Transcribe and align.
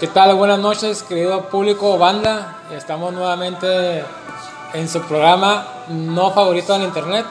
¿Qué 0.00 0.06
tal? 0.06 0.32
Buenas 0.36 0.60
noches, 0.60 1.02
querido 1.02 1.48
público 1.48 1.98
banda. 1.98 2.62
Estamos 2.70 3.12
nuevamente 3.12 4.04
en 4.72 4.88
su 4.88 5.00
programa 5.00 5.66
no 5.88 6.30
favorito 6.30 6.76
en 6.76 6.82
internet. 6.82 7.26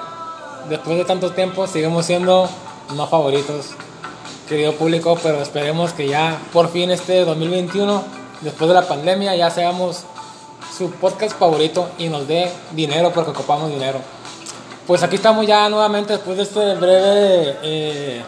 Después 0.68 0.98
de 0.98 1.06
tanto 1.06 1.32
tiempo 1.32 1.66
seguimos 1.66 2.06
siendo 2.06 2.50
no 2.94 3.08
favoritos, 3.08 3.68
querido 4.50 4.74
público, 4.74 5.18
pero 5.24 5.42
esperemos 5.42 5.94
que 5.94 6.10
ya 6.10 6.42
por 6.52 6.70
fin 6.70 6.92
este 6.92 7.24
2021, 7.24 8.04
después 8.42 8.68
de 8.68 8.74
la 8.74 8.86
pandemia, 8.86 9.34
ya 9.38 9.50
seamos 9.50 10.04
su 10.78 10.92
podcast 10.92 11.40
favorito 11.40 11.88
y 11.98 12.10
nos 12.10 12.28
dé 12.28 12.52
dinero 12.72 13.14
porque 13.14 13.32
ocupamos 13.32 13.70
dinero. 13.70 14.02
Pues 14.86 15.04
aquí 15.04 15.16
estamos 15.16 15.48
ya 15.48 15.70
nuevamente 15.70 16.12
después 16.12 16.36
de 16.36 16.44
este 16.44 16.76
breve 16.76 17.58
eh, 17.64 18.22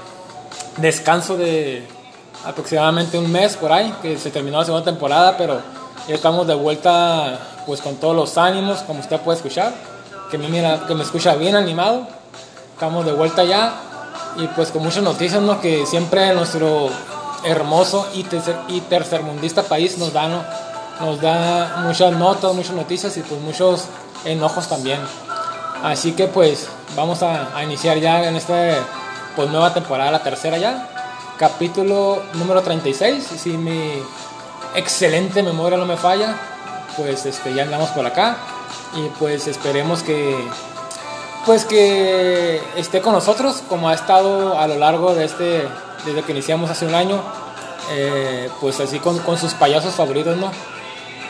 descanso 0.78 1.36
de 1.36 1.99
aproximadamente 2.46 3.18
un 3.18 3.32
mes 3.32 3.58
por 3.58 3.72
ahí, 3.72 3.94
que 4.02 4.18
se 4.18 4.32
terminó 4.32 4.60
la 4.60 4.66
segunda 4.66 4.86
temporada, 4.86 5.38
pero 5.38 5.60
ya 6.08 6.16
estamos 6.16 6.48
de 6.48 6.56
vuelta 6.56 7.40
pues 7.66 7.82
con 7.82 7.96
todos 7.96 8.16
los 8.16 8.38
ánimos, 8.38 8.80
como 8.80 9.00
usted 9.00 9.20
puede 9.20 9.38
escuchar, 9.38 9.74
que 10.32 10.38
me, 10.38 10.48
mira, 10.48 10.86
que 10.88 10.96
me 10.96 11.04
escucha 11.04 11.36
bien 11.36 11.56
animado. 11.56 12.08
Estamos 12.74 13.06
de 13.06 13.12
vuelta 13.12 13.44
ya 13.44 13.74
y 14.38 14.48
pues 14.48 14.72
con 14.72 14.84
muchas 14.84 15.04
noticias, 15.04 15.42
¿no? 15.42 15.60
Que 15.60 15.86
siempre 15.86 16.34
nuestro 16.34 16.90
hermoso 17.44 18.08
y, 18.14 18.24
tercer, 18.24 18.56
y 18.70 18.82
tercermundista 18.82 19.64
país 19.64 19.98
nos 19.98 20.14
da, 20.14 20.30
¿no? 20.30 20.44
Nos 21.02 21.22
da 21.22 21.82
muchas 21.86 22.14
notas, 22.14 22.54
muchas 22.54 22.74
noticias 22.74 23.16
y 23.18 23.22
pues 23.22 23.40
muchos 23.42 23.86
enojos 24.26 24.68
también. 24.68 25.00
Así 25.84 26.14
que 26.14 26.28
pues 26.28 26.68
vamos 26.96 27.22
a, 27.22 27.56
a 27.56 27.64
iniciar 27.64 27.98
ya 28.00 28.28
en 28.28 28.36
esta 28.36 28.76
pues 29.36 29.50
nueva 29.50 29.74
temporada, 29.74 30.12
la 30.12 30.24
tercera 30.24 30.58
ya 30.58 30.99
capítulo 31.40 32.22
número 32.34 32.62
36. 32.62 33.24
Si 33.24 33.52
mi 33.58 33.94
excelente 34.76 35.42
memoria 35.42 35.78
no 35.78 35.86
me 35.86 35.96
falla, 35.96 36.36
pues 36.98 37.26
este, 37.26 37.54
ya 37.54 37.64
andamos 37.64 37.90
por 37.92 38.06
acá. 38.06 38.38
Y 38.96 39.08
pues 39.18 39.48
esperemos 39.48 40.04
que 40.04 40.36
pues 41.46 41.64
que 41.64 42.62
esté 42.76 43.02
con 43.02 43.14
nosotros 43.14 43.64
como 43.70 43.88
ha 43.88 43.94
estado 43.94 44.60
a 44.60 44.68
lo 44.68 44.76
largo 44.76 45.16
de 45.16 45.24
este 45.24 45.68
desde 46.06 46.22
que 46.24 46.34
iniciamos 46.34 46.70
hace 46.70 46.86
un 46.86 46.94
año 46.94 47.22
eh, 47.92 48.50
pues 48.60 48.80
así 48.80 49.00
con, 49.00 49.18
con, 49.20 49.38
sus 49.38 49.54
payasos 49.54 49.96
favoritos 49.96 50.38
no 50.38 50.52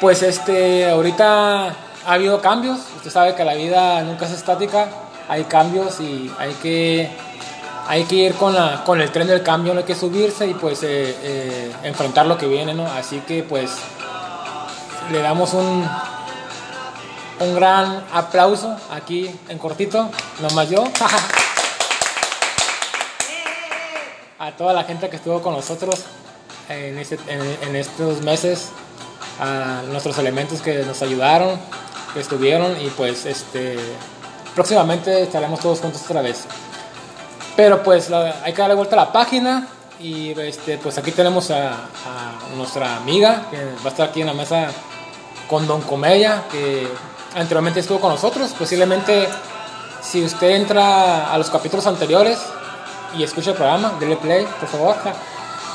pues 0.01 0.23
este 0.23 0.89
ahorita 0.89 1.67
ha 1.67 1.73
habido 2.11 2.41
cambios 2.41 2.79
usted 2.97 3.11
sabe 3.11 3.35
que 3.35 3.45
la 3.45 3.53
vida 3.53 4.01
nunca 4.01 4.25
es 4.25 4.31
estática 4.31 4.89
hay 5.27 5.43
cambios 5.43 5.99
y 5.99 6.31
hay 6.39 6.53
que 6.55 7.11
hay 7.89 8.03
que 8.03 8.15
ir 8.15 8.35
con, 8.35 8.53
la, 8.53 8.83
con 8.83 9.01
el 9.01 9.11
tren 9.11 9.25
del 9.25 9.41
cambio, 9.41 9.73
no 9.73 9.79
hay 9.79 9.85
que 9.85 9.95
subirse 9.95 10.45
y 10.45 10.53
pues 10.53 10.83
eh, 10.83 11.15
eh, 11.23 11.73
enfrentar 11.81 12.27
lo 12.27 12.37
que 12.37 12.45
viene, 12.45 12.75
¿no? 12.75 12.85
Así 12.85 13.19
que 13.21 13.41
pues 13.41 13.71
le 15.11 15.19
damos 15.23 15.53
un, 15.55 15.89
un 17.39 17.55
gran 17.55 18.03
aplauso 18.13 18.77
aquí 18.91 19.35
en 19.49 19.57
cortito, 19.57 20.07
nomás 20.39 20.69
yo. 20.69 20.83
a 24.37 24.51
toda 24.51 24.71
la 24.73 24.83
gente 24.83 25.09
que 25.09 25.15
estuvo 25.15 25.41
con 25.41 25.55
nosotros 25.55 26.03
en, 26.69 26.99
este, 26.99 27.17
en, 27.27 27.41
en, 27.69 27.75
estos 27.75 28.21
meses, 28.21 28.69
a 29.39 29.81
nuestros 29.87 30.15
elementos 30.19 30.61
que 30.61 30.83
nos 30.83 31.01
ayudaron, 31.01 31.59
que 32.13 32.19
estuvieron 32.19 32.79
y 32.79 32.91
pues 32.91 33.25
este 33.25 33.79
próximamente 34.53 35.23
estaremos 35.23 35.59
todos 35.59 35.79
juntos 35.79 36.03
otra 36.03 36.21
vez. 36.21 36.45
Pero 37.59 37.83
pues 37.83 38.09
hay 38.09 38.53
que 38.53 38.61
darle 38.61 38.73
vuelta 38.73 38.95
a 38.95 39.03
la 39.03 39.11
página 39.11 39.67
y 39.99 40.31
este, 40.39 40.77
pues 40.77 40.97
aquí 40.97 41.11
tenemos 41.11 41.51
a, 41.51 41.75
nuestra 42.55 42.95
amiga 42.95 43.47
que 43.51 43.57
va 43.57 43.83
a 43.83 43.87
estar 43.89 44.07
aquí 44.07 44.21
en 44.21 44.27
la 44.27 44.33
mesa 44.33 44.67
con 45.49 45.67
Don 45.67 45.81
Comedia, 45.81 46.43
que 46.49 46.87
anteriormente 47.35 47.81
estuvo 47.81 47.99
con 47.99 48.11
nosotros. 48.11 48.55
Posiblemente 48.57 49.27
si 50.01 50.23
usted 50.23 50.51
entra 50.51 51.33
a 51.33 51.37
los 51.37 51.49
capítulos 51.49 51.85
anteriores 51.85 52.39
y 53.17 53.23
escucha 53.23 53.49
el 53.49 53.57
programa, 53.57 53.91
dele 53.99 54.15
play, 54.15 54.47
por 54.57 54.69
favor, 54.69 54.95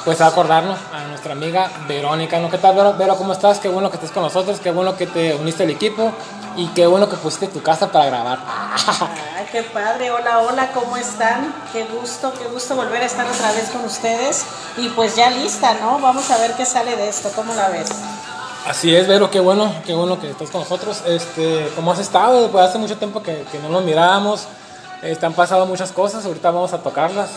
pues 0.04 0.20
a 0.20 0.26
acordarnos 0.26 0.78
a 0.92 1.04
nuestra 1.08 1.32
amiga 1.32 1.70
Verónica. 1.88 2.38
¿no? 2.38 2.50
¿Qué 2.50 2.58
tal, 2.58 2.76
Vero? 2.76 2.94
Vero? 2.94 3.16
¿Cómo 3.16 3.32
estás? 3.32 3.58
Qué 3.58 3.68
bueno 3.68 3.90
que 3.90 3.96
estés 3.96 4.10
con 4.10 4.22
nosotros, 4.22 4.60
qué 4.60 4.70
bueno 4.70 4.96
que 4.96 5.06
te 5.06 5.34
uniste 5.34 5.62
al 5.62 5.70
equipo 5.70 6.12
y 6.56 6.68
qué 6.68 6.86
bueno 6.86 7.08
que 7.08 7.16
pusiste 7.16 7.48
tu 7.48 7.62
casa 7.62 7.90
para 7.90 8.06
grabar. 8.06 8.38
Ay, 9.36 9.46
qué 9.50 9.62
padre. 9.62 10.10
Hola, 10.10 10.40
hola, 10.40 10.70
¿cómo 10.72 10.96
están? 10.96 11.54
Qué 11.72 11.84
gusto, 11.84 12.32
qué 12.38 12.44
gusto 12.48 12.76
volver 12.76 13.02
a 13.02 13.06
estar 13.06 13.26
otra 13.26 13.50
vez 13.52 13.70
con 13.70 13.84
ustedes. 13.84 14.44
Y 14.76 14.90
pues 14.90 15.16
ya 15.16 15.30
lista, 15.30 15.74
¿no? 15.80 15.98
Vamos 15.98 16.30
a 16.30 16.38
ver 16.38 16.52
qué 16.52 16.66
sale 16.66 16.96
de 16.96 17.08
esto. 17.08 17.30
¿Cómo 17.34 17.54
la 17.54 17.70
ves? 17.70 17.90
Así 18.66 18.94
es, 18.94 19.08
Vero, 19.08 19.30
qué 19.30 19.40
bueno, 19.40 19.74
qué 19.86 19.94
bueno 19.94 20.20
que 20.20 20.30
estás 20.30 20.50
con 20.50 20.60
nosotros. 20.60 21.02
Este, 21.06 21.70
¿Cómo 21.74 21.92
has 21.92 21.98
estado? 21.98 22.50
Pues 22.50 22.64
hace 22.64 22.78
mucho 22.78 22.98
tiempo 22.98 23.22
que, 23.22 23.44
que 23.50 23.58
no 23.58 23.70
nos 23.70 23.82
mirábamos. 23.84 24.46
Están 25.02 25.32
pasando 25.32 25.66
muchas 25.66 25.92
cosas, 25.92 26.24
ahorita 26.24 26.50
vamos 26.50 26.72
a 26.72 26.78
tocarlas. 26.82 27.30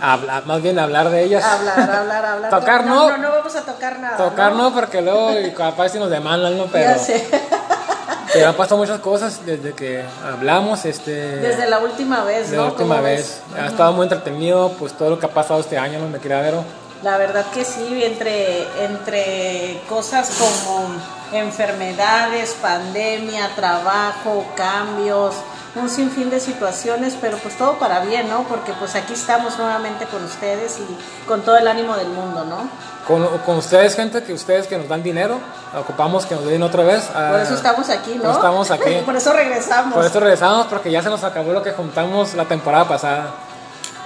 Hablar, 0.00 0.46
más 0.46 0.62
bien 0.62 0.78
hablar 0.78 1.10
de 1.10 1.24
ellas. 1.24 1.44
Hablar, 1.44 1.90
hablar, 1.90 2.24
hablar. 2.24 2.50
tocar 2.60 2.86
no. 2.86 3.08
No, 3.10 3.18
no 3.18 3.30
vamos 3.30 3.54
a 3.56 3.62
tocar 3.62 3.98
nada. 3.98 4.16
Tocar 4.16 4.52
no, 4.54 4.72
porque 4.74 5.02
luego 5.02 5.30
capaz 5.56 5.90
si 5.90 5.98
nos 5.98 6.10
demandan, 6.10 6.56
¿no? 6.56 6.66
Pero, 6.66 6.92
ya 6.92 6.98
sé. 6.98 7.28
pero 8.32 8.48
han 8.48 8.54
pasado 8.54 8.78
muchas 8.78 9.00
cosas 9.00 9.44
desde 9.44 9.72
que 9.72 10.04
hablamos. 10.24 10.84
Este, 10.84 11.36
desde 11.36 11.68
la 11.68 11.78
última 11.78 12.24
vez, 12.24 12.50
¿no? 12.50 12.56
la 12.56 12.64
última 12.70 13.00
vez. 13.00 13.42
Ha 13.58 13.66
estado 13.66 13.92
muy 13.92 14.04
entretenido, 14.04 14.72
pues 14.78 14.92
todo 14.94 15.10
lo 15.10 15.18
que 15.18 15.26
ha 15.26 15.30
pasado 15.30 15.60
este 15.60 15.78
año, 15.78 15.98
¿no? 15.98 16.08
Me 16.08 16.18
quería 16.18 16.40
ver. 16.40 16.54
La 17.02 17.16
verdad 17.16 17.46
que 17.52 17.64
sí, 17.64 18.02
entre, 18.04 18.66
entre 18.84 19.80
cosas 19.88 20.30
como 20.38 20.86
enfermedades, 21.32 22.54
pandemia, 22.60 23.54
trabajo, 23.56 24.44
cambios, 24.54 25.34
un 25.76 25.88
sinfín 25.88 26.30
de 26.30 26.40
situaciones, 26.40 27.16
pero 27.20 27.36
pues 27.38 27.56
todo 27.56 27.74
para 27.78 28.00
bien, 28.00 28.28
¿no? 28.28 28.42
Porque 28.44 28.72
pues 28.72 28.94
aquí 28.96 29.12
estamos 29.12 29.58
nuevamente 29.58 30.06
con 30.06 30.24
ustedes 30.24 30.78
y 30.78 31.28
con 31.28 31.42
todo 31.42 31.56
el 31.56 31.68
ánimo 31.68 31.96
del 31.96 32.08
mundo, 32.08 32.44
¿no? 32.44 32.68
Con, 33.06 33.26
con 33.38 33.56
ustedes, 33.56 33.94
gente, 33.94 34.22
que 34.22 34.32
ustedes 34.32 34.66
que 34.66 34.76
nos 34.76 34.88
dan 34.88 35.02
dinero, 35.02 35.38
ocupamos 35.78 36.26
que 36.26 36.34
nos 36.34 36.44
den 36.44 36.62
otra 36.62 36.82
vez. 36.82 37.04
Por 37.04 37.40
eso 37.40 37.54
estamos 37.54 37.88
aquí, 37.88 38.20
¿no? 38.22 38.32
Estamos 38.32 38.70
aquí. 38.70 38.96
Por 39.04 39.16
eso 39.16 39.32
regresamos. 39.32 39.94
Por 39.94 40.04
eso 40.04 40.20
regresamos, 40.20 40.66
porque 40.66 40.90
ya 40.90 41.02
se 41.02 41.08
nos 41.08 41.22
acabó 41.24 41.52
lo 41.52 41.62
que 41.62 41.72
juntamos 41.72 42.34
la 42.34 42.44
temporada 42.44 42.86
pasada. 42.86 43.30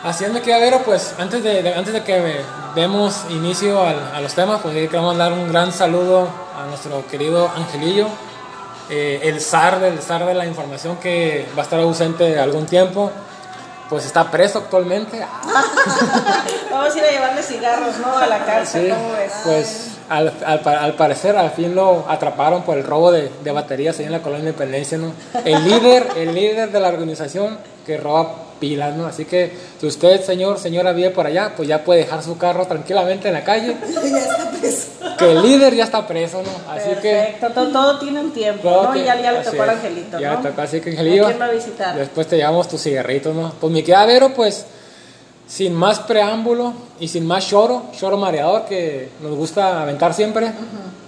Así 0.04 0.25
es, 0.25 0.32
me 0.32 0.42
queda 0.42 0.58
ver, 0.58 0.82
pues 0.84 1.14
antes 1.19 1.42
de, 1.42 1.62
de, 1.62 1.75
antes 1.75 1.94
de 1.94 2.02
que 2.02 2.42
demos 2.75 3.22
inicio 3.31 3.86
al, 3.86 3.96
a 4.14 4.20
los 4.20 4.34
temas, 4.34 4.60
pues 4.60 4.75
queremos 4.75 5.16
dar 5.16 5.32
un 5.32 5.48
gran 5.48 5.72
saludo 5.72 6.28
a 6.60 6.66
nuestro 6.66 7.06
querido 7.06 7.50
Angelillo, 7.56 8.08
eh, 8.91 9.21
el 9.22 9.41
zar 9.41 9.81
del 9.81 9.99
zar 10.00 10.27
de 10.27 10.34
la 10.34 10.47
información 10.47 10.97
que 10.97 11.47
va 11.56 11.62
a 11.62 11.65
estar 11.65 11.81
ausente 11.81 12.39
algún 12.39 12.67
tiempo, 12.67 13.11
pues 13.89 14.06
está 14.06 14.31
preso 14.31 14.59
actualmente. 14.59 15.21
Vamos 16.71 16.94
a 16.94 16.99
ir 16.99 17.05
a 17.05 17.11
llevarle 17.11 17.43
cigarros, 17.43 17.99
¿no? 17.99 18.17
A 18.17 18.27
la 18.27 18.44
cárcel, 18.44 18.87
sí, 18.87 18.93
¿cómo 18.93 19.12
ves? 19.12 19.33
Pues 19.44 19.89
al, 20.09 20.33
al, 20.44 20.69
al, 20.69 20.94
parecer 20.94 21.37
al 21.37 21.50
fin 21.50 21.75
lo 21.75 22.05
atraparon 22.09 22.62
por 22.62 22.77
el 22.77 22.84
robo 22.84 23.11
de, 23.11 23.31
de 23.43 23.53
baterías 23.53 23.99
ahí 23.99 24.06
en 24.06 24.12
la 24.12 24.21
colonia 24.21 24.50
Independencia, 24.50 24.99
¿no? 24.99 25.12
El 25.44 25.65
líder, 25.65 26.06
el 26.17 26.34
líder 26.34 26.71
de 26.71 26.81
la 26.81 26.89
organización 26.89 27.59
que 27.87 27.97
roba 27.97 28.44
pilas, 28.59 28.97
¿no? 28.97 29.06
Así 29.06 29.25
que 29.25 29.53
si 29.81 29.87
usted, 29.87 30.22
señor, 30.22 30.58
señora, 30.58 30.93
vive 30.93 31.11
por 31.11 31.26
allá, 31.26 31.52
pues 31.56 31.69
ya 31.69 31.84
puede 31.84 32.00
dejar 32.00 32.23
su 32.23 32.38
carro 32.38 32.67
tranquilamente 32.67 33.29
en 33.29 33.34
la 33.34 33.44
calle. 33.44 33.76
ya 33.88 34.19
está 34.19 34.50
preso. 34.50 34.88
Que 35.19 35.32
el 35.32 35.43
líder 35.43 35.75
ya 35.75 35.84
está 35.84 36.06
preso, 36.06 36.43
¿no? 36.43 36.73
Así 36.73 36.88
Perfecto, 36.88 37.50
todo, 37.50 37.69
todo, 37.69 37.99
tiene 37.99 38.20
un 38.20 38.32
tiempo, 38.32 38.62
todo 38.62 38.84
¿no? 38.84 38.93
que, 38.93 39.00
Y 39.00 39.05
ya, 39.05 39.20
ya 39.20 39.32
le 39.32 39.40
tocó 39.40 39.62
al 39.62 39.70
Angelito, 39.70 40.19
ya 40.19 40.32
¿no? 40.34 40.43
tocó, 40.43 40.62
así 40.62 40.81
que 40.81 40.90
Angelillo. 40.90 41.26
¿Quién 41.26 41.40
va 41.40 41.46
a 41.46 41.50
visitar? 41.50 41.96
Después 41.96 42.26
te 42.26 42.37
llevamos 42.37 42.69
tus 42.69 42.82
cigarritos, 42.82 43.34
¿no? 43.34 43.52
Pues 43.61 43.73
mi 43.73 43.82
queda 43.82 44.05
Vero, 44.06 44.32
pues 44.34 44.67
sin 45.46 45.75
más 45.75 46.00
preámbulo 46.00 46.73
y 46.99 47.08
sin 47.08 47.26
más 47.26 47.46
choro, 47.46 47.84
choro 47.99 48.17
mareador 48.17 48.64
que 48.64 49.11
nos 49.20 49.37
gusta 49.37 49.82
aventar 49.82 50.14
siempre. 50.14 50.46
Uh 50.46 50.50
-huh. 50.50 51.04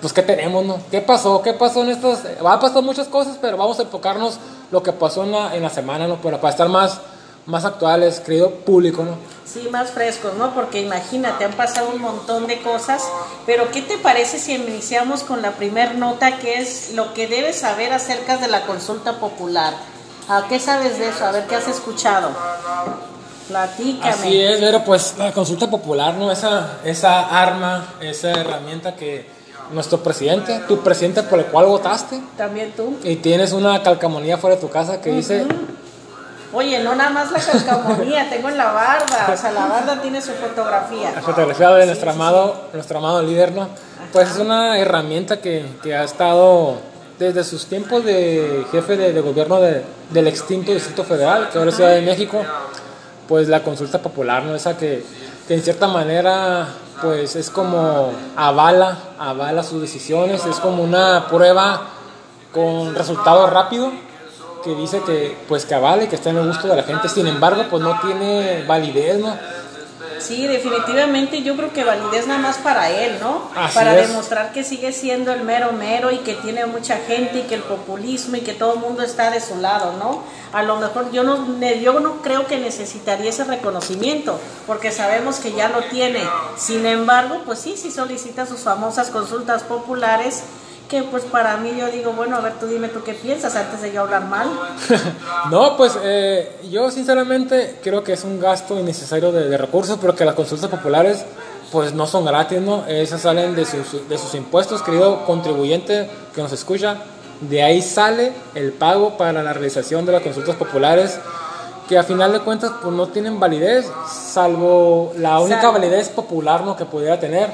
Pues 0.00 0.12
qué 0.12 0.22
tenemos, 0.22 0.64
¿no? 0.64 0.78
¿Qué 0.90 1.00
pasó? 1.00 1.42
¿Qué 1.42 1.52
pasó 1.52 1.82
en 1.82 1.90
estas? 1.90 2.24
Va 2.44 2.54
a 2.54 2.60
pasar 2.60 2.82
muchas 2.82 3.08
cosas, 3.08 3.38
pero 3.40 3.56
vamos 3.56 3.78
a 3.78 3.82
enfocarnos 3.82 4.38
lo 4.70 4.82
que 4.82 4.92
pasó 4.92 5.24
en 5.24 5.32
la, 5.32 5.54
en 5.56 5.62
la 5.62 5.70
semana, 5.70 6.06
¿no? 6.06 6.16
Para, 6.16 6.40
para 6.40 6.50
estar 6.50 6.68
más, 6.68 7.00
más 7.46 7.64
actuales, 7.64 8.20
querido 8.20 8.50
público, 8.50 9.04
¿no? 9.04 9.16
Sí, 9.46 9.68
más 9.70 9.90
frescos, 9.92 10.34
¿no? 10.34 10.52
Porque 10.54 10.80
imagínate, 10.80 11.44
han 11.44 11.52
pasado 11.52 11.90
un 11.94 12.02
montón 12.02 12.46
de 12.46 12.60
cosas, 12.60 13.02
pero 13.46 13.70
¿qué 13.70 13.80
te 13.80 13.96
parece 13.96 14.38
si 14.38 14.54
iniciamos 14.54 15.22
con 15.22 15.40
la 15.40 15.52
primer 15.52 15.94
nota 15.94 16.38
que 16.38 16.58
es 16.58 16.92
lo 16.94 17.14
que 17.14 17.26
debes 17.26 17.56
saber 17.60 17.92
acerca 17.92 18.36
de 18.36 18.48
la 18.48 18.66
consulta 18.66 19.18
popular? 19.18 19.72
¿A 20.28 20.46
qué 20.48 20.58
sabes 20.58 20.98
de 20.98 21.08
eso? 21.08 21.24
A 21.24 21.30
ver, 21.30 21.46
¿qué 21.46 21.54
has 21.54 21.68
escuchado? 21.68 22.30
Platícame. 23.48 24.10
Así 24.10 24.40
es, 24.40 24.58
pero 24.58 24.84
pues 24.84 25.14
la 25.16 25.32
consulta 25.32 25.70
popular, 25.70 26.14
¿no? 26.14 26.32
Esa, 26.32 26.78
esa 26.84 27.20
arma, 27.40 27.94
esa 28.00 28.32
herramienta 28.32 28.96
que 28.96 29.35
nuestro 29.72 30.02
presidente, 30.02 30.60
tu 30.68 30.80
presidente 30.80 31.22
por 31.22 31.38
el 31.38 31.46
cual 31.46 31.66
votaste. 31.66 32.20
También 32.36 32.72
tú. 32.76 32.96
Y 33.02 33.16
tienes 33.16 33.52
una 33.52 33.82
calcamonía 33.82 34.38
fuera 34.38 34.56
de 34.56 34.62
tu 34.62 34.68
casa 34.68 35.00
que 35.00 35.10
uh 35.10 35.12
-huh. 35.12 35.16
dice 35.16 35.46
Oye, 36.52 36.82
no 36.82 36.94
nada 36.94 37.10
más 37.10 37.30
la 37.32 37.38
calcamonía, 37.38 38.28
tengo 38.30 38.48
en 38.48 38.56
la 38.56 38.72
barda, 38.72 39.30
o 39.32 39.36
sea, 39.36 39.52
la 39.52 39.66
barda 39.66 40.00
tiene 40.00 40.22
su 40.22 40.32
fotografía. 40.32 41.12
La 41.14 41.20
fotografía 41.20 41.70
de 41.70 41.86
nuestro 41.86 42.10
amado, 42.10 42.68
nuestro 42.72 42.98
amado 42.98 43.22
líder, 43.22 43.52
¿no? 43.52 43.68
Pues 44.12 44.30
es 44.30 44.38
una 44.38 44.78
herramienta 44.78 45.40
que, 45.40 45.66
que 45.82 45.94
ha 45.94 46.04
estado 46.04 46.76
desde 47.18 47.44
sus 47.44 47.66
tiempos 47.66 48.04
de 48.04 48.64
jefe 48.70 48.96
de, 48.96 49.20
gobierno 49.20 49.58
del 49.60 50.28
extinto 50.28 50.72
Distrito 50.72 51.04
Federal, 51.04 51.50
que 51.50 51.58
ahora 51.58 51.70
es 51.70 51.76
Ciudad 51.76 51.90
de 51.90 52.02
México, 52.02 52.42
pues 53.28 53.48
la 53.48 53.62
consulta 53.62 54.00
popular, 54.00 54.42
¿no? 54.44 54.54
Esa 54.54 54.78
que, 54.78 55.04
que 55.46 55.54
en 55.54 55.62
cierta 55.62 55.88
manera 55.88 56.68
pues 57.02 57.36
es 57.36 57.50
como 57.50 58.12
avala, 58.36 58.98
avala 59.18 59.62
sus 59.62 59.80
decisiones, 59.80 60.44
es 60.46 60.58
como 60.60 60.82
una 60.82 61.26
prueba 61.28 61.82
con 62.52 62.94
resultado 62.94 63.48
rápido 63.48 63.90
que 64.64 64.74
dice 64.74 65.00
que 65.02 65.36
pues 65.48 65.64
que 65.64 65.74
avale, 65.74 66.08
que 66.08 66.16
está 66.16 66.30
en 66.30 66.38
el 66.38 66.46
gusto 66.46 66.68
de 66.68 66.76
la 66.76 66.82
gente, 66.82 67.08
sin 67.08 67.26
embargo 67.26 67.64
pues 67.70 67.82
no 67.82 68.00
tiene 68.00 68.64
validez, 68.66 69.18
¿no? 69.18 69.36
Sí, 70.20 70.46
definitivamente 70.46 71.42
yo 71.42 71.56
creo 71.56 71.72
que 71.72 71.84
validez 71.84 72.26
nada 72.26 72.40
más 72.40 72.58
para 72.58 72.90
él, 72.90 73.18
¿no? 73.20 73.50
para 73.74 73.94
demostrar 73.94 74.52
que 74.52 74.64
sigue 74.64 74.92
siendo 74.92 75.32
el 75.32 75.42
mero 75.42 75.72
mero 75.72 76.10
y 76.10 76.18
que 76.18 76.34
tiene 76.34 76.66
mucha 76.66 76.96
gente 76.98 77.40
y 77.40 77.42
que 77.42 77.54
el 77.54 77.62
populismo 77.62 78.36
y 78.36 78.40
que 78.40 78.52
todo 78.52 78.74
el 78.74 78.80
mundo 78.80 79.02
está 79.02 79.30
de 79.30 79.40
su 79.40 79.56
lado, 79.56 79.94
¿no? 79.98 80.22
A 80.52 80.62
lo 80.62 80.76
mejor 80.76 81.10
yo 81.12 81.22
no, 81.22 81.60
yo 81.60 82.00
no 82.00 82.22
creo 82.22 82.46
que 82.46 82.58
necesitaría 82.58 83.30
ese 83.30 83.44
reconocimiento, 83.44 84.38
porque 84.66 84.90
sabemos 84.90 85.36
que 85.36 85.52
ya 85.52 85.68
lo 85.68 85.82
tiene. 85.84 86.22
Sin 86.56 86.86
embargo, 86.86 87.42
pues 87.44 87.58
sí, 87.58 87.76
sí 87.76 87.90
solicita 87.90 88.46
sus 88.46 88.60
famosas 88.60 89.10
consultas 89.10 89.62
populares 89.64 90.44
que 90.88 91.02
pues 91.02 91.24
para 91.24 91.56
mí 91.56 91.74
yo 91.78 91.88
digo, 91.88 92.12
bueno, 92.12 92.36
a 92.36 92.40
ver, 92.40 92.54
tú 92.60 92.66
dime 92.66 92.88
tú 92.88 93.02
qué 93.02 93.14
piensas 93.14 93.56
antes 93.56 93.82
de 93.82 93.92
yo 93.92 94.02
hablar 94.02 94.24
mal. 94.26 94.48
no, 95.50 95.76
pues 95.76 95.98
eh, 96.02 96.60
yo 96.70 96.90
sinceramente 96.90 97.78
creo 97.82 98.04
que 98.04 98.12
es 98.12 98.24
un 98.24 98.38
gasto 98.40 98.78
innecesario 98.78 99.32
de, 99.32 99.56
recursos, 99.58 99.98
pero 100.00 100.14
que 100.14 100.24
las 100.24 100.34
consultas 100.34 100.70
populares 100.70 101.24
pues 101.72 101.92
no 101.92 102.06
son 102.06 102.24
gratis, 102.24 102.60
¿no? 102.60 102.86
Esas 102.86 103.22
salen 103.22 103.54
de 103.56 103.64
sus, 103.64 104.08
de 104.08 104.18
sus 104.18 104.34
impuestos, 104.34 104.82
querido 104.82 105.24
contribuyente 105.24 106.08
que 106.34 106.40
nos 106.40 106.52
escucha. 106.52 106.98
De 107.40 107.62
ahí 107.62 107.82
sale 107.82 108.32
el 108.54 108.72
pago 108.72 109.16
para 109.16 109.42
la 109.42 109.52
realización 109.52 110.06
de 110.06 110.12
las 110.12 110.22
consultas 110.22 110.56
populares 110.56 111.18
que 111.88 111.98
a 111.98 112.02
final 112.02 112.32
de 112.32 112.40
cuentas 112.40 112.72
pues 112.82 112.94
no 112.94 113.08
tienen 113.08 113.38
validez, 113.38 113.90
salvo 114.08 115.12
la 115.16 115.38
única 115.40 115.70
validez 115.70 116.08
popular 116.08 116.64
¿no? 116.64 116.76
que 116.76 116.84
pudiera 116.84 117.18
tener. 117.18 117.50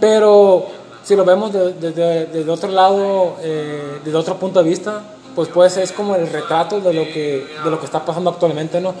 Pero 0.00 0.66
si 1.06 1.14
lo 1.14 1.24
vemos 1.24 1.52
desde 1.52 2.26
de, 2.26 2.50
otro 2.50 2.68
lado, 2.68 3.36
eh, 3.40 4.00
desde 4.04 4.18
otro 4.18 4.38
punto 4.38 4.60
de 4.60 4.68
vista, 4.68 5.02
pues 5.36 5.48
pues 5.48 5.76
es 5.76 5.92
como 5.92 6.16
el 6.16 6.28
retrato 6.28 6.80
de 6.80 6.92
lo 6.92 7.04
que, 7.04 7.46
de 7.62 7.70
lo 7.70 7.78
que 7.78 7.86
está 7.86 8.04
pasando 8.04 8.30
actualmente, 8.30 8.80
¿no? 8.80 8.92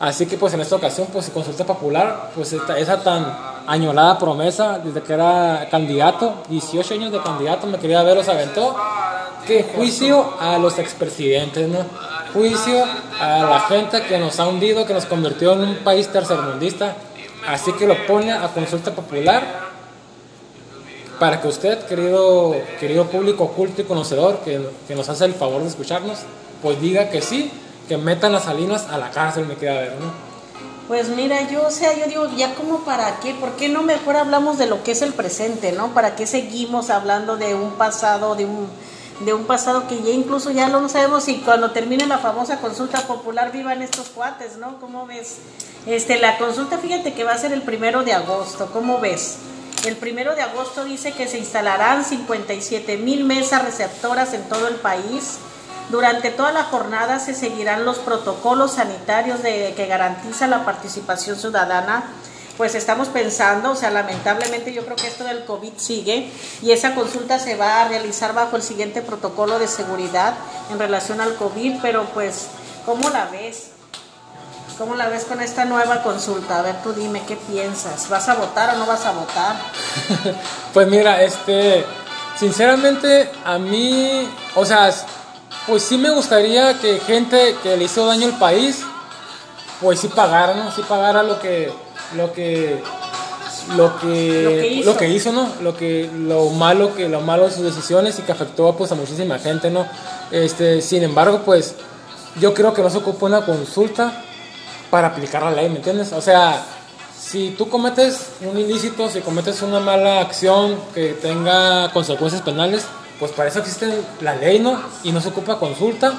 Así 0.00 0.26
que 0.26 0.36
pues 0.36 0.52
en 0.54 0.62
esta 0.62 0.74
ocasión, 0.74 1.06
pues 1.12 1.30
consulta 1.30 1.64
popular, 1.64 2.32
pues 2.34 2.52
esa 2.52 3.00
tan 3.04 3.38
añolada 3.68 4.18
promesa 4.18 4.80
desde 4.80 5.00
que 5.02 5.12
era 5.12 5.68
candidato, 5.70 6.42
18 6.48 6.94
años 6.94 7.12
de 7.12 7.20
candidato, 7.20 7.68
me 7.68 7.78
quería 7.78 8.02
ver, 8.02 8.16
los 8.16 8.28
aventó, 8.28 8.74
que 9.46 9.62
juicio 9.62 10.34
a 10.40 10.58
los 10.58 10.80
expresidentes, 10.80 11.68
¿no? 11.68 11.84
Juicio 12.32 12.84
a 13.20 13.44
la 13.48 13.60
gente 13.60 14.02
que 14.02 14.18
nos 14.18 14.40
ha 14.40 14.48
hundido, 14.48 14.84
que 14.86 14.92
nos 14.92 15.06
convirtió 15.06 15.52
en 15.52 15.60
un 15.60 15.76
país 15.84 16.08
tercermundista, 16.08 16.96
así 17.46 17.72
que 17.74 17.86
lo 17.86 17.94
pone 18.08 18.32
a 18.32 18.48
consulta 18.48 18.90
popular 18.90 19.73
para 21.18 21.40
que 21.40 21.48
usted, 21.48 21.86
querido, 21.86 22.54
querido 22.80 23.06
público 23.06 23.44
oculto 23.44 23.82
y 23.82 23.84
conocedor, 23.84 24.38
que, 24.40 24.66
que, 24.86 24.94
nos 24.94 25.08
hace 25.08 25.24
el 25.24 25.34
favor 25.34 25.62
de 25.62 25.68
escucharnos, 25.68 26.20
pues 26.62 26.80
diga 26.80 27.10
que 27.10 27.22
sí, 27.22 27.50
que 27.88 27.96
metan 27.96 28.34
a 28.34 28.40
Salinas 28.40 28.86
a 28.88 28.98
la 28.98 29.10
cárcel, 29.10 29.46
me 29.46 29.56
queda 29.56 29.74
ver, 29.74 29.92
¿no? 30.00 30.34
Pues 30.88 31.08
mira, 31.08 31.48
yo, 31.48 31.66
o 31.66 31.70
sea, 31.70 31.96
yo 31.96 32.06
digo, 32.06 32.28
ya 32.36 32.54
como 32.54 32.80
para 32.80 33.18
qué, 33.20 33.34
¿por 33.34 33.52
qué 33.52 33.70
no 33.70 33.82
mejor 33.82 34.16
hablamos 34.16 34.58
de 34.58 34.66
lo 34.66 34.82
que 34.84 34.92
es 34.92 35.00
el 35.00 35.14
presente, 35.14 35.72
¿no? 35.72 35.94
¿Para 35.94 36.14
qué 36.14 36.26
seguimos 36.26 36.90
hablando 36.90 37.36
de 37.36 37.54
un 37.54 37.72
pasado, 37.72 38.34
de 38.34 38.44
un, 38.44 38.68
de 39.20 39.32
un 39.32 39.44
pasado 39.44 39.88
que 39.88 40.02
ya 40.02 40.10
incluso 40.10 40.50
ya 40.50 40.68
no 40.68 40.86
sabemos 40.90 41.24
si 41.24 41.36
cuando 41.38 41.70
termine 41.70 42.06
la 42.06 42.18
famosa 42.18 42.58
consulta 42.60 43.06
popular 43.06 43.50
vivan 43.50 43.80
estos 43.80 44.08
cuates, 44.08 44.58
¿no? 44.58 44.78
¿Cómo 44.78 45.06
ves? 45.06 45.36
Este, 45.86 46.18
la 46.18 46.36
consulta, 46.36 46.76
fíjate 46.76 47.14
que 47.14 47.24
va 47.24 47.32
a 47.32 47.38
ser 47.38 47.52
el 47.52 47.62
primero 47.62 48.04
de 48.04 48.12
agosto, 48.12 48.68
¿cómo 48.70 49.00
ves? 49.00 49.38
El 49.84 49.96
primero 49.96 50.34
de 50.34 50.40
agosto 50.40 50.86
dice 50.86 51.12
que 51.12 51.28
se 51.28 51.36
instalarán 51.36 52.06
57 52.06 52.96
mil 52.96 53.24
mesas 53.24 53.62
receptoras 53.62 54.32
en 54.32 54.42
todo 54.48 54.66
el 54.66 54.76
país. 54.76 55.36
Durante 55.90 56.30
toda 56.30 56.52
la 56.52 56.64
jornada 56.64 57.18
se 57.20 57.34
seguirán 57.34 57.84
los 57.84 57.98
protocolos 57.98 58.72
sanitarios 58.72 59.42
de, 59.42 59.74
que 59.76 59.86
garantizan 59.86 60.48
la 60.48 60.64
participación 60.64 61.36
ciudadana. 61.36 62.04
Pues 62.56 62.74
estamos 62.74 63.08
pensando, 63.08 63.72
o 63.72 63.74
sea, 63.74 63.90
lamentablemente 63.90 64.72
yo 64.72 64.86
creo 64.86 64.96
que 64.96 65.08
esto 65.08 65.24
del 65.24 65.44
COVID 65.44 65.72
sigue 65.76 66.30
y 66.62 66.70
esa 66.70 66.94
consulta 66.94 67.38
se 67.38 67.56
va 67.56 67.82
a 67.82 67.88
realizar 67.88 68.32
bajo 68.32 68.56
el 68.56 68.62
siguiente 68.62 69.02
protocolo 69.02 69.58
de 69.58 69.68
seguridad 69.68 70.34
en 70.70 70.78
relación 70.78 71.20
al 71.20 71.34
COVID, 71.34 71.80
pero 71.82 72.04
pues, 72.14 72.46
¿cómo 72.86 73.10
la 73.10 73.26
ves? 73.26 73.73
¿Cómo 74.78 74.96
la 74.96 75.08
ves 75.08 75.24
con 75.24 75.40
esta 75.40 75.64
nueva 75.64 76.02
consulta? 76.02 76.58
A 76.58 76.62
ver, 76.62 76.82
tú 76.82 76.92
dime 76.92 77.22
qué 77.28 77.36
piensas. 77.36 78.08
¿Vas 78.08 78.28
a 78.28 78.34
votar 78.34 78.74
o 78.74 78.78
no 78.78 78.86
vas 78.86 79.06
a 79.06 79.12
votar? 79.12 79.56
pues 80.74 80.88
mira, 80.88 81.22
este, 81.22 81.84
sinceramente 82.36 83.30
a 83.44 83.56
mí, 83.58 84.28
o 84.56 84.66
sea, 84.66 84.92
pues 85.68 85.84
sí 85.84 85.96
me 85.96 86.10
gustaría 86.10 86.80
que 86.80 86.98
gente 86.98 87.54
que 87.62 87.76
le 87.76 87.84
hizo 87.84 88.04
daño 88.04 88.26
al 88.26 88.38
país, 88.38 88.80
pues 89.80 90.00
sí 90.00 90.08
pagara, 90.08 90.54
¿no? 90.54 90.72
Sí 90.72 90.82
pagara 90.88 91.22
lo 91.22 91.38
que, 91.38 91.72
lo 92.16 92.32
que, 92.32 92.82
lo 93.76 93.96
que, 94.00 94.82
lo 94.84 94.96
que 94.96 95.08
hizo, 95.08 95.30
¿no? 95.30 95.52
Lo 95.62 95.76
que, 95.76 96.10
lo 96.12 96.50
malo 96.50 96.96
que, 96.96 97.08
lo 97.08 97.20
malo 97.20 97.44
de 97.44 97.52
sus 97.52 97.62
decisiones 97.62 98.18
y 98.18 98.22
que 98.22 98.32
afectó 98.32 98.74
pues 98.74 98.90
a 98.90 98.96
muchísima 98.96 99.38
gente, 99.38 99.70
¿no? 99.70 99.86
Este, 100.32 100.82
sin 100.82 101.04
embargo, 101.04 101.42
pues 101.44 101.76
yo 102.40 102.54
creo 102.54 102.74
que 102.74 102.82
no 102.82 102.90
se 102.90 102.98
ocupa 102.98 103.26
una 103.26 103.46
consulta 103.46 104.24
para 104.94 105.08
aplicar 105.08 105.42
la 105.42 105.50
ley, 105.50 105.68
¿me 105.68 105.78
entiendes? 105.78 106.12
O 106.12 106.20
sea, 106.20 106.62
si 107.18 107.50
tú 107.58 107.68
cometes 107.68 108.28
un 108.42 108.56
ilícito, 108.56 109.10
si 109.10 109.22
cometes 109.22 109.60
una 109.60 109.80
mala 109.80 110.20
acción 110.20 110.78
que 110.94 111.14
tenga 111.14 111.92
consecuencias 111.92 112.42
penales, 112.42 112.84
pues 113.18 113.32
para 113.32 113.48
eso 113.48 113.58
existe 113.58 113.92
la 114.20 114.36
ley, 114.36 114.60
¿no? 114.60 114.80
Y 115.02 115.10
no 115.10 115.20
se 115.20 115.30
ocupa 115.30 115.58
consulta 115.58 116.14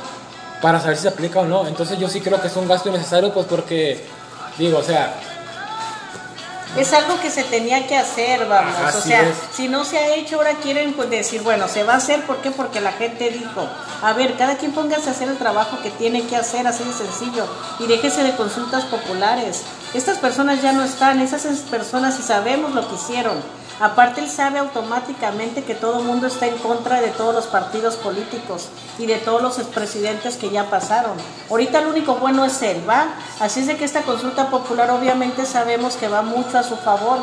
para 0.61 0.81
saber 0.81 0.97
si 0.97 1.03
se 1.03 1.07
aplica 1.07 1.39
o 1.39 1.45
no. 1.45 1.65
Entonces 1.65 1.97
yo 1.99 2.09
sí 2.09 2.19
creo 2.19 2.41
que 2.41 2.47
es 2.47 2.55
un 2.57 2.67
gasto 2.67 2.89
innecesario, 2.89 3.33
pues 3.33 3.45
porque, 3.45 4.03
digo, 4.57 4.79
o 4.79 4.83
sea, 4.83 5.21
es 6.77 6.93
algo 6.93 7.19
que 7.21 7.31
se 7.31 7.43
tenía 7.43 7.87
que 7.87 7.97
hacer, 7.97 8.47
vamos. 8.47 8.73
o 8.95 9.01
sea, 9.01 9.23
si 9.53 9.67
no 9.67 9.85
se 9.85 9.97
ha 9.97 10.15
hecho, 10.15 10.37
ahora 10.37 10.55
quieren 10.55 10.95
decir, 11.09 11.41
bueno, 11.41 11.67
se 11.67 11.83
va 11.83 11.93
a 11.93 11.97
hacer, 11.97 12.25
¿por 12.25 12.37
qué? 12.37 12.51
Porque 12.51 12.81
la 12.81 12.91
gente 12.91 13.29
dijo, 13.29 13.67
a 14.01 14.13
ver, 14.13 14.35
cada 14.37 14.57
quien 14.57 14.73
póngase 14.73 15.09
a 15.09 15.11
hacer 15.11 15.29
el 15.29 15.37
trabajo 15.37 15.81
que 15.81 15.91
tiene 15.91 16.25
que 16.27 16.35
hacer, 16.35 16.67
así 16.67 16.83
de 16.83 16.93
sencillo, 16.93 17.47
y 17.79 17.87
déjese 17.87 18.23
de 18.23 18.35
consultas 18.35 18.85
populares. 18.85 19.63
Estas 19.93 20.17
personas 20.17 20.61
ya 20.61 20.73
no 20.73 20.83
están, 20.83 21.21
esas 21.21 21.45
personas, 21.69 22.15
si 22.15 22.23
sabemos 22.23 22.73
lo 22.73 22.87
que 22.87 22.95
hicieron, 22.95 23.37
Aparte, 23.79 24.21
él 24.21 24.29
sabe 24.29 24.59
automáticamente 24.59 25.63
que 25.63 25.75
todo 25.75 25.99
el 25.99 26.05
mundo 26.05 26.27
está 26.27 26.47
en 26.47 26.57
contra 26.59 27.01
de 27.01 27.09
todos 27.09 27.35
los 27.35 27.45
partidos 27.45 27.95
políticos 27.95 28.69
y 28.97 29.05
de 29.05 29.17
todos 29.17 29.41
los 29.41 29.59
expresidentes 29.59 30.37
que 30.37 30.49
ya 30.49 30.69
pasaron. 30.69 31.17
Ahorita 31.49 31.79
el 31.79 31.87
único 31.87 32.15
bueno 32.15 32.45
es 32.45 32.61
él, 32.61 32.81
¿va? 32.87 33.15
Así 33.39 33.59
es 33.59 33.67
de 33.67 33.75
que 33.75 33.83
esta 33.83 34.03
consulta 34.03 34.49
popular 34.49 34.89
obviamente 34.91 35.45
sabemos 35.45 35.97
que 35.97 36.07
va 36.07 36.21
mucho 36.21 36.57
a 36.57 36.63
su 36.63 36.77
favor. 36.77 37.19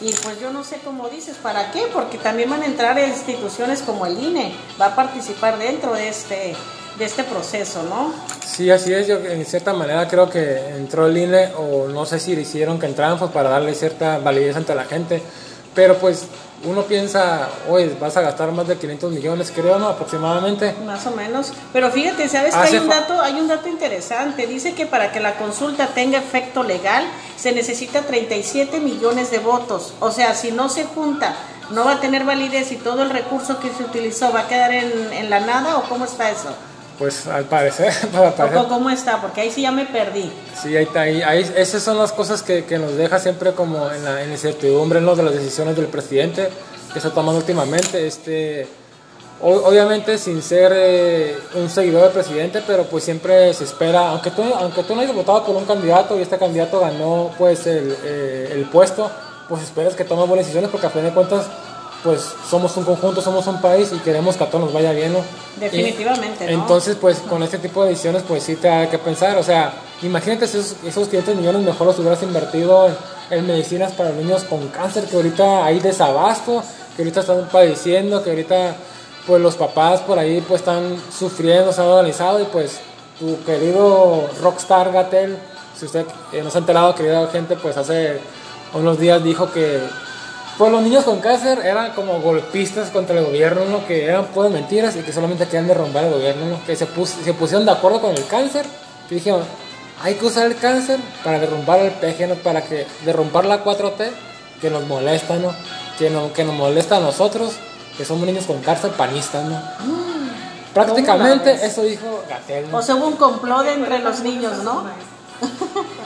Y 0.00 0.12
pues 0.12 0.40
yo 0.40 0.52
no 0.52 0.62
sé 0.62 0.78
cómo 0.84 1.08
dices, 1.08 1.36
¿para 1.36 1.72
qué? 1.72 1.82
Porque 1.92 2.18
también 2.18 2.50
van 2.50 2.62
a 2.62 2.66
entrar 2.66 2.98
instituciones 2.98 3.82
como 3.82 4.06
el 4.06 4.18
INE, 4.22 4.54
va 4.80 4.86
a 4.86 4.96
participar 4.96 5.58
dentro 5.58 5.94
de 5.94 6.08
este, 6.08 6.54
de 6.98 7.04
este 7.04 7.24
proceso, 7.24 7.82
¿no? 7.84 8.12
Sí, 8.44 8.70
así 8.70 8.92
es. 8.92 9.06
Yo 9.06 9.16
en 9.18 9.44
cierta 9.46 9.72
manera 9.72 10.06
creo 10.08 10.28
que 10.28 10.76
entró 10.76 11.06
el 11.06 11.16
INE, 11.16 11.52
o 11.56 11.88
no 11.88 12.04
sé 12.04 12.20
si 12.20 12.34
le 12.34 12.42
hicieron 12.42 12.78
que 12.78 12.86
entraran 12.86 13.18
pues, 13.18 13.30
para 13.30 13.50
darle 13.50 13.74
cierta 13.74 14.18
validez 14.18 14.56
ante 14.56 14.74
la 14.74 14.84
gente 14.84 15.22
pero 15.74 15.96
pues 15.98 16.26
uno 16.64 16.82
piensa, 16.82 17.48
oye, 17.68 17.96
vas 18.00 18.16
a 18.16 18.20
gastar 18.20 18.52
más 18.52 18.68
de 18.68 18.76
500 18.76 19.12
millones, 19.12 19.52
creo, 19.54 19.78
¿no? 19.78 19.88
Aproximadamente. 19.88 20.74
Más 20.86 21.06
o 21.06 21.10
menos. 21.10 21.52
Pero 21.72 21.90
fíjate, 21.90 22.28
¿sabes 22.28 22.54
que 22.54 22.60
hay 22.60 22.76
un, 22.76 22.88
dato, 22.88 23.20
hay 23.20 23.34
un 23.34 23.48
dato 23.48 23.68
interesante? 23.68 24.46
Dice 24.46 24.74
que 24.74 24.86
para 24.86 25.10
que 25.10 25.20
la 25.20 25.34
consulta 25.36 25.88
tenga 25.88 26.18
efecto 26.18 26.62
legal 26.62 27.04
se 27.36 27.52
necesita 27.52 28.02
37 28.02 28.78
millones 28.80 29.30
de 29.30 29.38
votos. 29.38 29.94
O 30.00 30.12
sea, 30.12 30.34
si 30.34 30.52
no 30.52 30.68
se 30.68 30.84
junta, 30.84 31.34
no 31.70 31.84
va 31.84 31.94
a 31.94 32.00
tener 32.00 32.24
validez 32.24 32.70
y 32.70 32.76
todo 32.76 33.02
el 33.02 33.10
recurso 33.10 33.58
que 33.58 33.70
se 33.70 33.82
utilizó 33.82 34.32
va 34.32 34.40
a 34.40 34.48
quedar 34.48 34.72
en, 34.72 35.12
en 35.12 35.30
la 35.30 35.40
nada 35.40 35.78
o 35.78 35.82
cómo 35.88 36.04
está 36.04 36.30
eso? 36.30 36.54
Pues 37.02 37.26
al 37.26 37.46
parecer, 37.46 37.92
¿Cómo 38.68 38.88
está? 38.88 39.20
Porque 39.20 39.40
ahí 39.40 39.50
sí 39.50 39.62
ya 39.62 39.72
me 39.72 39.86
perdí. 39.86 40.30
Sí, 40.54 40.76
ahí 40.76 40.84
está. 40.84 41.00
Ahí, 41.00 41.52
esas 41.56 41.82
son 41.82 41.98
las 41.98 42.12
cosas 42.12 42.44
que, 42.44 42.64
que, 42.64 42.78
nos 42.78 42.94
deja 42.94 43.18
siempre 43.18 43.54
como 43.54 43.90
en 43.90 44.04
la 44.04 44.24
incertidumbre 44.24 45.00
¿no? 45.00 45.16
de 45.16 45.24
las 45.24 45.34
decisiones 45.34 45.74
del 45.74 45.86
presidente 45.86 46.48
que 46.92 46.98
está 47.00 47.10
tomando 47.10 47.40
últimamente. 47.40 48.06
Este, 48.06 48.68
obviamente 49.40 50.16
sin 50.16 50.40
ser 50.42 50.70
eh, 50.76 51.36
un 51.56 51.68
seguidor 51.68 52.02
del 52.02 52.12
presidente, 52.12 52.62
pero 52.64 52.84
pues 52.84 53.02
siempre 53.02 53.52
se 53.52 53.64
espera, 53.64 54.10
aunque 54.10 54.30
tú, 54.30 54.44
aunque 54.54 54.84
tú 54.84 54.94
no 54.94 55.00
hayas 55.00 55.16
votado 55.16 55.44
por 55.44 55.56
un 55.56 55.64
candidato 55.64 56.16
y 56.16 56.22
este 56.22 56.38
candidato 56.38 56.78
ganó 56.78 57.32
pues 57.36 57.66
el, 57.66 57.96
eh, 58.04 58.50
el 58.52 58.66
puesto, 58.66 59.10
pues 59.48 59.60
esperas 59.64 59.96
que 59.96 60.04
tome 60.04 60.20
buenas 60.20 60.46
decisiones 60.46 60.70
porque 60.70 60.86
a 60.86 60.90
fin 60.90 61.02
de 61.02 61.10
cuentas 61.10 61.46
pues 62.02 62.34
somos 62.48 62.76
un 62.76 62.84
conjunto, 62.84 63.20
somos 63.20 63.46
un 63.46 63.60
país 63.60 63.92
y 63.92 63.98
queremos 63.98 64.36
que 64.36 64.44
a 64.44 64.48
todos 64.48 64.64
nos 64.64 64.74
vaya 64.74 64.92
bien, 64.92 65.12
¿no? 65.12 65.20
Definitivamente, 65.58 66.46
¿no? 66.46 66.62
Entonces, 66.62 66.96
pues 67.00 67.18
con 67.18 67.42
este 67.42 67.58
tipo 67.58 67.82
de 67.82 67.90
decisiones, 67.90 68.22
pues 68.26 68.42
sí 68.42 68.56
te 68.56 68.68
hay 68.68 68.88
que 68.88 68.98
pensar, 68.98 69.36
o 69.38 69.42
sea, 69.42 69.72
imagínate 70.02 70.46
esos, 70.46 70.76
esos 70.84 71.08
500 71.08 71.36
millones 71.36 71.62
mejor 71.62 71.86
los 71.86 71.98
hubieras 71.98 72.22
invertido 72.22 72.88
en, 72.88 72.96
en 73.30 73.46
medicinas 73.46 73.92
para 73.92 74.10
niños 74.10 74.44
con 74.44 74.68
cáncer, 74.68 75.04
que 75.04 75.16
ahorita 75.16 75.64
hay 75.64 75.78
desabasto, 75.80 76.62
que 76.96 77.02
ahorita 77.02 77.20
están 77.20 77.48
padeciendo, 77.50 78.22
que 78.22 78.30
ahorita 78.30 78.76
pues 79.26 79.40
los 79.40 79.54
papás 79.54 80.00
por 80.00 80.18
ahí 80.18 80.40
pues 80.46 80.60
están 80.60 80.96
sufriendo, 81.16 81.72
se 81.72 81.80
han 81.80 81.86
organizado 81.86 82.40
y 82.40 82.44
pues 82.44 82.80
tu 83.18 83.42
querido 83.44 84.28
rockstar 84.42 84.92
Gatel, 84.92 85.38
si 85.78 85.86
usted 85.86 86.06
eh, 86.32 86.42
no 86.42 86.50
se 86.50 86.58
ha 86.58 86.60
enterado, 86.60 86.94
querida 86.94 87.26
gente, 87.28 87.56
pues 87.56 87.76
hace 87.76 88.20
unos 88.74 88.98
días 88.98 89.22
dijo 89.22 89.52
que 89.52 89.80
pues 90.58 90.70
los 90.70 90.82
niños 90.82 91.04
con 91.04 91.20
cáncer 91.20 91.60
eran 91.64 91.92
como 91.92 92.20
golpistas 92.20 92.90
contra 92.90 93.18
el 93.18 93.24
gobierno, 93.24 93.64
¿no? 93.64 93.86
que 93.86 94.04
eran 94.04 94.26
pues 94.26 94.50
mentiras 94.50 94.96
y 94.96 95.00
que 95.00 95.12
solamente 95.12 95.46
querían 95.46 95.68
derrumbar 95.68 96.04
el 96.04 96.12
gobierno, 96.12 96.46
¿no? 96.46 96.64
que 96.64 96.76
se, 96.76 96.86
se 97.24 97.34
pusieron 97.34 97.64
de 97.64 97.72
acuerdo 97.72 98.00
con 98.00 98.10
el 98.10 98.26
cáncer, 98.26 98.66
que 99.08 99.16
dijeron, 99.16 99.42
hay 100.02 100.14
que 100.14 100.26
usar 100.26 100.46
el 100.46 100.56
cáncer 100.56 100.98
para 101.24 101.38
derrumbar 101.38 101.80
el 101.80 101.92
PG, 101.92 102.28
¿no? 102.28 102.34
para 102.36 102.62
que 102.62 102.86
derrumbar 103.04 103.44
la 103.44 103.64
4T, 103.64 104.10
que 104.60 104.70
nos 104.70 104.86
molesta, 104.86 105.36
¿no? 105.36 105.52
Que, 105.98 106.08
no, 106.08 106.32
que 106.32 106.44
nos 106.44 106.54
molesta 106.54 106.96
a 106.96 107.00
nosotros 107.00 107.54
que 107.96 108.04
somos 108.04 108.26
niños 108.26 108.46
con 108.46 108.60
cárcel 108.62 108.90
panistas, 108.92 109.44
¿no? 109.44 109.60
Prácticamente 110.72 111.66
eso 111.66 111.82
dijo 111.82 112.24
Gatel. 112.28 112.66
O 112.72 112.80
sea, 112.80 112.94
hubo 112.94 113.08
un 113.08 113.16
complot 113.16 113.66
entre 113.66 113.98
los 113.98 114.20
niños, 114.20 114.62
¿no? 114.64 114.84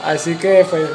Así 0.03 0.35
que 0.35 0.65
fue... 0.65 0.85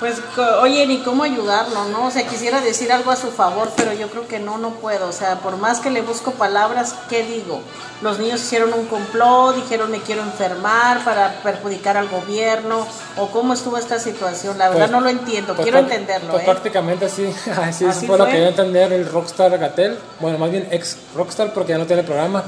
Pues, 0.00 0.20
oye, 0.60 0.86
ni 0.86 0.98
cómo 1.02 1.22
ayudarlo, 1.22 1.84
¿no? 1.86 2.06
O 2.06 2.10
sea, 2.10 2.26
quisiera 2.26 2.60
decir 2.60 2.92
algo 2.92 3.10
a 3.10 3.16
su 3.16 3.30
favor, 3.30 3.70
pero 3.76 3.92
yo 3.92 4.08
creo 4.08 4.26
que 4.28 4.38
no, 4.38 4.58
no 4.58 4.70
puedo. 4.70 5.08
O 5.08 5.12
sea, 5.12 5.36
por 5.40 5.56
más 5.56 5.80
que 5.80 5.90
le 5.90 6.02
busco 6.02 6.32
palabras, 6.32 6.94
¿qué 7.08 7.22
digo? 7.24 7.60
Los 8.02 8.18
niños 8.18 8.40
hicieron 8.42 8.72
un 8.74 8.86
complot, 8.86 9.54
dijeron 9.56 9.90
me 9.90 10.00
quiero 10.00 10.22
enfermar 10.22 11.02
para 11.04 11.40
perjudicar 11.42 11.96
al 11.96 12.08
gobierno, 12.08 12.86
o 13.16 13.28
cómo 13.28 13.54
estuvo 13.54 13.78
esta 13.78 13.98
situación. 13.98 14.58
La 14.58 14.68
verdad 14.68 14.82
Pues, 14.86 14.90
no 14.90 15.00
lo 15.00 15.08
entiendo, 15.08 15.54
pues, 15.54 15.64
quiero 15.64 15.78
práct- 15.78 15.92
entenderlo, 15.92 16.30
pues 16.32 16.42
¿eh? 16.42 16.46
prácticamente 16.46 17.04
así, 17.06 17.32
así, 17.62 17.84
Así 17.86 18.06
fue 18.06 18.18
lo 18.18 18.26
que 18.26 18.36
dio 18.36 18.46
a 18.46 18.48
entender 18.48 18.92
el 18.92 19.08
rockstar 19.08 19.56
Gatel. 19.58 19.98
Bueno, 20.20 20.38
más 20.38 20.50
bien 20.50 20.68
ex 20.70 20.96
rockstar 21.14 21.52
porque 21.54 21.72
ya 21.72 21.78
no 21.78 21.86
tiene 21.86 22.02
programa. 22.02 22.42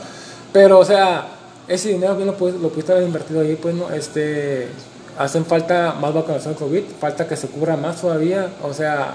Pero, 0.52 0.78
o 0.78 0.84
sea, 0.84 1.26
ese 1.68 1.88
dinero 1.90 2.14
bien 2.16 2.26
lo, 2.26 2.36
pudiste- 2.36 2.60
lo 2.60 2.68
pudiste 2.70 2.92
haber 2.92 3.04
invertido 3.04 3.40
ahí, 3.40 3.56
pues, 3.56 3.74
¿no? 3.74 3.90
Este, 3.90 4.68
hacen 5.18 5.44
falta 5.46 5.94
más 6.00 6.12
vacunación 6.14 6.54
COVID, 6.54 6.82
falta 7.00 7.26
que 7.26 7.36
se 7.36 7.48
cubra 7.48 7.76
más 7.76 8.00
todavía, 8.00 8.48
o 8.62 8.72
sea... 8.72 9.14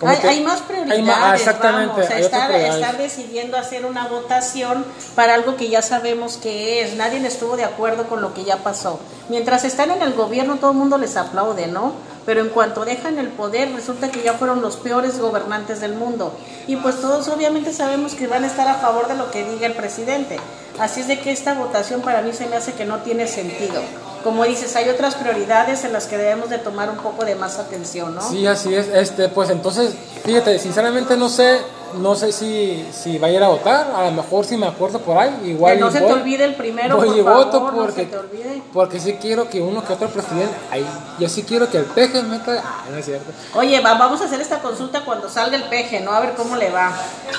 ¿cómo 0.00 0.10
Hay, 0.10 0.18
te- 0.18 0.28
hay 0.28 0.42
más 0.42 0.60
prioridades, 0.62 0.98
Hay 0.98 1.02
más- 1.04 1.18
ah, 1.20 1.34
exactamente, 1.36 1.88
vamos, 1.92 2.04
o 2.04 2.08
sea, 2.08 2.16
hay 2.16 2.22
estar, 2.24 2.50
estar 2.50 2.98
decidiendo 2.98 3.56
hacer 3.56 3.86
una 3.86 4.08
votación 4.08 4.84
para 5.14 5.34
algo 5.34 5.56
que 5.56 5.68
ya 5.68 5.82
sabemos 5.82 6.36
que 6.36 6.82
es. 6.82 6.96
Nadie 6.96 7.24
estuvo 7.26 7.56
de 7.56 7.64
acuerdo 7.64 8.04
con 8.08 8.20
lo 8.20 8.34
que 8.34 8.44
ya 8.44 8.56
pasó. 8.58 8.98
Mientras 9.28 9.64
están 9.64 9.90
en 9.92 10.02
el 10.02 10.12
gobierno, 10.14 10.56
todo 10.56 10.72
el 10.72 10.76
mundo 10.78 10.98
les 10.98 11.16
aplaude, 11.16 11.68
¿no? 11.68 11.92
Pero 12.26 12.40
en 12.40 12.48
cuanto 12.48 12.84
dejan 12.84 13.18
el 13.18 13.28
poder, 13.28 13.70
resulta 13.72 14.10
que 14.10 14.22
ya 14.22 14.32
fueron 14.34 14.62
los 14.62 14.76
peores 14.76 15.20
gobernantes 15.20 15.80
del 15.80 15.94
mundo. 15.94 16.36
Y 16.66 16.76
pues 16.76 17.00
todos 17.00 17.28
obviamente 17.28 17.72
sabemos 17.72 18.14
que 18.14 18.26
van 18.26 18.42
a 18.44 18.46
estar 18.48 18.66
a 18.66 18.74
favor 18.74 19.06
de 19.08 19.14
lo 19.14 19.30
que 19.30 19.44
diga 19.44 19.66
el 19.66 19.74
presidente. 19.74 20.38
Así 20.78 21.00
es 21.00 21.08
de 21.08 21.20
que 21.20 21.30
esta 21.30 21.54
votación 21.54 22.02
para 22.02 22.22
mí 22.22 22.32
se 22.32 22.46
me 22.46 22.56
hace 22.56 22.72
que 22.72 22.84
no 22.84 22.98
tiene 23.00 23.26
sentido. 23.26 23.80
Como 24.24 24.44
dices, 24.44 24.74
hay 24.76 24.88
otras 24.88 25.14
prioridades 25.14 25.84
en 25.84 25.92
las 25.92 26.06
que 26.06 26.16
debemos 26.16 26.50
de 26.50 26.58
tomar 26.58 26.90
un 26.90 26.96
poco 26.96 27.24
de 27.24 27.34
más 27.34 27.58
atención, 27.58 28.14
¿no? 28.14 28.28
Sí, 28.28 28.46
así 28.46 28.74
es. 28.74 28.88
Este, 28.88 29.28
pues 29.28 29.50
entonces, 29.50 29.94
fíjate, 30.24 30.58
sinceramente 30.58 31.16
no 31.16 31.28
sé, 31.28 31.60
no 31.98 32.14
sé 32.14 32.32
si, 32.32 32.86
si 32.92 33.18
va 33.18 33.28
a 33.28 33.30
ir 33.30 33.42
a 33.42 33.48
votar. 33.48 33.90
A 33.94 34.04
lo 34.04 34.10
mejor 34.12 34.44
si 34.44 34.56
me 34.56 34.66
acuerdo 34.66 34.98
por 35.00 35.16
ahí, 35.18 35.34
igual. 35.44 35.74
Que 35.74 35.80
no 35.80 35.88
y 35.88 35.92
se 35.92 36.00
voy. 36.00 36.08
te 36.08 36.14
olvide 36.14 36.44
el 36.44 36.54
primero, 36.54 36.96
Voy 36.96 37.08
por 37.08 37.16
y 37.18 37.22
favor, 37.22 37.44
voto 37.46 37.60
no 37.60 37.74
porque, 37.76 38.02
se 38.02 38.06
te 38.06 38.16
olvide. 38.18 38.62
porque 38.72 39.00
sí 39.00 39.14
quiero 39.20 39.48
que 39.48 39.60
uno 39.62 39.84
que 39.84 39.92
otro 39.92 40.08
presidente. 40.08 40.54
Ay, 40.70 40.86
yo 41.18 41.28
sí 41.28 41.42
quiero 41.42 41.68
que 41.70 41.78
el 41.78 41.84
peje 41.84 42.22
meta. 42.22 42.62
Ah, 42.64 42.84
no 42.90 42.96
es 42.96 43.04
cierto. 43.04 43.30
Oye, 43.54 43.80
va- 43.80 43.94
vamos 43.94 44.20
a 44.20 44.24
hacer 44.24 44.40
esta 44.40 44.58
consulta 44.60 45.04
cuando 45.04 45.28
salga 45.28 45.56
el 45.56 45.64
peje, 45.64 46.00
¿no? 46.00 46.12
A 46.12 46.20
ver 46.20 46.34
cómo 46.34 46.56
le 46.56 46.70
va. 46.70 46.88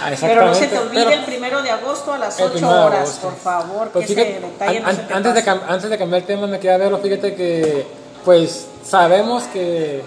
Ah, 0.01 0.11
Pero 0.19 0.45
no 0.45 0.53
se 0.55 0.67
te 0.67 0.77
olvide 0.77 1.03
pero- 1.05 1.11
el 1.19 1.25
primero 1.25 1.61
de 1.61 1.71
agosto 1.71 2.13
a 2.13 2.17
las 2.17 2.37
El 2.39 2.45
8 2.45 2.53
primero 2.53 2.75
de 2.75 2.83
horas, 2.85 3.19
por 3.21 3.35
favor. 3.35 3.89
Pues 3.89 4.07
que 4.07 4.13
fíjate, 4.15 4.39
detalle 4.39 4.77
an- 4.79 4.83
no 4.83 4.91
se 4.91 5.01
an- 5.01 5.07
te 5.07 5.13
antes, 5.13 5.33
de 5.35 5.41
pase. 5.43 5.61
antes 5.67 5.89
de 5.89 5.97
cambiar 5.97 6.21
el 6.21 6.27
tema, 6.27 6.47
me 6.47 6.59
queda 6.59 6.77
verlo. 6.77 6.97
Fíjate 6.99 7.35
que, 7.35 7.85
pues, 8.23 8.67
sabemos 8.85 9.43
que, 9.45 10.01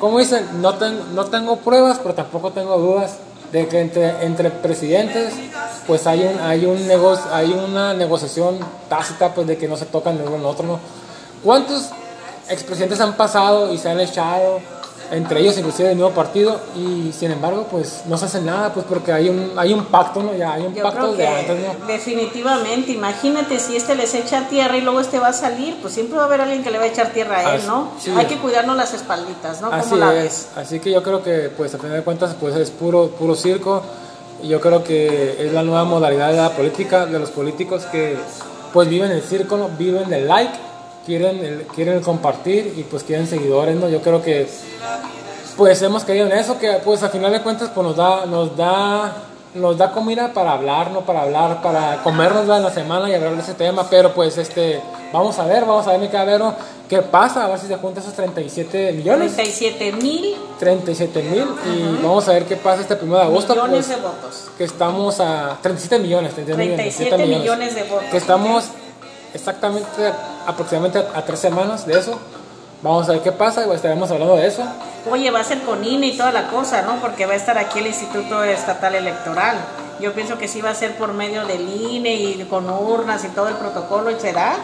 como 0.00 0.18
dicen, 0.18 0.46
no, 0.60 0.74
ten- 0.74 1.14
no 1.14 1.26
tengo 1.26 1.56
pruebas, 1.56 1.98
pero 2.02 2.14
tampoco 2.14 2.50
tengo 2.52 2.76
dudas 2.78 3.12
de 3.52 3.68
que 3.68 3.80
entre, 3.80 4.24
entre 4.24 4.50
presidentes, 4.50 5.34
pues 5.86 6.06
hay 6.06 6.24
un, 6.24 6.40
hay 6.40 6.64
un 6.64 6.86
negocio, 6.86 7.24
hay 7.32 7.52
una 7.52 7.92
negociación 7.92 8.58
tácita, 8.88 9.34
pues, 9.34 9.46
de 9.46 9.58
que 9.58 9.68
no 9.68 9.76
se 9.76 9.84
tocan 9.86 10.18
el 10.18 10.44
otro, 10.44 10.66
¿no? 10.66 10.80
¿Cuántos 11.44 11.90
expresidentes 12.48 13.00
han 13.00 13.16
pasado 13.16 13.72
y 13.72 13.78
se 13.78 13.90
han 13.90 14.00
echado? 14.00 14.60
Entre 15.12 15.40
ellos 15.40 15.56
inclusive 15.58 15.88
del 15.90 15.96
mismo 15.98 16.10
partido 16.12 16.58
y 16.74 17.12
sin 17.12 17.30
embargo 17.30 17.66
pues 17.70 18.02
no 18.06 18.16
se 18.16 18.24
hace 18.24 18.40
nada 18.40 18.72
pues 18.72 18.86
porque 18.88 19.12
hay 19.12 19.28
un 19.28 19.52
hay 19.56 19.72
un 19.74 19.84
pacto 19.84 20.22
no 20.22 20.34
ya 20.34 20.54
hay 20.54 20.62
un 20.64 20.74
Yo 20.74 20.82
pacto 20.82 21.00
creo 21.00 21.12
de 21.14 21.26
antes 21.28 21.78
no 21.78 21.86
definitivamente, 21.86 22.92
imagínate 22.92 23.58
si 23.58 23.76
este 23.76 23.94
les 23.94 24.14
echa 24.14 24.48
tierra 24.48 24.76
y 24.76 24.80
luego 24.80 25.00
este 25.00 25.18
va 25.18 25.28
a 25.28 25.32
salir, 25.32 25.76
pues 25.80 25.94
siempre 25.94 26.16
va 26.16 26.24
a 26.24 26.26
haber 26.26 26.40
alguien 26.40 26.62
que 26.64 26.70
le 26.70 26.78
va 26.78 26.84
a 26.84 26.88
echar 26.88 27.12
tierra 27.12 27.38
a 27.38 27.54
él, 27.54 27.58
Así- 27.60 27.66
¿no? 27.66 27.88
sí. 27.98 28.10
Hay 28.16 28.26
que 28.26 28.38
cuidarnos 28.38 28.76
las 28.76 28.92
espalditas, 28.94 29.60
¿no? 29.60 29.68
Así 29.72 29.90
¿Cómo 29.90 30.04
la 30.04 30.14
es. 30.14 30.22
ves? 30.22 30.48
Así 30.56 30.80
que 30.80 30.90
yo 30.90 31.02
creo 31.02 31.22
que, 31.22 31.50
pues, 31.56 31.74
a 31.74 31.78
final 31.78 31.96
de 31.96 32.02
cuentas, 32.02 32.34
pues 32.40 32.54
es 32.56 32.70
puro, 32.70 33.08
puro 33.08 33.34
circo. 33.34 33.82
Y 34.42 34.48
yo 34.48 34.60
creo 34.60 34.82
que 34.82 35.36
es 35.46 35.52
la 35.52 35.62
nueva 35.62 35.84
modalidad 35.84 36.30
de 36.30 36.36
la 36.38 36.50
política, 36.50 37.06
de 37.06 37.18
los 37.18 37.30
políticos 37.30 37.84
que, 37.92 38.16
pues, 38.72 38.88
viven 38.88 39.10
el 39.12 39.22
circo, 39.22 39.56
¿no? 39.56 39.68
viven 39.78 40.12
el 40.12 40.26
like, 40.26 40.52
quieren 41.06 41.44
el, 41.44 41.62
quieren 41.74 41.94
el 41.94 42.02
compartir 42.02 42.74
y, 42.76 42.82
pues, 42.84 43.02
quieren 43.02 43.26
seguidores, 43.26 43.76
¿no? 43.76 43.88
Yo 43.88 44.00
creo 44.02 44.22
que, 44.22 44.48
pues, 45.56 45.82
hemos 45.82 46.04
caído 46.04 46.26
en 46.26 46.32
eso, 46.32 46.58
que, 46.58 46.72
pues, 46.84 47.02
a 47.02 47.08
final 47.08 47.32
de 47.32 47.42
cuentas, 47.42 47.70
pues, 47.74 47.86
nos 47.86 47.96
da, 47.96 48.26
nos 48.26 48.56
da, 48.56 49.16
nos 49.54 49.76
da 49.76 49.92
comida 49.92 50.32
para 50.32 50.52
hablar, 50.52 50.90
¿no? 50.90 51.00
Para 51.00 51.22
hablar, 51.22 51.62
para 51.62 52.02
comernos 52.02 52.42
en 52.44 52.62
la 52.62 52.70
semana 52.70 53.08
y 53.08 53.14
hablar 53.14 53.34
de 53.34 53.42
ese 53.42 53.54
tema, 53.54 53.88
pero, 53.88 54.12
pues, 54.14 54.38
este, 54.38 54.80
vamos 55.12 55.38
a 55.38 55.44
ver, 55.44 55.64
vamos 55.64 55.86
a 55.86 55.92
ver, 55.92 56.00
mi 56.00 56.08
cabero, 56.08 56.54
qué 56.88 57.00
pasa, 57.00 57.44
a 57.44 57.48
ver 57.48 57.58
si 57.58 57.66
se 57.66 57.76
juntan 57.76 58.02
esos 58.02 58.14
37 58.14 58.92
millones. 58.92 59.34
37 59.34 59.92
mil 59.92 60.36
37 60.58 61.22
mil 61.22 61.46
y 61.74 62.02
vamos 62.02 62.28
a 62.28 62.32
ver 62.34 62.44
qué 62.44 62.56
pasa 62.56 62.82
este 62.82 62.96
primero 62.96 63.18
de 63.18 63.24
agosto. 63.24 63.54
millones 63.54 63.86
pues, 63.86 63.88
de 63.88 63.96
votos. 63.96 64.50
que 64.58 64.64
estamos 64.64 65.18
a 65.18 65.58
37 65.62 65.98
millones, 65.98 66.34
37 66.34 66.74
37 66.74 67.26
millones 67.26 67.74
de 67.74 67.82
votos. 67.84 68.04
Que 68.10 68.16
estamos 68.18 68.64
exactamente 69.34 70.12
aproximadamente 70.46 70.98
a, 71.14 71.24
tres 71.24 71.40
semanas 71.40 71.86
de 71.86 71.98
eso. 71.98 72.18
Vamos 72.82 73.08
a 73.08 73.12
ver 73.12 73.22
qué 73.22 73.32
pasa 73.32 73.64
y 73.66 73.70
estaremos 73.70 74.10
hablando 74.10 74.36
de 74.36 74.46
eso. 74.46 74.64
Oye, 75.10 75.30
va 75.30 75.40
a 75.40 75.44
ser 75.44 75.60
con 75.62 75.84
INE 75.84 76.08
y 76.08 76.16
toda 76.16 76.32
la 76.32 76.48
cosa, 76.48 76.82
¿no? 76.82 77.00
Porque 77.00 77.26
va 77.26 77.34
a 77.34 77.36
estar 77.36 77.56
aquí 77.56 77.78
el 77.78 77.86
Instituto 77.86 78.42
Estatal 78.42 78.94
Electoral. 78.94 79.56
Yo 80.00 80.12
pienso 80.12 80.36
que 80.36 80.48
sí 80.48 80.60
va 80.60 80.70
a 80.70 80.74
ser 80.74 80.96
por 80.96 81.12
medio 81.12 81.46
del 81.46 81.68
INE 81.68 82.14
y 82.14 82.46
con 82.50 82.68
urnas 82.68 83.24
y 83.24 83.28
todo 83.28 83.48
el 83.48 83.54
protocolo, 83.54 84.10
¿y 84.10 84.18
será? 84.18 84.56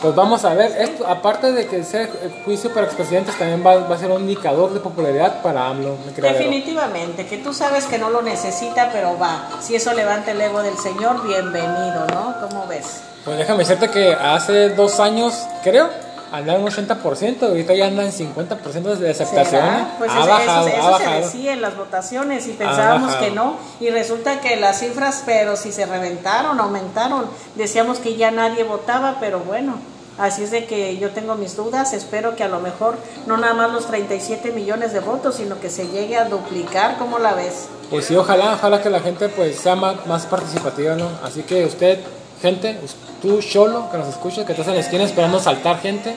Pues 0.00 0.14
vamos 0.14 0.44
a 0.44 0.54
ver, 0.54 0.80
esto, 0.80 1.04
aparte 1.08 1.50
de 1.50 1.66
que 1.66 1.82
sea 1.82 2.02
el 2.02 2.32
juicio 2.44 2.72
para 2.72 2.86
expresidentes, 2.86 3.36
también 3.36 3.66
va, 3.66 3.78
va 3.78 3.96
a 3.96 3.98
ser 3.98 4.10
un 4.12 4.22
indicador 4.22 4.72
de 4.72 4.78
popularidad 4.78 5.42
para 5.42 5.66
AMLO. 5.66 5.96
Definitivamente, 6.16 7.26
que 7.26 7.38
tú 7.38 7.52
sabes 7.52 7.84
que 7.86 7.98
no 7.98 8.08
lo 8.08 8.22
necesita, 8.22 8.90
pero 8.92 9.18
va. 9.18 9.48
Si 9.60 9.74
eso 9.74 9.92
levanta 9.92 10.30
el 10.30 10.40
ego 10.40 10.62
del 10.62 10.78
Señor, 10.78 11.26
bienvenido, 11.26 12.06
¿no? 12.14 12.36
¿Cómo 12.40 12.68
ves? 12.68 13.07
Pues 13.28 13.38
déjame 13.38 13.58
decirte 13.60 13.88
que 13.90 14.12
hace 14.14 14.70
dos 14.70 15.00
años, 15.00 15.34
creo, 15.62 15.88
andaba 16.32 16.58
en 16.58 16.64
un 16.64 16.70
80%, 16.70 17.42
ahorita 17.42 17.74
ya 17.74 17.86
anda 17.86 18.04
en 18.04 18.12
50% 18.12 18.96
de 18.96 19.10
aceptación. 19.10 19.88
Pues 19.98 20.10
ha 20.10 20.20
ese- 20.20 20.28
bajado, 20.28 20.68
eso, 20.68 20.76
ha 20.76 20.80
eso 20.80 20.98
se 20.98 21.04
bajado. 21.04 21.20
decía 21.26 21.52
en 21.52 21.62
las 21.62 21.76
votaciones 21.76 22.46
y 22.48 22.52
pensábamos 22.52 23.14
que 23.16 23.30
no. 23.30 23.56
Y 23.80 23.90
resulta 23.90 24.40
que 24.40 24.56
las 24.56 24.80
cifras, 24.80 25.22
pero 25.26 25.56
si 25.56 25.72
se 25.72 25.86
reventaron, 25.86 26.58
aumentaron. 26.60 27.26
Decíamos 27.54 27.98
que 27.98 28.16
ya 28.16 28.30
nadie 28.30 28.64
votaba, 28.64 29.16
pero 29.20 29.40
bueno. 29.40 29.74
Así 30.18 30.42
es 30.42 30.50
de 30.50 30.64
que 30.66 30.98
yo 30.98 31.10
tengo 31.10 31.36
mis 31.36 31.54
dudas. 31.54 31.92
Espero 31.92 32.34
que 32.34 32.42
a 32.42 32.48
lo 32.48 32.58
mejor 32.58 32.96
no 33.26 33.36
nada 33.36 33.54
más 33.54 33.70
los 33.72 33.86
37 33.86 34.50
millones 34.50 34.92
de 34.92 34.98
votos, 34.98 35.36
sino 35.36 35.60
que 35.60 35.70
se 35.70 35.86
llegue 35.86 36.16
a 36.16 36.24
duplicar. 36.24 36.96
¿Cómo 36.98 37.20
la 37.20 37.34
ves? 37.34 37.68
Pues 37.88 38.06
sí, 38.06 38.16
ojalá, 38.16 38.54
ojalá 38.54 38.82
que 38.82 38.90
la 38.90 38.98
gente 39.00 39.28
pues 39.28 39.56
sea 39.60 39.76
más, 39.76 40.04
más 40.06 40.26
participativa, 40.26 40.96
¿no? 40.96 41.06
Así 41.22 41.42
que 41.44 41.64
usted, 41.64 42.00
gente, 42.40 42.78
tú, 43.22 43.40
Cholo, 43.40 43.90
que 43.90 43.98
nos 43.98 44.08
escuches, 44.08 44.44
que 44.44 44.52
estás 44.52 44.68
en 44.68 44.74
la 44.74 44.80
esquina 44.80 45.04
esperando 45.04 45.38
saltar 45.40 45.80
gente, 45.80 46.16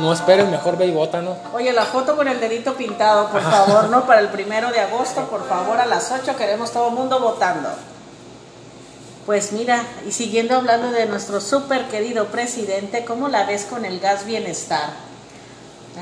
no 0.00 0.12
esperes, 0.12 0.46
mejor 0.48 0.76
ve 0.76 0.86
y 0.86 0.90
vota, 0.92 1.22
¿no? 1.22 1.36
Oye, 1.54 1.72
la 1.72 1.84
foto 1.86 2.16
con 2.16 2.28
el 2.28 2.38
dedito 2.40 2.74
pintado, 2.74 3.28
por 3.30 3.40
favor, 3.42 3.88
¿no? 3.88 4.06
Para 4.06 4.20
el 4.20 4.28
primero 4.28 4.70
de 4.70 4.80
agosto, 4.80 5.22
por 5.28 5.48
favor, 5.48 5.78
a 5.80 5.86
las 5.86 6.10
8 6.12 6.36
queremos 6.36 6.70
todo 6.72 6.88
el 6.88 6.94
mundo 6.94 7.18
votando. 7.20 7.68
Pues 9.24 9.52
mira, 9.52 9.82
y 10.06 10.12
siguiendo 10.12 10.54
hablando 10.54 10.90
de 10.92 11.06
nuestro 11.06 11.40
súper 11.40 11.86
querido 11.88 12.26
presidente, 12.26 13.04
¿cómo 13.04 13.28
la 13.28 13.44
ves 13.44 13.64
con 13.64 13.84
el 13.84 13.98
gas 13.98 14.24
bienestar? 14.24 14.90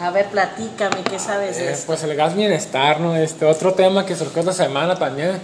A 0.02 0.10
ver, 0.10 0.26
platícame, 0.28 1.02
¿qué 1.08 1.18
sabes 1.18 1.56
de 1.56 1.68
Eh, 1.68 1.72
esto? 1.72 1.86
pues 1.86 2.02
el 2.02 2.14
gas 2.16 2.34
bienestar, 2.34 3.00
¿no? 3.00 3.14
Este 3.16 3.46
otro 3.46 3.72
tema 3.74 4.04
que 4.04 4.16
surgió 4.16 4.40
esta 4.40 4.52
semana 4.52 4.98
también. 4.98 5.40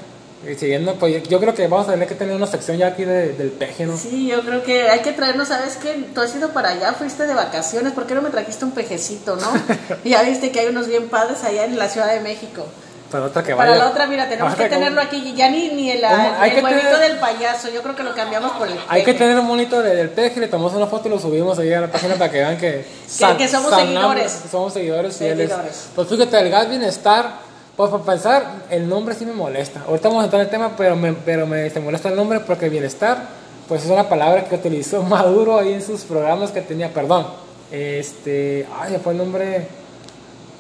Y 0.48 0.54
siguiendo, 0.54 0.94
pues 0.94 1.22
yo 1.28 1.38
creo 1.38 1.54
que 1.54 1.66
vamos 1.68 1.86
a 1.88 1.92
tener 1.92 2.08
que 2.08 2.14
tener 2.14 2.34
una 2.34 2.46
sección 2.46 2.78
ya 2.78 2.86
aquí 2.88 3.04
de- 3.04 3.34
del 3.34 3.50
peje, 3.50 3.84
¿no? 3.84 3.94
Sí, 3.96 4.26
yo 4.28 4.40
creo 4.40 4.62
que 4.62 4.88
hay 4.88 5.00
que 5.00 5.12
traernos, 5.12 5.48
¿sabes 5.48 5.76
qué? 5.76 6.06
Tú 6.14 6.22
has 6.22 6.34
ido 6.34 6.48
para 6.50 6.70
allá, 6.70 6.94
fuiste 6.94 7.26
de 7.26 7.34
vacaciones, 7.34 7.92
¿por 7.92 8.06
qué 8.06 8.14
no 8.14 8.22
me 8.22 8.30
trajiste 8.30 8.64
un 8.64 8.70
pejecito, 8.72 9.36
no? 9.36 9.52
ya 10.04 10.22
viste 10.22 10.50
que 10.50 10.60
hay 10.60 10.68
unos 10.68 10.86
bien 10.88 11.08
padres 11.10 11.44
allá 11.44 11.64
en 11.66 11.78
la 11.78 11.88
Ciudad 11.88 12.10
de 12.12 12.20
México. 12.20 12.64
Para 13.10 13.24
otra 13.24 13.42
que 13.42 13.54
Para 13.56 13.70
vaya. 13.72 13.84
la 13.84 13.90
otra, 13.90 14.06
mira, 14.06 14.28
tenemos 14.28 14.54
que 14.54 14.68
tenerlo 14.68 15.00
aquí, 15.02 15.16
y 15.16 15.34
ya 15.34 15.50
ni, 15.50 15.68
ni 15.70 15.90
el, 15.90 16.02
el 16.04 16.54
que 16.54 16.62
tener- 16.62 16.98
del 17.00 17.18
payaso, 17.18 17.68
yo 17.68 17.82
creo 17.82 17.96
que 17.96 18.04
lo 18.04 18.14
cambiamos 18.14 18.52
por 18.52 18.68
el 18.68 18.74
Hay 18.88 19.02
que 19.02 19.12
peje. 19.12 19.18
tener 19.24 19.38
un 19.40 19.46
monito 19.46 19.82
de- 19.82 19.96
del 19.96 20.10
peje, 20.10 20.38
le 20.40 20.46
tomamos 20.48 20.72
una 20.74 20.86
foto 20.86 21.08
y 21.08 21.10
lo 21.10 21.18
subimos 21.18 21.58
ahí 21.58 21.72
a 21.74 21.80
la 21.82 21.88
página 21.88 22.14
para 22.14 22.30
que 22.30 22.38
vean 22.38 22.56
que, 22.56 22.86
que 23.36 23.48
somos 23.48 23.74
seguidores. 23.74 24.32
que 24.34 24.48
somos 24.48 24.72
seguidores 24.72 25.16
fieles. 25.16 25.48
Seguidores. 25.50 25.88
Pues 25.94 26.08
fíjate, 26.08 26.38
el 26.38 26.50
gas 26.50 26.68
bienestar, 26.68 27.49
pues 27.88 27.90
para 28.02 28.04
pensar, 28.04 28.62
el 28.70 28.88
nombre 28.88 29.14
sí 29.14 29.24
me 29.26 29.32
molesta. 29.32 29.82
Ahorita 29.86 30.08
vamos 30.08 30.22
a 30.22 30.24
entrar 30.26 30.40
en 30.42 30.46
el 30.46 30.50
tema, 30.50 30.76
pero 30.76 30.96
me, 30.96 31.12
pero 31.12 31.46
me 31.46 31.68
se 31.70 31.80
molesta 31.80 32.08
el 32.10 32.16
nombre 32.16 32.40
porque 32.40 32.68
bienestar, 32.68 33.28
pues 33.68 33.84
es 33.84 33.90
una 33.90 34.08
palabra 34.08 34.44
que 34.44 34.54
utilizó 34.54 35.02
Maduro 35.04 35.58
ahí 35.58 35.72
en 35.72 35.82
sus 35.82 36.02
programas 36.02 36.50
que 36.50 36.60
tenía, 36.60 36.92
perdón. 36.92 37.26
Este, 37.72 38.66
ay, 38.78 38.98
fue 39.02 39.12
el 39.12 39.18
nombre, 39.18 39.66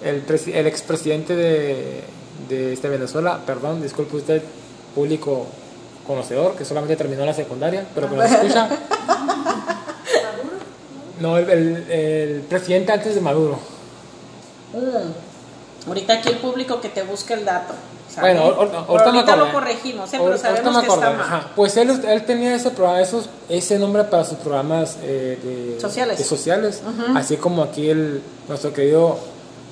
el, 0.04 0.24
el 0.54 0.66
expresidente 0.66 1.34
de, 1.36 2.02
de 2.48 2.72
este 2.72 2.88
Venezuela, 2.88 3.40
perdón, 3.44 3.82
disculpe 3.82 4.16
usted, 4.16 4.42
público 4.94 5.46
conocedor, 6.06 6.54
que 6.56 6.64
solamente 6.64 6.96
terminó 6.96 7.24
la 7.26 7.34
secundaria, 7.34 7.84
pero 7.94 8.08
que 8.08 8.16
nos 8.16 8.24
escucha. 8.32 8.68
No, 11.20 11.36
el, 11.36 11.50
el- 11.50 11.90
el 11.90 12.40
presidente 12.42 12.92
antes 12.92 13.14
de 13.14 13.20
Maduro. 13.20 13.58
Mm. 14.72 15.29
Ahorita 15.86 16.14
aquí 16.14 16.28
el 16.28 16.36
público 16.38 16.80
que 16.80 16.88
te 16.88 17.02
busque 17.02 17.34
el 17.34 17.44
dato. 17.44 17.74
¿sale? 18.14 18.34
Bueno, 18.34 18.54
ahor- 18.56 18.68
Pero 18.70 18.84
ahorita 18.88 19.04
ahorita 19.10 19.36
lo 19.36 19.52
corregimos, 19.52 20.12
¿eh? 20.12 20.18
pero 20.22 20.36
sabemos 20.36 20.74
me 20.74 20.80
que 20.82 20.88
está 20.88 21.10
mal. 21.10 21.20
ajá. 21.20 21.46
Pues 21.54 21.76
él, 21.76 21.90
él 22.06 22.24
tenía 22.26 22.54
ese, 22.54 22.70
programa, 22.70 23.00
esos, 23.00 23.28
ese 23.48 23.78
nombre 23.78 24.04
para 24.04 24.24
sus 24.24 24.38
programas 24.38 24.96
eh, 25.02 25.38
de, 25.74 25.80
Sociales. 25.80 26.18
de 26.18 26.24
sociales. 26.24 26.82
Así 27.14 27.36
como 27.36 27.62
aquí 27.62 27.88
el, 27.88 28.20
nuestro 28.48 28.72
querido 28.72 29.16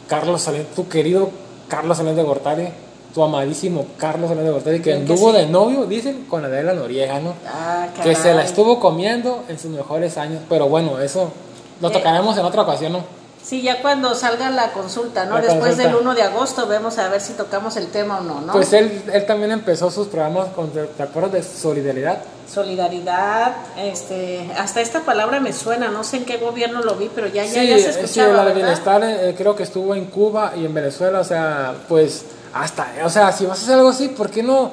Carlos 0.09 0.41
Salinas, 0.43 0.69
tu 0.75 0.89
querido 0.89 1.31
Carlos 1.69 1.97
Salinas 1.97 2.17
de 2.17 2.23
Gortari, 2.23 2.69
tu 3.13 3.23
amadísimo 3.25 3.87
Carlos 3.99 4.29
Salinas 4.29 4.47
de 4.47 4.53
Gortari, 4.53 4.81
que 4.81 4.95
anduvo 4.95 5.33
sí. 5.33 5.39
de 5.39 5.47
novio, 5.47 5.85
dicen, 5.87 6.25
con 6.31 6.45
Adela 6.45 6.73
Noriega, 6.75 7.19
¿no? 7.21 7.35
Ah, 7.47 7.89
que 8.03 8.15
se 8.15 8.33
la 8.35 8.45
estuvo 8.45 8.79
comiendo 8.79 9.43
en 9.49 9.59
sus 9.59 9.71
mejores 9.73 10.17
años. 10.17 10.43
Pero 10.49 10.69
bueno, 10.69 11.01
eso 11.01 11.33
lo 11.81 11.89
Eh. 11.89 11.93
tocaremos 11.93 12.39
en 12.39 12.45
otra 12.45 12.63
ocasión, 12.63 12.93
¿no? 12.93 13.19
Sí, 13.49 13.63
ya 13.63 13.81
cuando 13.81 14.15
salga 14.15 14.51
la 14.51 14.73
consulta, 14.73 15.25
¿no? 15.25 15.37
La 15.37 15.41
Después 15.41 15.71
consulta. 15.77 15.89
del 15.89 15.97
1 15.97 16.15
de 16.15 16.23
agosto 16.23 16.67
vemos 16.67 16.99
a 16.99 17.09
ver 17.09 17.23
si 17.23 17.33
tocamos 17.33 17.79
el 17.79 17.87
tema 17.87 18.19
o 18.19 18.21
no, 18.21 18.43
¿no? 18.43 18.53
Pues 18.53 18.75
él, 18.75 19.03
él 19.11 19.25
también 19.25 19.53
empezó 19.53 19.91
sus 19.91 20.09
programas 20.09 20.49
con, 20.49 20.69
¿te 20.71 21.03
acuerdas 21.03 21.33
de 21.33 21.43
Solidaridad? 21.43 22.19
Solidaridad, 22.47 23.57
este, 23.79 24.51
hasta 24.55 24.83
esta 24.83 25.01
palabra 25.01 25.41
me 25.41 25.55
suena, 25.55 25.89
no 25.89 26.05
sé 26.05 26.19
en 26.19 26.25
qué 26.27 26.37
gobierno 26.37 26.83
lo 26.83 26.97
vi, 26.97 27.11
pero 27.15 27.27
ya, 27.27 27.47
ya, 27.47 27.63
sí, 27.63 27.69
ya 27.69 27.79
se 27.79 27.85
sí, 27.85 28.01
escuchaba, 28.01 28.33
la 28.35 28.39
de 28.41 28.45
¿verdad? 28.45 28.55
bienestar 28.55 29.03
eh, 29.03 29.35
creo 29.35 29.57
que 29.57 29.63
estuvo 29.63 29.95
en 29.95 30.05
Cuba 30.07 30.53
y 30.55 30.67
en 30.67 30.75
Venezuela, 30.75 31.21
o 31.21 31.25
sea, 31.25 31.75
pues 31.89 32.27
hasta, 32.53 32.87
o 33.03 33.09
sea, 33.09 33.33
si 33.33 33.47
vas 33.47 33.61
a 33.61 33.63
hacer 33.63 33.77
algo 33.77 33.89
así, 33.89 34.09
¿por 34.09 34.29
qué 34.31 34.43
no, 34.43 34.73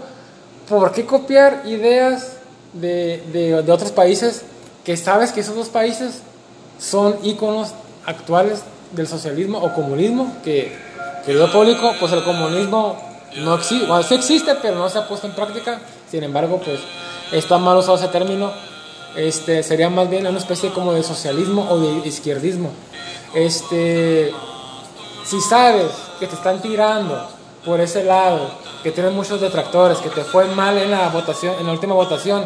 por 0.67 0.91
qué 0.91 1.05
copiar 1.05 1.61
ideas 1.63 2.33
de, 2.73 3.23
de, 3.31 3.63
de 3.63 3.71
otros 3.71 3.93
países 3.93 4.41
que 4.83 4.97
sabes 4.97 5.31
que 5.31 5.39
esos 5.39 5.55
dos 5.55 5.69
países 5.69 6.15
son 6.77 7.15
íconos 7.23 7.69
actuales 8.05 8.59
del 8.95 9.07
socialismo 9.07 9.59
o 9.59 9.73
comunismo, 9.73 10.37
que, 10.43 10.75
querido 11.25 11.51
público, 11.51 11.93
pues 11.99 12.11
el 12.11 12.23
comunismo 12.23 12.97
no 13.37 13.55
existe, 13.55 13.85
bueno, 13.85 14.03
sí 14.03 14.15
existe, 14.15 14.55
pero 14.61 14.77
no 14.77 14.89
se 14.89 14.97
ha 14.97 15.07
puesto 15.07 15.27
en 15.27 15.33
práctica, 15.33 15.79
sin 16.09 16.23
embargo, 16.23 16.61
pues 16.63 16.79
está 17.31 17.57
mal 17.57 17.77
usado 17.77 17.97
ese 17.97 18.07
término, 18.07 18.51
este, 19.15 19.63
sería 19.63 19.89
más 19.89 20.09
bien 20.09 20.25
una 20.27 20.37
especie 20.37 20.71
como 20.71 20.93
de 20.93 21.03
socialismo 21.03 21.67
o 21.69 21.79
de 21.79 22.07
izquierdismo. 22.07 22.71
Este, 23.33 24.33
si 25.25 25.41
sabes 25.41 25.91
que 26.19 26.27
te 26.27 26.35
están 26.35 26.61
tirando 26.61 27.27
por 27.65 27.81
ese 27.81 28.03
lado, 28.03 28.49
que 28.83 28.91
tienes 28.91 29.13
muchos 29.13 29.41
detractores, 29.41 29.97
que 29.97 30.09
te 30.09 30.23
fue 30.23 30.45
mal 30.47 30.77
en 30.77 30.91
la 30.91 31.09
votación, 31.09 31.55
en 31.59 31.65
la 31.65 31.73
última 31.73 31.95
votación, 31.95 32.45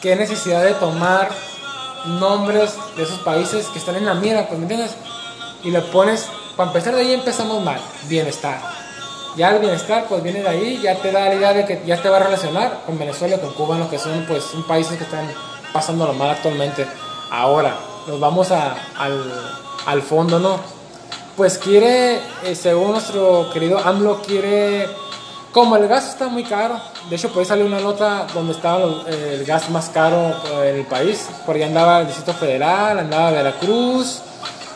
qué 0.00 0.16
necesidad 0.16 0.64
de 0.64 0.74
tomar 0.74 1.30
nombres 2.06 2.74
de 2.96 3.04
esos 3.04 3.18
países 3.20 3.66
que 3.68 3.78
están 3.78 3.96
en 3.96 4.06
la 4.06 4.14
mira, 4.14 4.46
pues, 4.48 4.58
¿me 4.58 4.64
entiendes? 4.64 4.92
Y 5.66 5.70
le 5.70 5.80
pones, 5.82 6.26
para 6.56 6.68
empezar 6.70 6.94
de 6.94 7.00
ahí 7.02 7.12
empezamos 7.12 7.62
mal, 7.62 7.80
bienestar. 8.08 8.60
Ya 9.36 9.50
el 9.50 9.58
bienestar, 9.58 10.06
pues 10.08 10.22
viene 10.22 10.40
de 10.42 10.48
ahí, 10.48 10.80
ya 10.82 10.94
te 10.96 11.12
da 11.12 11.26
la 11.28 11.34
idea 11.34 11.52
de 11.52 11.66
que 11.66 11.82
ya 11.84 12.00
te 12.00 12.08
va 12.08 12.16
a 12.16 12.20
relacionar 12.20 12.82
con 12.86 12.98
Venezuela, 12.98 13.36
con 13.38 13.52
Cuba, 13.52 13.76
lo 13.76 13.90
que 13.90 13.98
son, 13.98 14.24
pues, 14.26 14.44
son 14.44 14.62
países 14.66 14.96
que 14.96 15.04
están 15.04 15.28
pasando 15.72 16.06
lo 16.06 16.14
mal 16.14 16.30
actualmente. 16.30 16.86
Ahora, 17.30 17.76
nos 18.06 18.18
vamos 18.18 18.50
a- 18.52 18.76
al, 18.96 19.24
al 19.84 20.02
fondo, 20.02 20.38
¿no? 20.38 20.58
Pues 21.36 21.58
quiere, 21.58 22.14
eh, 22.44 22.54
según 22.54 22.92
nuestro 22.92 23.50
querido 23.52 23.78
AMLO, 23.78 24.22
quiere, 24.22 24.88
como 25.52 25.76
el 25.76 25.86
gas 25.88 26.08
está 26.08 26.28
muy 26.28 26.44
caro, 26.44 26.80
de 27.10 27.16
hecho, 27.16 27.28
puede 27.30 27.44
salir 27.44 27.66
una 27.66 27.80
nota 27.80 28.26
donde 28.32 28.52
estaba 28.54 28.78
los- 28.78 29.06
el 29.08 29.44
gas 29.44 29.68
más 29.68 29.90
caro 29.90 30.34
en 30.64 30.76
el 30.76 30.86
país, 30.86 31.28
por 31.44 31.56
allá 31.56 31.66
andaba 31.66 32.00
el 32.00 32.06
Distrito 32.06 32.32
Federal, 32.32 32.98
andaba 33.00 33.32
Veracruz, 33.32 34.22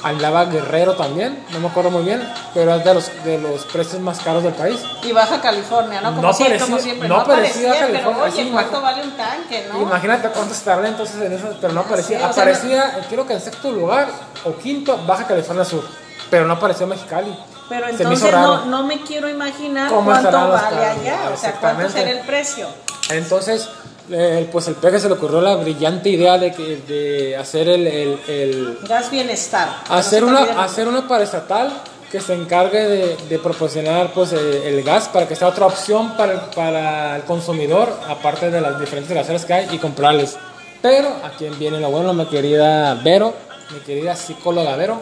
andaba 0.02 0.44
Guerrero 0.46 0.94
también, 0.94 1.44
no 1.52 1.60
me 1.60 1.68
acuerdo 1.68 1.90
muy 1.90 2.02
bien, 2.04 2.26
pero 2.54 2.74
es 2.74 2.84
de 2.84 2.94
los, 2.94 3.24
de 3.24 3.38
los 3.38 3.64
precios 3.66 4.00
más 4.00 4.18
caros 4.20 4.42
del 4.42 4.54
país. 4.54 4.80
Y 5.02 5.12
Baja 5.12 5.40
California, 5.40 6.00
¿no? 6.00 6.10
Como, 6.10 6.22
No 6.22 6.32
siempre, 6.32 6.58
parecía- 6.58 6.66
como 6.74 6.82
siempre, 6.82 7.08
no 7.08 7.18
no, 7.18 7.24
parecía 7.24 7.68
parecía, 7.68 7.86
California, 7.86 8.22
pero 8.24 8.32
oye, 8.42 8.50
¿cuánto 8.52 8.80
vale 8.80 9.02
un 9.02 9.16
tanque, 9.16 9.66
no? 9.72 9.80
Imagínate 9.82 10.28
cuánto 10.28 10.54
estará 10.54 10.88
entonces 10.88 11.20
en 11.20 11.32
eso, 11.32 11.54
pero 11.60 11.72
no 11.72 11.80
aparecía. 11.80 12.18
Sí, 12.18 12.24
o 12.24 12.32
sea, 12.32 12.42
aparecía, 12.42 12.98
eh, 12.98 13.02
creo 13.08 13.26
que 13.26 13.34
en 13.34 13.40
sexto 13.40 13.70
lugar 13.70 14.08
o 14.44 14.54
quinto, 14.56 14.98
Baja 15.06 15.26
California 15.26 15.64
Sur, 15.64 15.84
pero 16.30 16.46
no 16.46 16.54
apareció 16.54 16.86
Mexicali. 16.86 17.36
Pero 17.68 17.86
entonces 17.88 18.32
no, 18.32 18.64
no 18.64 18.82
me 18.84 19.00
quiero 19.02 19.28
imaginar 19.28 19.88
¿Cómo 19.90 20.10
cuánto 20.10 20.32
vale 20.48 20.84
allá, 20.86 21.30
o 21.32 21.36
sea, 21.36 21.52
cuánto 21.52 21.88
será 21.88 22.10
el 22.10 22.20
precio. 22.20 22.66
Entonces, 23.10 23.68
eh, 24.11 24.49
pues 24.51 24.66
el 24.68 24.75
peje 24.75 24.99
se 25.01 25.09
le 25.09 25.14
ocurrió 25.14 25.40
la 25.40 25.57
brillante 25.57 26.09
idea 26.11 26.37
de, 26.38 26.53
que, 26.53 26.77
de 26.87 27.37
hacer 27.37 27.68
el, 27.68 27.87
el- 27.87 28.18
el- 28.29 28.79
Gas 28.88 29.11
bienestar. 29.11 29.68
no 29.88 29.94
hacer 29.94 30.25
una 30.25 30.40
hacer 30.62 30.88
una 30.88 31.07
paraestatal 31.09 31.70
que 32.11 32.20
se 32.20 32.35
encargue 32.35 32.88
de, 32.88 33.16
de 33.29 33.38
proporcionar 33.38 34.12
pues 34.12 34.33
eh, 34.33 34.62
el 34.68 34.83
gas 34.83 35.09
para 35.09 35.29
que 35.29 35.37
sea 35.37 35.46
otra 35.49 35.66
opción 35.66 36.16
para 36.16 36.33
el, 36.33 36.40
para 36.57 37.16
el 37.16 37.23
consumidor 37.23 37.88
aparte 38.09 38.51
de 38.51 38.61
las 38.61 38.81
diferentes 38.81 39.12
gaseras 39.14 39.44
que 39.44 39.53
hay 39.55 39.68
y 39.73 39.79
comprarles. 39.79 40.37
Pero 40.83 41.09
a 41.23 41.31
quien 41.38 41.57
viene 41.59 41.79
lo 41.79 41.90
bueno 41.90 42.12
mi 42.12 42.27
querida 42.27 42.94
Vero 42.94 43.33
mi 43.73 43.79
querida 43.81 44.16
psicóloga 44.16 44.75
Vero. 44.77 45.01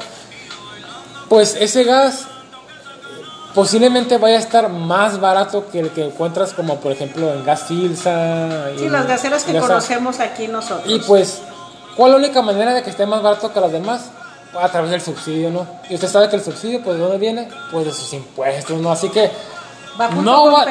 Pues 1.30 1.56
ese 1.60 1.84
gas 1.84 2.26
posiblemente 3.54 4.18
vaya 4.18 4.36
a 4.36 4.40
estar 4.40 4.68
más 4.68 5.20
barato 5.20 5.68
que 5.70 5.80
el 5.80 5.90
que 5.90 6.04
encuentras 6.04 6.52
como 6.52 6.76
por 6.76 6.92
ejemplo 6.92 7.32
en 7.32 7.44
gas 7.44 7.64
Filsa 7.64 8.70
Sí, 8.76 8.88
las 8.88 9.06
gaseras 9.06 9.44
que 9.44 9.58
conocemos 9.58 10.20
aquí 10.20 10.48
nosotros. 10.48 10.84
Y 10.86 10.98
pues, 11.00 11.42
¿cuál 11.96 12.12
es 12.12 12.20
la 12.20 12.26
única 12.26 12.42
manera 12.42 12.74
de 12.74 12.82
que 12.82 12.90
esté 12.90 13.06
más 13.06 13.22
barato 13.22 13.52
que 13.52 13.60
las 13.60 13.72
demás? 13.72 14.10
A 14.58 14.68
través 14.70 14.90
del 14.90 15.02
subsidio, 15.02 15.50
¿no? 15.50 15.66
Y 15.90 15.94
usted 15.94 16.08
sabe 16.08 16.28
que 16.30 16.36
el 16.36 16.42
subsidio, 16.42 16.82
pues, 16.82 16.96
¿de 16.96 17.02
dónde 17.02 17.18
viene? 17.18 17.48
Pues 17.70 17.84
de 17.84 17.92
sus 17.92 18.12
impuestos, 18.14 18.80
¿no? 18.80 18.90
Así 18.90 19.10
que 19.10 19.30
Va 20.00 20.08
no 20.10 20.52
va, 20.52 20.64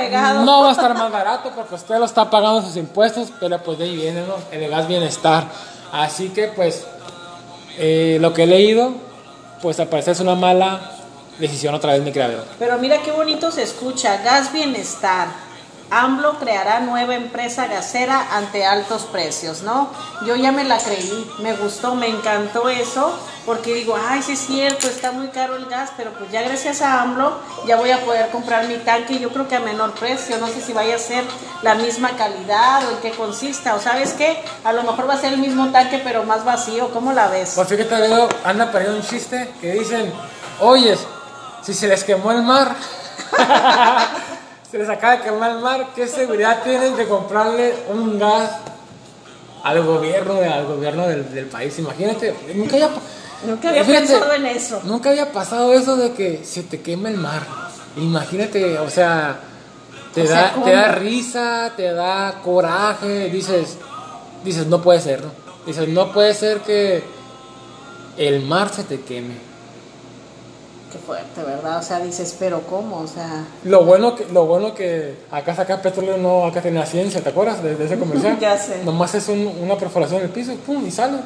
no 0.45 0.61
va 0.61 0.69
a 0.69 0.71
estar 0.71 0.93
más 0.93 1.11
barato 1.11 1.51
porque 1.53 1.75
usted 1.75 1.97
lo 1.97 2.05
está 2.05 2.29
pagando 2.29 2.61
sus 2.61 2.77
impuestos, 2.77 3.27
pero 3.39 3.61
pues 3.61 3.77
de 3.77 3.83
ahí 3.83 3.95
viene, 3.95 4.21
¿no? 4.21 4.35
El 4.51 4.69
gas 4.69 4.87
bienestar. 4.87 5.43
Así 5.91 6.29
que, 6.29 6.47
pues, 6.47 6.85
eh, 7.77 8.19
lo 8.21 8.33
que 8.33 8.43
he 8.43 8.47
leído, 8.47 8.93
pues 9.61 9.79
al 9.81 9.87
parecer 9.87 10.13
es 10.13 10.21
una 10.21 10.35
mala 10.35 10.79
decisión 11.39 11.75
otra 11.75 11.93
vez, 11.93 12.01
mi 12.01 12.11
creador. 12.11 12.45
Pero 12.59 12.77
mira 12.77 13.01
qué 13.01 13.11
bonito 13.11 13.51
se 13.51 13.63
escucha. 13.63 14.21
Gas 14.23 14.51
Bienestar. 14.51 15.47
AMLO 15.89 16.37
creará 16.37 16.81
nueva 16.81 17.15
empresa 17.15 17.67
gasera 17.67 18.35
ante 18.35 18.65
altos 18.65 19.03
precios, 19.03 19.61
¿no? 19.61 19.89
Yo 20.25 20.35
ya 20.35 20.51
me 20.51 20.65
la 20.65 20.77
creí, 20.79 21.31
me 21.39 21.53
gustó, 21.53 21.95
me 21.95 22.07
encantó 22.07 22.67
eso, 22.67 23.17
porque 23.45 23.73
digo, 23.73 23.97
ay, 24.09 24.21
sí 24.21 24.33
es 24.33 24.39
cierto, 24.39 24.87
está 24.87 25.13
muy 25.13 25.29
caro 25.29 25.55
el 25.55 25.67
gas, 25.67 25.91
pero 25.95 26.11
pues 26.11 26.29
ya 26.29 26.41
gracias 26.41 26.81
a 26.81 27.01
AMLO 27.01 27.39
ya 27.65 27.77
voy 27.77 27.91
a 27.91 28.03
poder 28.03 28.29
comprar 28.31 28.67
mi 28.67 28.75
tanque, 28.79 29.19
yo 29.19 29.29
creo 29.29 29.47
que 29.47 29.55
a 29.55 29.61
menor 29.61 29.93
precio, 29.93 30.37
no 30.39 30.47
sé 30.47 30.59
si 30.59 30.73
vaya 30.73 30.95
a 30.95 30.99
ser 30.99 31.23
la 31.61 31.75
misma 31.75 32.17
calidad 32.17 32.85
o 32.85 32.91
en 32.91 32.97
qué 32.97 33.11
consista, 33.11 33.73
o 33.75 33.79
sabes 33.79 34.11
qué, 34.11 34.43
a 34.65 34.73
lo 34.73 34.83
mejor 34.83 35.09
va 35.09 35.13
a 35.13 35.21
ser 35.21 35.31
el 35.31 35.39
mismo 35.39 35.69
tanque, 35.71 36.01
pero 36.03 36.23
más 36.23 36.43
vacío, 36.43 36.89
¿cómo 36.91 37.13
la 37.13 37.29
ves? 37.29 37.53
Pues 37.55 37.69
fíjate, 37.69 37.95
veo, 37.95 38.27
anda 38.43 38.69
perdiendo 38.73 38.99
un 38.99 39.07
chiste 39.07 39.53
que 39.61 39.71
dicen, 39.71 40.11
oyes, 40.59 40.99
si 41.67 41.73
se 41.73 41.89
les 41.89 42.01
quemó 42.05 42.31
el 42.31 42.43
mar, 42.43 42.77
se 44.71 44.77
les 44.77 44.87
acaba 44.87 45.17
de 45.17 45.23
quemar 45.23 45.51
el 45.51 45.59
mar, 45.59 45.87
¿qué 45.93 46.07
seguridad 46.07 46.63
tienen 46.63 46.95
de 46.95 47.05
comprarle 47.09 47.73
un 47.89 48.17
gas 48.17 48.51
al 49.63 49.83
gobierno, 49.83 50.39
al 50.39 50.65
gobierno 50.65 51.05
del, 51.09 51.29
del 51.33 51.47
país. 51.47 51.77
Imagínate, 51.77 52.33
nunca 52.55 52.75
había, 52.77 52.89
Nunca 53.45 53.67
había 53.67 53.83
Fíjate, 53.83 54.07
pensado 54.07 54.31
en 54.33 54.45
eso. 54.45 54.81
nunca 54.85 55.09
había 55.09 55.33
pasado 55.33 55.73
eso 55.73 55.97
de 55.97 56.13
que 56.13 56.45
se 56.45 56.63
te 56.63 56.79
quema 56.79 57.09
el 57.09 57.17
mar. 57.17 57.41
Imagínate, 57.97 58.79
o 58.79 58.89
sea, 58.89 59.37
te, 60.13 60.21
O 60.21 60.25
da, 60.25 60.53
te 60.63 60.71
da 60.71 60.93
risa, 60.93 61.73
te 61.75 61.91
da 61.91 62.39
coraje, 62.45 63.29
dices, 63.29 63.77
dices, 64.45 64.67
no 64.67 64.81
puede 64.81 65.01
ser, 65.01 65.21
¿no? 65.21 65.31
Dices, 65.65 65.89
no 65.89 66.13
puede 66.13 66.33
ser 66.33 66.61
que 66.61 67.03
el 68.15 68.41
mar 68.43 68.69
se 68.73 68.85
te 68.85 69.01
queme. 69.01 69.46
Qué 70.91 70.97
fuerte, 70.99 71.43
¿verdad? 71.43 71.79
O 71.79 71.81
sea, 71.83 71.99
dices, 71.99 72.35
pero 72.39 72.61
¿cómo? 72.61 72.99
O 73.01 73.07
sea, 73.07 73.43
Lo 73.65 73.83
bueno 73.83 74.15
que, 74.15 74.25
lo 74.31 74.45
bueno 74.45 74.73
que 74.73 75.15
acá 75.31 75.53
saca 75.53 75.81
petróleo, 75.81 76.17
no 76.17 76.45
acá 76.45 76.61
tiene 76.61 76.79
la 76.79 76.85
ciencia, 76.85 77.21
¿te 77.21 77.29
acuerdas 77.29 77.61
de, 77.61 77.75
de 77.75 77.85
ese 77.85 77.99
comercial? 77.99 78.37
Ya 78.41 78.57
sé. 78.57 78.83
Nomás 78.85 79.13
es 79.15 79.27
un- 79.27 79.53
una 79.61 79.75
perforación 79.75 80.19
en 80.19 80.25
el 80.27 80.31
piso, 80.31 80.55
pum, 80.65 80.85
y 80.87 80.91
sale. 80.91 81.17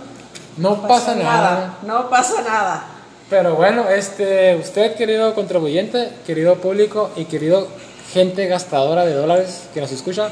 No, 0.58 0.82
pasa, 0.88 1.14
nada. 1.16 1.78
No 1.84 2.10
pasa 2.10 2.42
nada. 2.42 2.86
Pero 3.30 3.56
bueno, 3.56 3.88
este, 3.90 4.56
usted, 4.56 4.96
querido 4.96 5.34
contribuyente, 5.36 6.10
querido 6.26 6.56
público 6.56 7.12
y 7.16 7.26
querido 7.26 7.68
gente 8.12 8.48
gastadora 8.48 9.06
de 9.06 9.14
dólares 9.14 9.70
que 9.74 9.80
nos 9.80 9.92
escucha, 9.92 10.30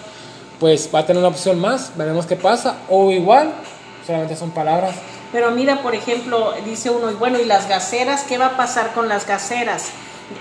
pues 0.60 0.90
va 0.94 1.00
a 1.00 1.06
tener 1.06 1.20
una 1.20 1.30
opción 1.30 1.60
más, 1.62 1.92
veremos 1.96 2.26
qué 2.26 2.36
pasa. 2.36 2.76
O 2.90 3.12
igual, 3.12 3.52
solamente 4.06 4.36
son 4.36 4.52
palabras. 4.52 4.96
Pero 5.32 5.52
mira, 5.52 5.82
por 5.84 5.94
ejemplo, 5.94 6.54
dice 6.66 6.90
uno, 6.90 7.12
y 7.12 7.14
bueno, 7.16 7.40
¿y 7.40 7.46
las 7.46 7.68
gaseras? 7.70 8.24
¿Qué 8.24 8.38
va 8.38 8.48
a 8.48 8.58
pasar 8.58 8.94
con 8.94 9.08
las 9.08 9.28
gaseras? 9.28 9.90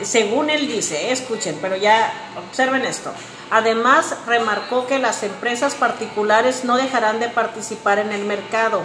Según 0.03 0.51
él 0.51 0.66
dice, 0.68 1.12
escuchen, 1.12 1.59
pero 1.61 1.77
ya 1.77 2.12
observen 2.38 2.85
esto. 2.85 3.12
Además, 3.51 4.14
remarcó 4.27 4.87
que 4.87 4.98
las 4.98 5.22
empresas 5.22 5.74
particulares 5.74 6.64
no 6.64 6.77
dejarán 6.77 7.20
de 7.20 7.29
participar 7.29 7.98
en 7.98 8.12
el 8.12 8.24
mercado. 8.24 8.83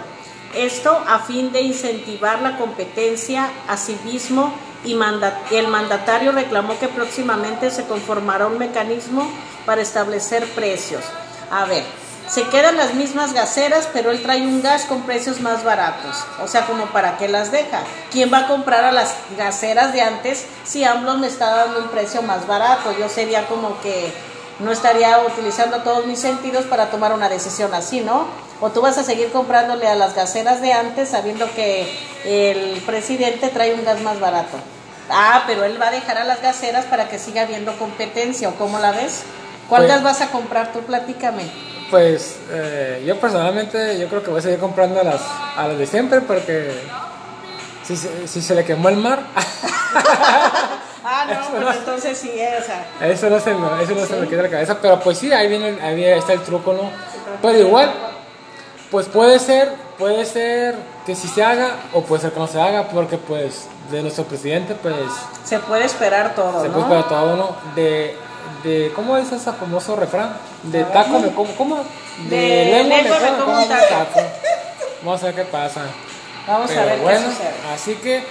Esto 0.54 1.02
a 1.06 1.18
fin 1.20 1.52
de 1.52 1.62
incentivar 1.62 2.40
la 2.42 2.56
competencia, 2.56 3.50
asimismo, 3.68 4.54
y 4.84 4.94
manda- 4.94 5.40
el 5.50 5.68
mandatario 5.68 6.32
reclamó 6.32 6.78
que 6.78 6.88
próximamente 6.88 7.70
se 7.70 7.86
conformará 7.86 8.46
un 8.46 8.58
mecanismo 8.58 9.30
para 9.66 9.80
establecer 9.80 10.46
precios. 10.54 11.02
A 11.50 11.64
ver, 11.64 11.84
se 12.34 12.48
quedan 12.48 12.76
las 12.76 12.94
mismas 12.94 13.32
gaseras, 13.32 13.88
pero 13.92 14.10
él 14.10 14.20
trae 14.22 14.42
un 14.42 14.60
gas 14.60 14.86
con 14.86 15.02
precios 15.02 15.40
más 15.40 15.62
baratos. 15.62 16.24
O 16.42 16.48
sea, 16.48 16.66
como 16.66 16.86
para 16.86 17.16
qué 17.16 17.28
las 17.28 17.52
deja. 17.52 17.82
¿Quién 18.10 18.32
va 18.32 18.38
a 18.38 18.46
comprar 18.48 18.84
a 18.84 18.90
las 18.90 19.14
gaseras 19.38 19.92
de 19.92 20.00
antes 20.00 20.44
si 20.64 20.82
AMLO 20.82 21.16
me 21.18 21.28
está 21.28 21.54
dando 21.54 21.78
un 21.78 21.88
precio 21.88 22.22
más 22.22 22.48
barato? 22.48 22.92
Yo 22.98 23.08
sería 23.08 23.46
como 23.46 23.80
que 23.82 24.12
no 24.58 24.72
estaría 24.72 25.16
utilizando 25.20 25.82
todos 25.82 26.06
mis 26.06 26.18
sentidos 26.18 26.64
para 26.64 26.86
tomar 26.90 27.12
una 27.12 27.28
decisión 27.28 27.72
así, 27.72 28.00
¿no? 28.00 28.26
O 28.60 28.70
tú 28.70 28.80
vas 28.80 28.98
a 28.98 29.04
seguir 29.04 29.30
comprándole 29.30 29.86
a 29.86 29.94
las 29.94 30.14
gaseras 30.16 30.60
de 30.60 30.72
antes 30.72 31.10
sabiendo 31.10 31.48
que 31.54 31.88
el 32.24 32.80
presidente 32.82 33.48
trae 33.48 33.74
un 33.74 33.84
gas 33.84 34.00
más 34.00 34.18
barato. 34.18 34.56
Ah, 35.08 35.44
pero 35.46 35.62
él 35.64 35.80
va 35.80 35.88
a 35.88 35.90
dejar 35.92 36.18
a 36.18 36.24
las 36.24 36.42
gaseras 36.42 36.84
para 36.86 37.08
que 37.08 37.20
siga 37.20 37.42
habiendo 37.42 37.76
competencia, 37.78 38.48
¿o 38.48 38.54
cómo 38.54 38.80
la 38.80 38.90
ves? 38.90 39.22
¿Cuál 39.68 39.82
Pues- 39.82 39.92
gas 39.92 40.02
vas 40.02 40.20
a 40.20 40.30
comprar? 40.32 40.72
Tú 40.72 40.80
platícame. 40.80 41.73
Pues 41.90 42.36
eh, 42.50 43.02
yo 43.06 43.18
personalmente, 43.20 43.98
yo 43.98 44.08
creo 44.08 44.22
que 44.22 44.30
voy 44.30 44.38
a 44.40 44.42
seguir 44.42 44.58
comprando 44.58 45.00
a 45.00 45.04
las, 45.04 45.20
a 45.56 45.68
las 45.68 45.78
de 45.78 45.86
siempre 45.86 46.20
porque 46.22 46.72
si, 47.86 47.96
se- 47.96 48.26
si 48.26 48.40
se 48.42 48.54
le 48.54 48.64
quemó 48.64 48.88
el 48.88 48.96
mar, 48.96 49.20
Ah, 51.06 51.26
no, 51.28 51.60
pues 51.62 51.76
entonces 51.76 52.16
sí, 52.18 52.30
o 52.30 52.64
sea, 52.64 52.86
Eso 53.10 53.28
no, 53.28 53.38
se 53.38 53.52
me, 53.54 53.82
eso 53.82 53.94
no 53.94 54.06
se 54.06 54.16
me 54.16 54.26
quita 54.26 54.42
la 54.42 54.48
cabeza, 54.50 54.78
pero 54.80 54.98
pues 55.00 55.18
sí, 55.18 55.30
ahí 55.32 55.48
viene, 55.48 55.78
ahí 55.82 55.94
viene- 55.94 56.16
está 56.16 56.32
el 56.32 56.40
truco, 56.42 56.72
¿no? 56.72 56.90
Pero 57.42 57.58
igual, 57.58 57.92
pues 58.90 59.06
puede 59.08 59.38
ser, 59.38 59.70
puede 59.98 60.24
ser 60.24 60.76
que 61.04 61.14
sí 61.14 61.28
se 61.28 61.44
haga 61.44 61.72
o 61.92 62.02
puede 62.02 62.22
ser 62.22 62.32
que 62.32 62.40
no 62.40 62.46
se 62.46 62.60
haga, 62.60 62.88
porque 62.88 63.18
pues 63.18 63.66
de 63.90 64.00
nuestro 64.02 64.24
presidente, 64.24 64.74
pues 64.74 64.94
se 65.44 65.58
puede 65.58 65.84
esperar 65.84 66.34
todo, 66.34 66.62
se 66.62 66.68
¿no? 66.68 66.74
puede 66.74 66.84
esperar 67.00 67.08
todo, 67.08 67.36
¿no? 67.36 67.56
De, 67.74 68.16
de, 68.62 68.92
¿cómo 68.94 69.16
es 69.16 69.30
ese 69.32 69.52
famoso 69.52 69.96
refrán? 69.96 70.36
De 70.64 70.84
taco 70.84 71.18
me 71.18 71.28
como, 71.32 71.52
¿cómo? 71.54 71.84
De 72.28 72.86
lengua 72.88 73.18
me 73.20 73.38
como 73.38 73.58
un 73.58 73.68
taco. 73.68 74.20
Vamos 75.02 75.22
a 75.22 75.26
ver 75.26 75.34
qué 75.34 75.44
pasa. 75.44 75.82
Vamos 76.46 76.70
a 76.70 76.84
ver 76.84 76.98
bueno, 77.00 77.20
qué 77.20 77.26
sucede. 77.26 77.54
así 77.74 77.94
que 77.96 78.24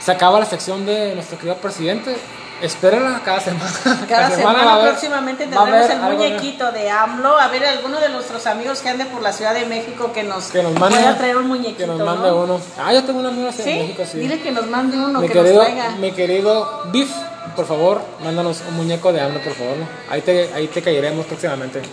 se 0.00 0.10
acaba 0.12 0.40
la 0.40 0.46
sección 0.46 0.84
de 0.84 1.14
nuestro 1.14 1.38
querido 1.38 1.56
presidente. 1.56 2.16
Espérenla 2.62 3.20
cada 3.24 3.40
semana. 3.40 3.72
Cada 4.08 4.30
semana, 4.36 4.80
próximamente 4.82 5.46
tendremos 5.48 5.90
el 5.90 5.98
muñequito 5.98 6.70
de 6.70 6.90
AMLO. 6.90 7.36
A 7.36 7.48
ver, 7.48 7.66
alguno 7.66 7.98
de 7.98 8.08
nuestros 8.08 8.46
amigos 8.46 8.78
que 8.80 8.88
ande 8.88 9.04
por 9.06 9.20
la 9.20 9.32
Ciudad 9.32 9.52
de 9.52 9.66
México 9.66 10.12
que 10.12 10.22
nos, 10.22 10.44
Que 10.46 10.62
nos 10.62 10.72
mande, 10.78 10.98
pueda 10.98 11.18
traer 11.18 11.36
un 11.38 11.48
muñequito, 11.48 11.78
que 11.78 11.86
nos 11.86 11.98
¿no? 11.98 12.04
mande 12.04 12.30
uno. 12.30 12.60
Ah, 12.78 12.92
yo 12.92 13.02
tengo 13.02 13.18
un 13.18 13.26
amigo 13.26 13.48
en 13.48 13.64
México, 13.64 14.04
sí. 14.10 14.18
Dile 14.20 14.40
que 14.40 14.52
nos 14.52 14.68
mande 14.68 14.96
uno, 14.96 15.20
mi, 15.20 15.26
que 15.26 15.32
querido, 15.32 15.54
nos 15.56 15.64
traiga. 15.64 15.88
mi 15.98 16.12
querido 16.12 16.82
Biff, 16.92 17.10
por 17.54 17.66
favor, 17.66 18.00
mándanos 18.22 18.62
un 18.68 18.76
muñeco 18.76 19.12
de 19.12 19.20
AMLO, 19.20 19.40
por 19.40 19.52
favor. 19.54 19.76
¿no? 19.76 19.88
Ahí, 20.10 20.20
te, 20.22 20.52
ahí 20.54 20.68
te 20.68 20.82
caeremos 20.82 21.26
próximamente. 21.26 21.82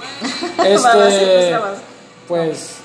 Este, 0.66 1.58
pues, 2.28 2.76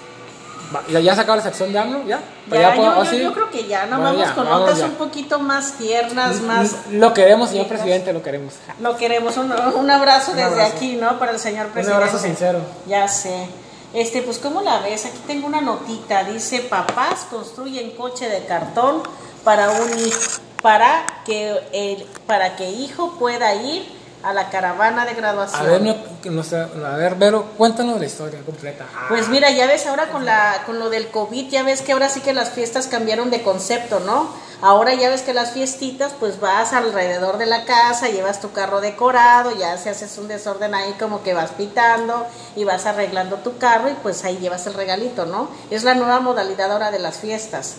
pues, 0.73 0.87
¿ya, 0.89 1.01
ya 1.01 1.15
se 1.15 1.21
acaba 1.21 1.37
la 1.37 1.43
sección 1.43 1.73
de 1.73 1.79
AMLO? 1.79 2.05
¿Ya? 2.07 2.21
Pues 2.49 2.61
Ya, 2.61 2.75
puedo- 2.75 2.95
yo, 2.95 3.01
oh, 3.01 3.05
yo- 3.05 3.11
sí. 3.11 3.21
yo 3.21 3.33
creo 3.35 3.51
que 3.51 3.67
ya, 3.67 3.87
no 3.87 3.97
Bueno, 3.99 4.13
vamos 4.13 4.29
ya, 4.29 4.35
con 4.35 4.45
notas 4.49 4.79
un 4.81 4.93
poquito 4.93 5.39
más 5.39 5.73
tiernas, 5.73 6.41
más... 6.43 6.75
Lo 6.93 7.13
queremos, 7.13 7.51
señor 7.51 7.67
presidente, 7.67 8.13
lo 8.13 8.23
queremos. 8.23 8.55
Lo 8.81 8.97
queremos, 8.97 9.37
un, 9.37 9.53
un 9.53 9.91
abrazo 9.91 10.31
Un 10.33 10.37
desde 10.39 10.51
abrazo. 10.53 10.77
aquí, 10.77 10.97
¿no? 10.97 11.19
Para 11.19 11.33
el 11.33 11.39
señor 11.39 11.67
Un 11.67 11.73
presidente. 11.73 12.03
abrazo 12.05 12.19
sincero. 12.19 12.61
Ya 12.87 13.07
sé. 13.09 13.49
Este, 13.93 14.23
pues, 14.23 14.39
¿cómo 14.39 14.63
la 14.63 14.81
ves? 14.81 15.05
Aquí 15.07 15.19
tengo 15.27 15.47
una 15.47 15.61
notita. 15.61 16.25
Dice, 16.25 16.61
papás 16.61 17.27
construyen 17.31 17.91
coche 17.93 18.29
de 18.29 18.45
cartón 18.47 19.03
para 19.45 19.71
un 19.71 19.99
hijo, 19.99 20.19
para 20.65 21.05
que 21.27 21.61
el, 21.73 22.07
para 22.27 22.57
que 22.57 22.71
hijo 22.71 23.19
pueda 23.19 23.55
ir 23.55 23.87
a 24.23 24.33
la 24.33 24.49
caravana 24.49 25.05
de 25.05 25.13
graduación. 25.13 25.61
A 25.61 25.65
ver, 25.69 25.83
no, 25.83 25.95
que 26.23 26.31
no 26.31 26.43
sé, 26.43 26.57
a 26.57 26.97
ver, 26.97 27.17
Vero, 27.17 27.51
cuéntanos 27.59 28.01
la 28.01 28.07
historia 28.07 28.41
completa. 28.47 28.87
Pues 29.11 29.29
mira, 29.29 29.51
ya 29.51 29.67
ves 29.67 29.87
ahora 29.87 30.09
con 30.09 30.25
la 30.25 30.63
con 30.65 30.79
lo 30.79 30.89
del 30.89 31.09
COVID, 31.09 31.51
ya 31.51 31.65
ves 31.65 31.83
que 31.83 31.93
ahora 31.93 32.09
sí 32.09 32.23
que 32.23 32.33
las 32.33 32.49
fiestas 32.49 32.87
cambiaron 32.87 33.29
de 33.31 33.43
concepto, 33.43 34.01
¿no? 34.01 34.31
Ahora 34.63 34.95
ya 34.95 35.11
ves 35.11 35.21
que 35.21 35.35
las 35.35 35.51
fiestitas, 35.51 36.15
pues 36.19 36.41
vas 36.41 36.73
alrededor 36.73 37.37
de 37.37 37.45
la 37.45 37.67
casa, 37.67 38.09
llevas 38.09 38.41
tu 38.41 38.53
carro 38.53 38.81
decorado, 38.81 39.55
ya 39.55 39.77
se 39.77 39.91
haces 39.91 40.17
un 40.17 40.29
desorden 40.29 40.75
ahí 40.75 40.95
como 40.99 41.23
que 41.23 41.35
vas 41.35 41.51
pitando 41.51 42.27
y 42.57 42.65
vas 42.65 42.87
arreglando 42.87 43.37
tu 43.37 43.59
carro 43.59 43.91
y 43.91 43.95
pues 44.03 44.25
ahí 44.25 44.39
llevas 44.39 44.67
el 44.67 44.73
regalito, 44.73 45.27
¿no? 45.27 45.51
Es 45.71 45.85
la 45.85 45.93
nueva 45.93 46.21
modalidad 46.21 46.73
ahora 46.73 46.91
de 46.91 47.01
las 47.01 47.19
fiestas 47.19 47.75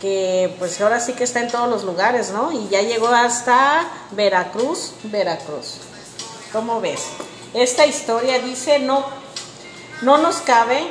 que 0.00 0.54
pues 0.58 0.80
ahora 0.80 1.00
sí 1.00 1.12
que 1.12 1.24
está 1.24 1.40
en 1.40 1.50
todos 1.50 1.68
los 1.68 1.84
lugares, 1.84 2.30
¿no? 2.30 2.52
Y 2.52 2.68
ya 2.68 2.82
llegó 2.82 3.08
hasta 3.08 3.88
Veracruz, 4.12 4.92
Veracruz. 5.04 5.76
¿Cómo 6.52 6.80
ves? 6.80 7.04
Esta 7.54 7.86
historia 7.86 8.38
dice, 8.38 8.78
no, 8.78 9.04
no 10.02 10.18
nos 10.18 10.36
cabe 10.36 10.90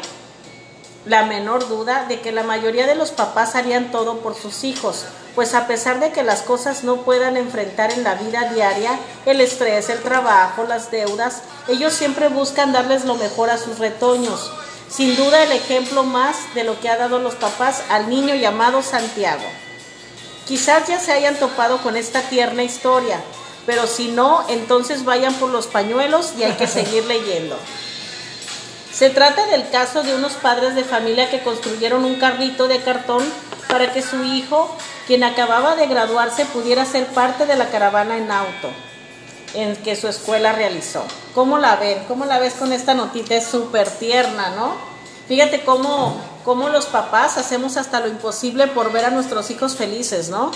la 1.05 1.23
menor 1.23 1.67
duda 1.69 2.05
de 2.07 2.19
que 2.19 2.31
la 2.31 2.43
mayoría 2.43 2.85
de 2.85 2.95
los 2.95 3.11
papás 3.11 3.55
harían 3.55 3.91
todo 3.91 4.19
por 4.19 4.35
sus 4.35 4.63
hijos, 4.63 5.05
pues 5.35 5.53
a 5.53 5.67
pesar 5.67 5.99
de 5.99 6.11
que 6.11 6.23
las 6.23 6.41
cosas 6.41 6.83
no 6.83 7.03
puedan 7.03 7.37
enfrentar 7.37 7.91
en 7.91 8.03
la 8.03 8.15
vida 8.15 8.51
diaria, 8.53 8.99
el 9.25 9.39
estrés, 9.39 9.89
el 9.89 10.01
trabajo, 10.01 10.65
las 10.65 10.91
deudas, 10.91 11.43
ellos 11.67 11.93
siempre 11.93 12.27
buscan 12.27 12.73
darles 12.73 13.05
lo 13.05 13.15
mejor 13.15 13.49
a 13.49 13.57
sus 13.57 13.79
retoños. 13.79 14.51
Sin 14.89 15.17
duda 15.17 15.43
el 15.43 15.51
ejemplo 15.51 16.03
más 16.03 16.53
de 16.55 16.63
lo 16.63 16.79
que 16.79 16.89
ha 16.89 16.97
dado 16.97 17.19
los 17.19 17.35
papás 17.35 17.83
al 17.89 18.09
niño 18.09 18.35
llamado 18.35 18.81
Santiago. 18.81 19.43
Quizás 20.45 20.87
ya 20.87 20.99
se 20.99 21.11
hayan 21.11 21.35
topado 21.35 21.79
con 21.79 21.97
esta 21.97 22.21
tierna 22.21 22.63
historia, 22.63 23.19
pero 23.65 23.85
si 23.85 24.07
no, 24.07 24.45
entonces 24.47 25.03
vayan 25.03 25.33
por 25.35 25.49
los 25.49 25.67
pañuelos 25.67 26.33
y 26.37 26.43
hay 26.43 26.53
que 26.53 26.67
seguir 26.67 27.03
leyendo. 27.07 27.59
Se 28.93 29.09
trata 29.09 29.45
del 29.47 29.69
caso 29.69 30.03
de 30.03 30.15
unos 30.15 30.33
padres 30.33 30.73
de 30.73 30.85
familia 30.85 31.29
que 31.29 31.43
construyeron 31.43 32.05
un 32.05 32.15
carrito 32.15 32.67
de 32.69 32.81
cartón 32.81 33.23
para 33.67 33.91
que 33.91 34.01
su 34.01 34.23
hijo, 34.23 34.73
quien 35.05 35.25
acababa 35.25 35.75
de 35.75 35.87
graduarse, 35.87 36.45
pudiera 36.45 36.85
ser 36.85 37.07
parte 37.07 37.45
de 37.45 37.57
la 37.57 37.69
caravana 37.69 38.17
en 38.17 38.31
auto 38.31 38.71
en 39.53 39.75
que 39.77 39.95
su 39.95 40.07
escuela 40.07 40.53
realizó. 40.53 41.03
¿Cómo 41.33 41.57
la 41.57 41.75
ven? 41.77 42.03
¿Cómo 42.07 42.25
la 42.25 42.39
ves 42.39 42.53
con 42.53 42.73
esta 42.73 42.93
notita? 42.93 43.35
Es 43.35 43.47
súper 43.47 43.89
tierna, 43.89 44.49
¿no? 44.51 44.75
Fíjate 45.27 45.61
cómo, 45.63 46.19
cómo 46.45 46.69
los 46.69 46.85
papás 46.85 47.37
hacemos 47.37 47.77
hasta 47.77 47.99
lo 47.99 48.07
imposible 48.07 48.67
por 48.67 48.91
ver 48.91 49.05
a 49.05 49.09
nuestros 49.09 49.49
hijos 49.51 49.75
felices, 49.75 50.29
¿no? 50.29 50.51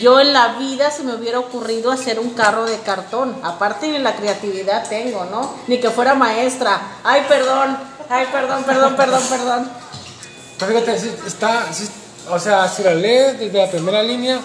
Yo 0.00 0.20
en 0.20 0.32
la 0.32 0.54
vida 0.58 0.90
se 0.90 1.04
me 1.04 1.14
hubiera 1.14 1.38
ocurrido 1.38 1.90
hacer 1.90 2.18
un 2.18 2.30
carro 2.30 2.64
de 2.64 2.78
cartón. 2.80 3.36
Aparte 3.42 3.88
ni 3.88 3.98
la 3.98 4.16
creatividad 4.16 4.88
tengo, 4.88 5.24
¿no? 5.26 5.54
Ni 5.68 5.78
que 5.78 5.90
fuera 5.90 6.14
maestra. 6.14 6.80
Ay, 7.04 7.24
perdón. 7.28 7.78
Ay, 8.08 8.26
perdón, 8.30 8.64
perdón, 8.64 8.96
perdón, 8.96 9.22
perdón. 9.28 9.70
Pero 10.58 10.72
fíjate, 10.72 11.12
está, 11.26 11.66
o 12.30 12.38
sea, 12.38 12.68
si 12.68 12.82
la 12.82 12.94
lees 12.94 13.38
desde 13.38 13.58
la 13.58 13.70
primera 13.70 14.02
línea, 14.02 14.40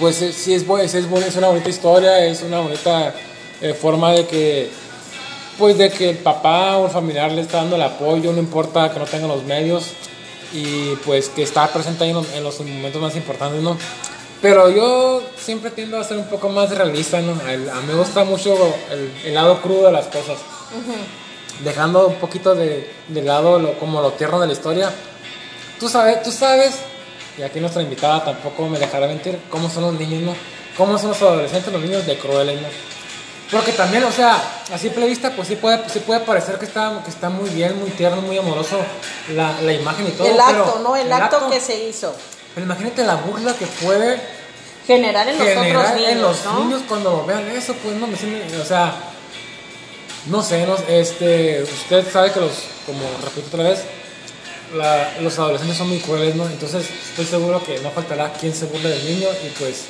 pues 0.00 0.22
eh, 0.22 0.32
sí 0.32 0.54
es, 0.54 0.64
es, 0.64 0.94
es 0.94 1.36
una 1.36 1.48
bonita 1.48 1.68
historia, 1.68 2.24
es 2.24 2.42
una 2.42 2.60
bonita 2.60 3.14
eh, 3.60 3.74
forma 3.74 4.12
de 4.12 4.26
que 4.26 4.70
pues 5.58 5.76
de 5.76 5.90
que 5.90 6.08
el 6.08 6.16
papá 6.16 6.78
o 6.78 6.86
el 6.86 6.90
familiar 6.90 7.30
le 7.30 7.42
está 7.42 7.58
dando 7.58 7.76
el 7.76 7.82
apoyo, 7.82 8.32
no 8.32 8.38
importa 8.38 8.90
que 8.90 8.98
no 8.98 9.04
tenga 9.04 9.28
los 9.28 9.44
medios 9.44 9.90
y 10.54 10.96
pues 11.04 11.28
que 11.28 11.42
está 11.42 11.68
presente 11.68 12.04
ahí 12.04 12.10
en 12.10 12.42
los, 12.42 12.60
momentos 12.60 13.02
más 13.02 13.14
importantes, 13.14 13.62
¿no? 13.62 13.76
Pero 14.40 14.70
yo 14.70 15.22
siempre 15.36 15.70
tiendo 15.70 15.98
a 15.98 16.04
ser 16.04 16.16
un 16.16 16.24
poco 16.24 16.48
más 16.48 16.70
realista, 16.70 17.20
¿no? 17.20 17.32
a 17.32 17.80
mí 17.80 17.86
me 17.86 17.94
gusta 17.94 18.24
mucho 18.24 18.56
el, 19.22 19.34
lado 19.34 19.60
crudo 19.60 19.86
de 19.86 19.92
las 19.92 20.06
cosas. 20.06 20.38
Dejando 21.62 22.08
un 22.08 22.14
poquito 22.14 22.54
de, 22.54 22.90
lado 23.22 23.58
lo, 23.58 23.78
como 23.78 24.00
lo 24.00 24.12
tierno 24.12 24.40
de 24.40 24.46
la 24.46 24.54
historia. 24.54 24.90
Tú 25.78 25.90
sabes, 25.90 26.22
tú 26.22 26.32
sabes, 26.32 26.76
y 27.40 27.42
aquí 27.42 27.58
nuestra 27.58 27.80
invitada 27.80 28.22
tampoco 28.22 28.68
me 28.68 28.78
dejará 28.78 29.06
mentir, 29.06 29.38
cómo 29.48 29.70
son 29.70 29.84
los 29.84 29.94
niños, 29.94 30.22
¿no? 30.22 30.34
Cómo 30.76 30.98
son 30.98 31.08
los 31.08 31.22
adolescentes, 31.22 31.72
los 31.72 31.80
niños 31.80 32.04
de 32.04 32.18
crueles, 32.18 32.60
¿no? 32.60 32.68
Porque 33.50 33.72
también, 33.72 34.04
o 34.04 34.12
sea, 34.12 34.36
a 34.70 34.76
simple 34.76 35.06
vista, 35.06 35.30
pues 35.34 35.48
sí 35.48 35.56
puede, 35.56 35.88
sí 35.88 36.00
puede 36.00 36.20
parecer 36.20 36.58
que 36.58 36.66
está, 36.66 37.00
que 37.02 37.10
está 37.10 37.30
muy 37.30 37.48
bien, 37.48 37.80
muy 37.80 37.90
tierno, 37.90 38.20
muy 38.20 38.36
amoroso 38.36 38.76
la, 39.34 39.58
la 39.62 39.72
imagen 39.72 40.06
y 40.06 40.10
todo. 40.10 40.28
El 40.28 40.38
acto, 40.38 40.80
¿no? 40.82 40.94
El, 40.94 41.10
acto, 41.10 41.48
que 41.48 41.60
se 41.60 41.88
hizo. 41.88 42.14
Pero 42.54 42.66
imagínate 42.66 43.04
la 43.04 43.14
burla 43.14 43.54
que 43.54 43.66
puede 43.66 44.20
generar 44.86 45.26
en 45.26 45.38
los 45.38 45.48
otros 45.48 45.66
niños, 45.66 46.10
en 46.10 46.22
los 46.22 46.44
niños 46.58 46.82
cuando 46.86 47.24
vean 47.24 47.48
eso, 47.48 47.74
pues 47.82 47.96
no 47.96 48.06
me 48.06 48.14
o 48.14 48.64
sea, 48.64 48.94
no 50.26 50.42
sé, 50.42 50.66
no, 50.66 50.76
este, 50.88 51.62
usted 51.62 52.12
sabe 52.12 52.32
que 52.32 52.40
los, 52.40 52.52
como 52.84 53.00
repito 53.24 53.46
otra 53.48 53.70
vez, 53.70 53.80
los 55.20 55.38
adolescentes 55.38 55.76
son 55.76 55.88
muy 55.88 55.98
crueles, 55.98 56.34
¿no? 56.34 56.46
Entonces 56.46 56.86
estoy 57.10 57.26
seguro 57.26 57.62
que 57.64 57.78
no 57.80 57.90
faltará 57.90 58.32
quien 58.32 58.54
se 58.54 58.66
burle 58.66 58.88
del 58.88 59.04
niño 59.04 59.28
y 59.44 59.48
pues 59.58 59.84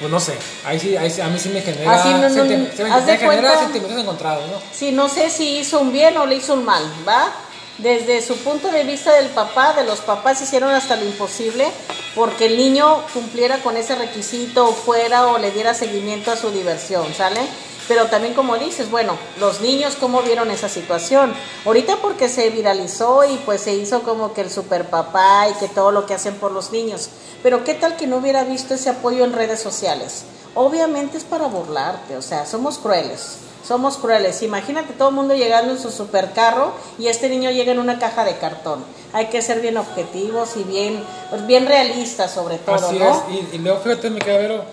pues 0.00 0.12
no 0.12 0.20
sé, 0.20 0.34
ahí 0.64 0.78
sí, 0.78 0.96
ahí 0.96 1.10
sí, 1.10 1.20
a 1.20 1.26
mí 1.26 1.40
sí 1.40 1.48
me 1.48 1.60
genera, 1.60 1.92
Así 1.92 2.08
no, 2.10 2.28
no, 2.28 2.44
me 2.44 3.18
genera 3.18 3.58
sentimientos 3.58 4.00
encontrados, 4.00 4.48
¿no? 4.48 4.60
Sí, 4.72 4.92
no 4.92 5.08
sé 5.08 5.28
si 5.28 5.58
hizo 5.58 5.80
un 5.80 5.92
bien 5.92 6.16
o 6.18 6.26
le 6.26 6.36
hizo 6.36 6.54
un 6.54 6.64
mal, 6.64 6.84
¿va? 7.06 7.32
Desde 7.78 8.22
su 8.22 8.36
punto 8.38 8.70
de 8.70 8.84
vista 8.84 9.12
del 9.14 9.26
papá, 9.30 9.72
de 9.72 9.84
los 9.84 10.00
papás 10.00 10.40
hicieron 10.40 10.70
hasta 10.70 10.94
lo 10.94 11.04
imposible 11.04 11.68
porque 12.14 12.46
el 12.46 12.56
niño 12.56 13.02
cumpliera 13.12 13.58
con 13.58 13.76
ese 13.76 13.96
requisito, 13.96 14.72
fuera 14.72 15.26
o 15.28 15.38
le 15.38 15.50
diera 15.50 15.74
seguimiento 15.74 16.30
a 16.30 16.36
su 16.36 16.50
diversión, 16.50 17.12
¿sale? 17.14 17.40
Pero 17.88 18.06
también 18.06 18.34
como 18.34 18.58
dices, 18.58 18.90
bueno, 18.90 19.16
los 19.40 19.62
niños 19.62 19.96
cómo 19.98 20.20
vieron 20.20 20.50
esa 20.50 20.68
situación. 20.68 21.32
Ahorita 21.64 21.96
porque 21.96 22.28
se 22.28 22.50
viralizó 22.50 23.24
y 23.24 23.36
pues 23.38 23.62
se 23.62 23.74
hizo 23.74 24.02
como 24.02 24.34
que 24.34 24.42
el 24.42 24.50
super 24.50 24.84
papá 24.84 25.48
y 25.48 25.54
que 25.54 25.68
todo 25.68 25.90
lo 25.90 26.04
que 26.04 26.14
hacen 26.14 26.34
por 26.34 26.52
los 26.52 26.70
niños. 26.70 27.08
Pero 27.42 27.64
qué 27.64 27.74
tal 27.74 27.96
que 27.96 28.06
no 28.06 28.18
hubiera 28.18 28.44
visto 28.44 28.74
ese 28.74 28.90
apoyo 28.90 29.24
en 29.24 29.32
redes 29.32 29.60
sociales. 29.60 30.24
Obviamente 30.54 31.16
es 31.16 31.24
para 31.24 31.46
burlarte, 31.46 32.16
o 32.16 32.22
sea, 32.22 32.44
somos 32.44 32.78
crueles. 32.78 33.38
Somos 33.66 33.96
crueles. 33.98 34.42
Imagínate 34.42 34.94
todo 34.94 35.10
el 35.10 35.14
mundo 35.14 35.34
llegando 35.34 35.72
en 35.72 35.78
su 35.78 35.90
supercarro 35.90 36.72
y 36.98 37.08
este 37.08 37.28
niño 37.28 37.50
llega 37.50 37.72
en 37.72 37.78
una 37.78 37.98
caja 37.98 38.24
de 38.24 38.36
cartón. 38.38 38.82
Hay 39.12 39.26
que 39.26 39.42
ser 39.42 39.60
bien 39.60 39.76
objetivos 39.76 40.56
y 40.56 40.64
bien, 40.64 41.02
bien 41.46 41.66
realistas 41.66 42.32
sobre 42.32 42.58
todo, 42.58 42.76
Así 42.76 42.98
es. 42.98 43.16
Y, 43.52 43.56
y 43.56 43.58
luego 43.58 43.80
fíjate, 43.80 44.10
mi 44.10 44.20
cabero, 44.20 44.64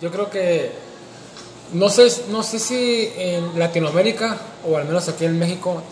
yo 0.00 0.10
creo 0.10 0.30
que 0.30 0.72
no 1.72 1.88
sé, 1.88 2.08
no 2.30 2.42
sé 2.42 2.58
si 2.58 3.12
en 3.16 3.58
Latinoamérica 3.58 4.36
o 4.68 4.76
al 4.76 4.84
menos 4.84 5.08
aquí 5.08 5.24
en 5.24 5.38
México, 5.38 5.82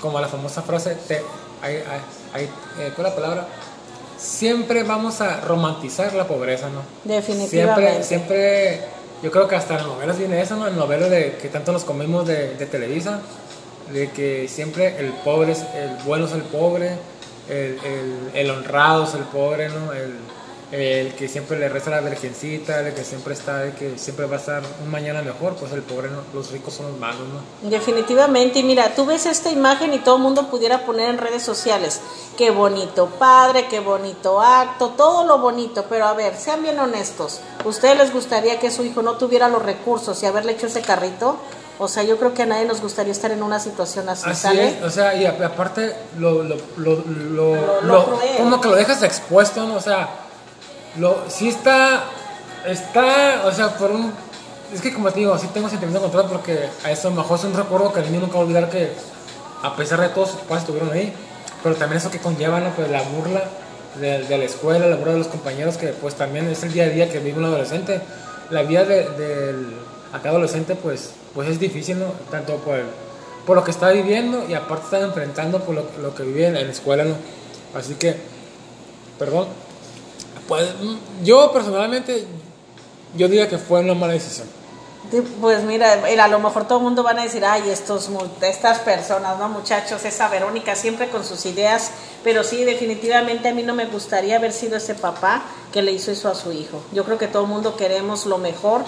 como 0.00 0.20
la 0.20 0.28
famosa 0.28 0.62
frase, 0.62 0.96
te, 1.06 1.22
hay, 1.62 1.82
hay, 2.32 2.44
eh, 2.44 2.92
¿cuál 2.94 3.08
es 3.08 3.12
la 3.12 3.14
palabra? 3.14 3.48
Siempre 4.18 4.82
vamos 4.82 5.20
a 5.20 5.40
romantizar 5.40 6.12
la 6.14 6.26
pobreza, 6.26 6.68
¿no? 6.70 6.82
Definitivamente. 7.04 8.02
Siempre, 8.02 8.76
siempre, 8.76 8.80
yo 9.22 9.30
creo 9.30 9.46
que 9.46 9.56
hasta 9.56 9.78
en 9.78 9.86
novelas 9.86 10.18
viene 10.18 10.40
eso, 10.40 10.56
¿no? 10.56 10.66
En 10.66 10.76
novelas 10.76 11.10
de 11.10 11.36
que 11.40 11.48
tanto 11.48 11.72
nos 11.72 11.84
comemos 11.84 12.26
de, 12.26 12.54
de 12.54 12.66
Televisa, 12.66 13.20
de 13.92 14.10
que 14.10 14.48
siempre 14.48 14.98
el 14.98 15.12
pobre, 15.12 15.52
es, 15.52 15.60
el 15.60 16.04
bueno 16.04 16.26
es 16.26 16.32
el 16.32 16.42
pobre, 16.42 16.96
el, 17.48 17.78
el, 17.84 18.30
el 18.34 18.50
honrado 18.50 19.04
es 19.04 19.14
el 19.14 19.22
pobre, 19.22 19.68
¿no? 19.68 19.92
El, 19.92 20.16
el 20.70 21.14
que 21.14 21.28
siempre 21.28 21.58
le 21.58 21.68
resta 21.68 21.90
la 21.90 22.00
virgencita, 22.00 22.80
el 22.80 22.92
que 22.92 23.02
siempre 23.02 23.32
está, 23.32 23.64
el 23.64 23.72
que 23.72 23.96
siempre 23.98 24.26
va 24.26 24.36
a 24.36 24.38
estar 24.38 24.62
un 24.84 24.90
mañana 24.90 25.22
mejor, 25.22 25.54
pues 25.54 25.72
el 25.72 25.82
pobre, 25.82 26.10
no, 26.10 26.20
los 26.34 26.50
ricos 26.50 26.74
son 26.74 26.90
los 26.90 26.98
malos, 26.98 27.22
¿no? 27.28 27.70
Definitivamente, 27.70 28.58
y 28.58 28.62
mira, 28.62 28.94
tú 28.94 29.06
ves 29.06 29.24
esta 29.24 29.50
imagen 29.50 29.94
y 29.94 29.98
todo 30.00 30.16
el 30.16 30.22
mundo 30.22 30.50
pudiera 30.50 30.84
poner 30.84 31.08
en 31.08 31.18
redes 31.18 31.42
sociales, 31.42 32.00
qué 32.36 32.50
bonito 32.50 33.06
padre, 33.18 33.66
qué 33.70 33.80
bonito 33.80 34.42
acto, 34.42 34.90
todo 34.90 35.26
lo 35.26 35.38
bonito, 35.38 35.86
pero 35.88 36.06
a 36.06 36.12
ver, 36.12 36.36
sean 36.36 36.62
bien 36.62 36.78
honestos, 36.78 37.40
¿ustedes 37.64 37.96
les 37.96 38.12
gustaría 38.12 38.60
que 38.60 38.70
su 38.70 38.84
hijo 38.84 39.00
no 39.00 39.16
tuviera 39.16 39.48
los 39.48 39.62
recursos 39.62 40.22
y 40.22 40.26
haberle 40.26 40.52
hecho 40.52 40.66
ese 40.66 40.82
carrito? 40.82 41.38
O 41.80 41.86
sea, 41.86 42.02
yo 42.02 42.18
creo 42.18 42.34
que 42.34 42.42
a 42.42 42.46
nadie 42.46 42.64
nos 42.64 42.80
gustaría 42.80 43.12
estar 43.12 43.30
en 43.30 43.42
una 43.42 43.60
situación 43.60 44.08
así, 44.08 44.28
así 44.28 44.58
Es, 44.58 44.82
o 44.82 44.90
sea, 44.90 45.14
y 45.14 45.24
aparte, 45.24 45.94
lo, 46.18 46.42
lo, 46.42 46.56
lo, 46.76 47.80
lo, 47.82 48.20
como 48.36 48.60
que 48.60 48.68
lo 48.68 48.74
dejas 48.74 49.02
expuesto, 49.04 49.64
¿no? 49.64 49.76
O 49.76 49.80
sea, 49.80 50.08
lo, 50.96 51.24
sí 51.28 51.48
está, 51.48 52.04
está, 52.66 53.42
o 53.46 53.52
sea, 53.52 53.76
por 53.76 53.90
un, 53.90 54.12
es 54.72 54.80
que 54.80 54.92
como 54.92 55.10
te 55.10 55.20
digo, 55.20 55.36
sí 55.38 55.48
tengo 55.52 55.68
sentimiento 55.68 56.00
control 56.00 56.26
porque 56.28 56.68
a 56.84 56.90
eso 56.90 57.10
mejor 57.10 57.38
es 57.38 57.44
un 57.44 57.54
recuerdo 57.54 57.92
que 57.92 58.00
el 58.00 58.06
niño 58.06 58.20
nunca 58.20 58.34
va 58.34 58.40
a 58.40 58.44
olvidar 58.44 58.70
que 58.70 58.92
a 59.62 59.74
pesar 59.76 60.00
de 60.00 60.08
todo 60.10 60.26
sus 60.26 60.40
padres 60.40 60.62
estuvieron 60.62 60.92
ahí, 60.92 61.12
pero 61.62 61.74
también 61.74 61.98
eso 61.98 62.10
que 62.10 62.18
conlleva 62.18 62.60
pues, 62.74 62.90
la 62.90 63.02
burla 63.02 63.44
de, 64.00 64.24
de, 64.24 64.38
la 64.38 64.44
escuela, 64.44 64.86
la 64.86 64.96
burla 64.96 65.14
de 65.14 65.18
los 65.18 65.28
compañeros, 65.28 65.76
que 65.76 65.88
pues 65.88 66.14
también 66.14 66.48
es 66.48 66.62
el 66.62 66.72
día 66.72 66.84
a 66.84 66.88
día 66.88 67.10
que 67.10 67.18
vive 67.18 67.38
un 67.38 67.46
adolescente. 67.46 68.00
La 68.50 68.62
vida 68.62 68.84
del 68.84 69.16
de, 69.16 69.54
acá 70.12 70.30
adolescente 70.30 70.74
pues, 70.74 71.12
pues 71.34 71.48
es 71.48 71.58
difícil, 71.58 71.98
¿no? 71.98 72.06
Tanto 72.30 72.56
por, 72.56 72.78
por 73.46 73.56
lo 73.56 73.64
que 73.64 73.70
está 73.70 73.90
viviendo 73.90 74.46
y 74.48 74.54
aparte 74.54 74.84
está 74.84 75.00
enfrentando 75.00 75.60
por 75.60 75.74
lo, 75.74 75.84
lo 76.00 76.14
que 76.14 76.22
vive 76.22 76.46
en, 76.46 76.56
en 76.56 76.66
la 76.66 76.72
escuela, 76.72 77.04
¿no? 77.04 77.14
Así 77.74 77.94
que, 77.94 78.16
perdón, 79.18 79.48
pues 80.48 80.66
yo 81.22 81.52
personalmente, 81.52 82.26
yo 83.14 83.28
diría 83.28 83.48
que 83.48 83.58
fue 83.58 83.80
una 83.80 83.94
mala 83.94 84.14
decisión. 84.14 84.48
Pues 85.40 85.62
mira, 85.62 85.92
a 85.92 86.28
lo 86.28 86.38
mejor 86.38 86.66
todo 86.66 86.78
el 86.78 86.84
mundo 86.84 87.02
van 87.02 87.18
a 87.18 87.22
decir, 87.22 87.44
ay, 87.44 87.70
estos, 87.70 88.10
estas 88.42 88.78
personas, 88.80 89.38
¿no? 89.38 89.48
Muchachos, 89.48 90.04
esa 90.04 90.28
Verónica 90.28 90.74
siempre 90.74 91.08
con 91.08 91.24
sus 91.24 91.46
ideas, 91.46 91.92
pero 92.24 92.42
sí, 92.44 92.64
definitivamente 92.64 93.48
a 93.48 93.54
mí 93.54 93.62
no 93.62 93.74
me 93.74 93.86
gustaría 93.86 94.36
haber 94.36 94.52
sido 94.52 94.76
ese 94.76 94.94
papá 94.94 95.42
que 95.72 95.80
le 95.82 95.92
hizo 95.92 96.10
eso 96.10 96.28
a 96.28 96.34
su 96.34 96.52
hijo. 96.52 96.82
Yo 96.92 97.04
creo 97.04 97.16
que 97.16 97.28
todo 97.28 97.44
el 97.44 97.48
mundo 97.48 97.76
queremos 97.76 98.26
lo 98.26 98.38
mejor. 98.38 98.82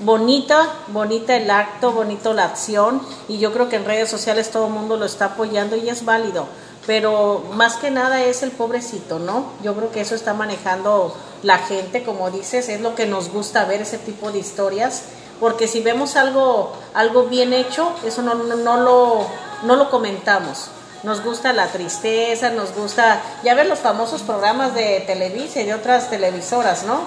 Bonita, 0.00 0.68
bonita 0.88 1.36
el 1.36 1.48
acto, 1.50 1.92
bonito 1.92 2.32
la 2.32 2.44
acción, 2.44 3.00
y 3.28 3.38
yo 3.38 3.52
creo 3.52 3.68
que 3.68 3.76
en 3.76 3.84
redes 3.84 4.08
sociales 4.08 4.50
todo 4.50 4.66
el 4.66 4.72
mundo 4.72 4.96
lo 4.96 5.04
está 5.04 5.26
apoyando 5.26 5.76
y 5.76 5.88
es 5.88 6.04
válido 6.04 6.48
pero 6.86 7.44
más 7.52 7.76
que 7.76 7.90
nada 7.90 8.22
es 8.22 8.42
el 8.42 8.50
pobrecito, 8.50 9.18
¿no? 9.18 9.52
Yo 9.62 9.74
creo 9.74 9.92
que 9.92 10.00
eso 10.00 10.14
está 10.14 10.34
manejando 10.34 11.14
la 11.42 11.58
gente, 11.58 12.02
como 12.02 12.30
dices, 12.30 12.68
es 12.68 12.80
lo 12.80 12.94
que 12.94 13.06
nos 13.06 13.30
gusta 13.30 13.64
ver 13.64 13.82
ese 13.82 13.98
tipo 13.98 14.32
de 14.32 14.40
historias, 14.40 15.04
porque 15.38 15.68
si 15.68 15.80
vemos 15.80 16.16
algo, 16.16 16.72
algo 16.94 17.24
bien 17.24 17.52
hecho, 17.52 17.92
eso 18.04 18.22
no, 18.22 18.34
no, 18.34 18.76
lo, 18.76 19.26
no 19.62 19.76
lo 19.76 19.90
comentamos. 19.90 20.70
Nos 21.02 21.22
gusta 21.24 21.52
la 21.52 21.66
tristeza, 21.68 22.50
nos 22.50 22.74
gusta, 22.74 23.20
ya 23.42 23.54
ver 23.54 23.66
los 23.66 23.80
famosos 23.80 24.22
programas 24.22 24.74
de 24.74 25.00
Televisa 25.06 25.60
y 25.60 25.64
de 25.64 25.74
otras 25.74 26.10
televisoras, 26.10 26.84
¿no? 26.84 27.00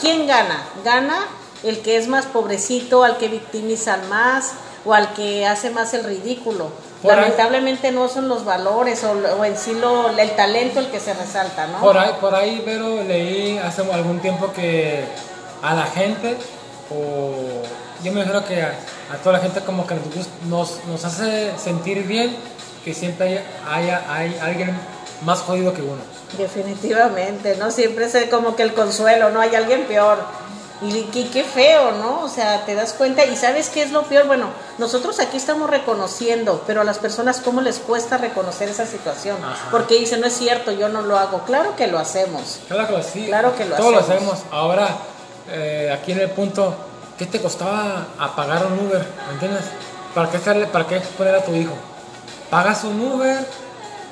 ¿Quién 0.00 0.26
gana? 0.26 0.62
Gana 0.84 1.26
el 1.62 1.80
que 1.80 1.96
es 1.96 2.08
más 2.08 2.26
pobrecito, 2.26 3.04
al 3.04 3.16
que 3.16 3.28
victimizan 3.28 4.08
más 4.08 4.52
o 4.84 4.94
al 4.94 5.12
que 5.14 5.46
hace 5.46 5.70
más 5.70 5.92
el 5.94 6.04
ridículo 6.04 6.70
Lamentablemente 7.02 7.92
no 7.92 8.08
son 8.08 8.28
los 8.28 8.44
valores 8.44 9.04
o, 9.04 9.44
en 9.44 9.56
sí 9.56 9.72
lo, 9.74 10.08
el 10.08 10.30
talento 10.32 10.80
el 10.80 10.88
que 10.90 10.98
se 10.98 11.14
resalta, 11.14 11.66
¿no? 11.68 11.80
Por 11.80 11.96
ahí, 11.96 12.10
por 12.20 12.34
ahí, 12.34 12.62
pero 12.64 13.02
leí 13.04 13.56
hace 13.58 13.82
algún 13.92 14.18
tiempo 14.20 14.52
que 14.52 15.04
a 15.62 15.74
la 15.74 15.84
gente, 15.84 16.36
o 16.90 17.62
yo 18.02 18.12
me 18.12 18.24
refiero 18.24 18.44
que 18.44 18.62
a, 18.62 18.74
toda 19.22 19.38
la 19.38 19.44
gente 19.44 19.60
como 19.60 19.86
que 19.86 19.94
nos, 20.48 20.84
nos 20.86 21.04
hace 21.04 21.56
sentir 21.56 22.02
bien 22.04 22.36
que 22.84 22.94
siempre 22.94 23.42
haya, 23.68 24.02
hay 24.08 24.36
alguien 24.42 24.76
más 25.22 25.40
jodido 25.40 25.72
que 25.72 25.82
uno. 25.82 26.00
Definitivamente, 26.36 27.56
¿no? 27.56 27.70
Siempre 27.70 28.06
es 28.06 28.16
como 28.30 28.54
que 28.56 28.62
el 28.62 28.74
consuelo, 28.74 29.30
¿no? 29.30 29.40
Hay 29.40 29.54
alguien 29.54 29.84
peor. 29.84 30.18
Y, 30.80 31.02
qué 31.04 31.42
feo, 31.42 31.92
¿no? 31.92 32.22
O 32.22 32.28
sea, 32.28 32.64
te 32.64 32.74
das 32.74 32.92
cuenta 32.92 33.24
y 33.24 33.36
sabes 33.36 33.68
qué 33.68 33.82
es 33.82 33.90
lo 33.90 34.04
peor. 34.04 34.26
Bueno, 34.26 34.50
nosotros 34.78 35.18
aquí 35.18 35.36
estamos 35.36 35.68
reconociendo, 35.68 36.62
pero 36.66 36.82
a 36.82 36.84
las 36.84 36.98
personas 36.98 37.40
cómo 37.40 37.60
les 37.60 37.78
cuesta 37.80 38.16
reconocer 38.16 38.68
esa 38.68 38.86
situación. 38.86 39.36
Porque 39.72 39.98
dicen, 39.98 40.20
no 40.20 40.28
es 40.28 40.34
cierto, 40.34 40.70
yo 40.70 40.88
no 40.88 41.02
lo 41.02 41.18
hago. 41.18 41.40
Claro 41.40 41.74
que 41.74 41.88
lo 41.88 41.98
hacemos. 41.98 42.60
Claro 42.68 42.86
que 42.86 42.92
lo 42.92 43.02
sí. 43.02 43.26
Claro 43.26 43.56
que 43.56 43.64
lo 43.64 43.74
Todos 43.74 43.92
lo 43.92 44.00
hacemos. 44.00 44.38
Ahora, 44.52 44.88
eh, 45.50 45.92
aquí 45.92 46.12
en 46.12 46.20
el 46.20 46.30
punto, 46.30 46.74
¿qué 47.18 47.26
te 47.26 47.40
costaba 47.40 48.06
apagar 48.18 48.66
un 48.66 48.86
Uber? 48.86 49.04
¿Me 49.26 49.32
entiendes? 49.32 49.64
¿Para 50.14 50.30
qué, 50.30 50.36
hacerle, 50.36 50.66
¿Para 50.66 50.86
qué 50.86 51.00
poner 51.00 51.34
a 51.34 51.44
tu 51.44 51.54
hijo? 51.54 51.72
Pagas 52.50 52.84
un 52.84 53.00
Uber, 53.00 53.44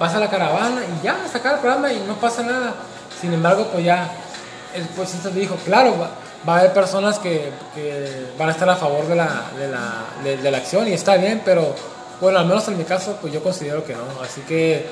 vas 0.01 0.15
a 0.15 0.19
la 0.19 0.29
caravana 0.29 0.83
y 0.85 1.05
ya, 1.05 1.17
sacar 1.33 1.55
el 1.55 1.61
programa 1.61 1.93
y 1.93 2.01
no 2.01 2.15
pasa 2.15 2.43
nada. 2.43 2.75
Sin 3.21 3.33
embargo, 3.33 3.69
pues 3.73 3.85
ya, 3.85 4.11
el 4.75 4.85
pues 4.89 5.11
te 5.11 5.31
dijo, 5.31 5.57
claro, 5.65 5.95
va 6.49 6.57
a 6.57 6.59
haber 6.61 6.73
personas 6.73 7.19
que, 7.19 7.51
van 8.39 8.49
a 8.49 8.53
estar 8.53 8.69
a 8.69 8.77
favor 8.77 9.07
de 9.07 9.17
la, 9.17 9.51
de 9.59 9.69
la, 9.69 10.37
de, 10.43 10.51
la 10.51 10.59
acción 10.59 10.87
y 10.89 10.93
está 10.93 11.17
bien, 11.17 11.43
pero 11.45 11.75
Bueno, 12.21 12.39
al 12.39 12.47
menos 12.47 12.67
en 12.69 12.79
mi 12.79 12.85
caso, 12.85 13.19
pues 13.21 13.33
yo 13.33 13.43
considero 13.43 13.85
que 13.85 13.95
no. 13.95 14.05
Así 14.23 14.41
que, 14.43 14.87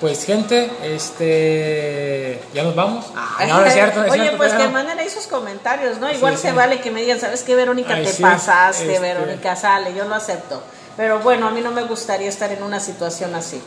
pues 0.00 0.24
gente, 0.24 0.70
este, 0.82 2.40
ya 2.52 2.62
nos 2.62 2.74
vamos. 2.74 3.06
Ay, 3.38 3.48
no, 3.48 3.64
es 3.64 3.72
cierto, 3.72 4.04
es 4.04 4.10
Oye, 4.10 4.22
cierto, 4.22 4.38
pues 4.38 4.52
que 4.52 4.68
manden 4.68 4.98
ahí 4.98 5.08
sus 5.08 5.26
comentarios, 5.26 5.98
¿no? 5.98 6.12
Igual 6.12 6.36
se 6.36 6.52
vale 6.52 6.80
que 6.80 6.90
me 6.90 7.00
digan, 7.00 7.18
¿sabes 7.18 7.42
qué, 7.42 7.54
Verónica? 7.54 7.94
te 7.94 8.12
pasaste, 8.12 8.94
este... 8.94 8.98
Verónica, 8.98 9.56
sale, 9.56 9.94
yo 9.94 10.04
lo 10.04 10.14
acepto. 10.14 10.62
Pero 10.96 11.20
bueno, 11.20 11.46
a 11.46 11.50
mí 11.50 11.60
no 11.60 11.70
me 11.70 11.82
gustaría 11.82 12.28
estar 12.28 12.50
en 12.50 12.62
una 12.62 12.80
situación 12.80 13.34
así. 13.34 13.60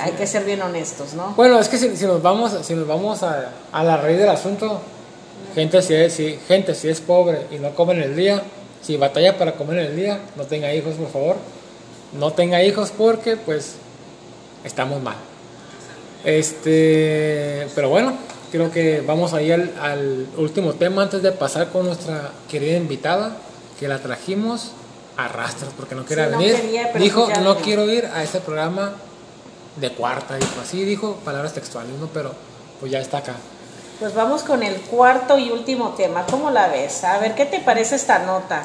Hay 0.00 0.12
que 0.12 0.26
ser 0.26 0.44
bien 0.44 0.62
honestos, 0.62 1.14
¿no? 1.14 1.34
Bueno, 1.34 1.58
es 1.58 1.68
que 1.68 1.76
si, 1.76 1.96
si 1.96 2.06
nos 2.06 2.22
vamos, 2.22 2.52
si 2.62 2.74
nos 2.74 2.86
vamos 2.86 3.22
a, 3.22 3.50
a, 3.72 3.82
la 3.82 3.96
raíz 3.96 4.18
del 4.18 4.28
asunto, 4.28 4.80
gente 5.54 5.82
si, 5.82 5.94
es, 5.94 6.12
si, 6.12 6.38
gente 6.48 6.74
si 6.74 6.88
es 6.88 7.00
pobre 7.00 7.46
y 7.50 7.56
no 7.56 7.74
come 7.74 7.94
en 7.94 8.02
el 8.02 8.16
día, 8.16 8.42
si 8.82 8.96
batalla 8.96 9.38
para 9.38 9.52
comer 9.52 9.78
en 9.78 9.86
el 9.86 9.96
día, 9.96 10.20
no 10.36 10.44
tenga 10.44 10.74
hijos, 10.74 10.94
por 10.94 11.10
favor. 11.10 11.36
No 12.12 12.32
tenga 12.32 12.62
hijos 12.62 12.92
porque, 12.96 13.36
pues, 13.36 13.76
estamos 14.64 15.02
mal. 15.02 15.16
Este, 16.24 17.66
pero 17.74 17.88
bueno, 17.88 18.14
creo 18.50 18.70
que 18.70 19.00
vamos 19.00 19.32
ahí 19.32 19.50
al, 19.50 19.72
al 19.80 20.26
último 20.36 20.74
tema 20.74 21.02
antes 21.02 21.22
de 21.22 21.32
pasar 21.32 21.70
con 21.70 21.86
nuestra 21.86 22.32
querida 22.50 22.76
invitada, 22.76 23.36
que 23.80 23.88
la 23.88 23.98
trajimos 23.98 24.72
a 25.16 25.28
rastros 25.28 25.72
porque 25.76 25.94
no 25.94 26.04
quería 26.04 26.28
venir. 26.28 26.56
dijo, 26.98 27.28
no 27.42 27.56
quiero 27.56 27.90
ir 27.90 28.06
a 28.06 28.22
ese 28.22 28.40
programa 28.40 28.92
de 29.76 29.90
cuarta, 29.92 30.36
dijo 30.36 30.60
así, 30.62 30.84
dijo 30.84 31.16
palabras 31.24 31.54
textuales, 31.54 31.92
¿no? 31.98 32.08
Pero 32.08 32.32
pues 32.80 32.92
ya 32.92 33.00
está 33.00 33.18
acá. 33.18 33.34
Pues 33.98 34.14
vamos 34.14 34.42
con 34.42 34.62
el 34.62 34.80
cuarto 34.80 35.38
y 35.38 35.50
último 35.50 35.90
tema. 35.90 36.26
¿Cómo 36.30 36.50
la 36.50 36.68
ves? 36.68 37.04
A 37.04 37.18
ver, 37.18 37.34
¿qué 37.34 37.46
te 37.46 37.60
parece 37.60 37.96
esta 37.96 38.20
nota? 38.20 38.64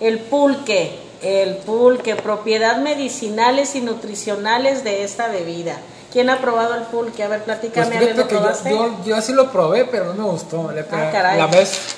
El 0.00 0.20
pulque, 0.20 0.98
el 1.22 1.56
pulque, 1.56 2.16
propiedades 2.16 2.78
medicinales 2.82 3.74
y 3.74 3.80
nutricionales 3.80 4.84
de 4.84 5.04
esta 5.04 5.28
bebida. 5.28 5.78
¿Quién 6.12 6.30
ha 6.30 6.40
probado 6.40 6.74
el 6.74 6.84
pulque? 6.84 7.22
A 7.22 7.28
ver, 7.28 7.44
platícame, 7.44 7.96
pues 7.98 8.16
¿lo 8.16 8.28
probaste? 8.28 8.70
Yo, 8.70 9.04
yo, 9.04 9.16
así 9.16 9.32
lo 9.32 9.50
probé, 9.52 9.84
pero 9.84 10.06
no 10.06 10.14
me 10.14 10.30
gustó. 10.30 10.70
ah, 10.70 11.34
la 11.36 11.46
vez, 11.48 11.96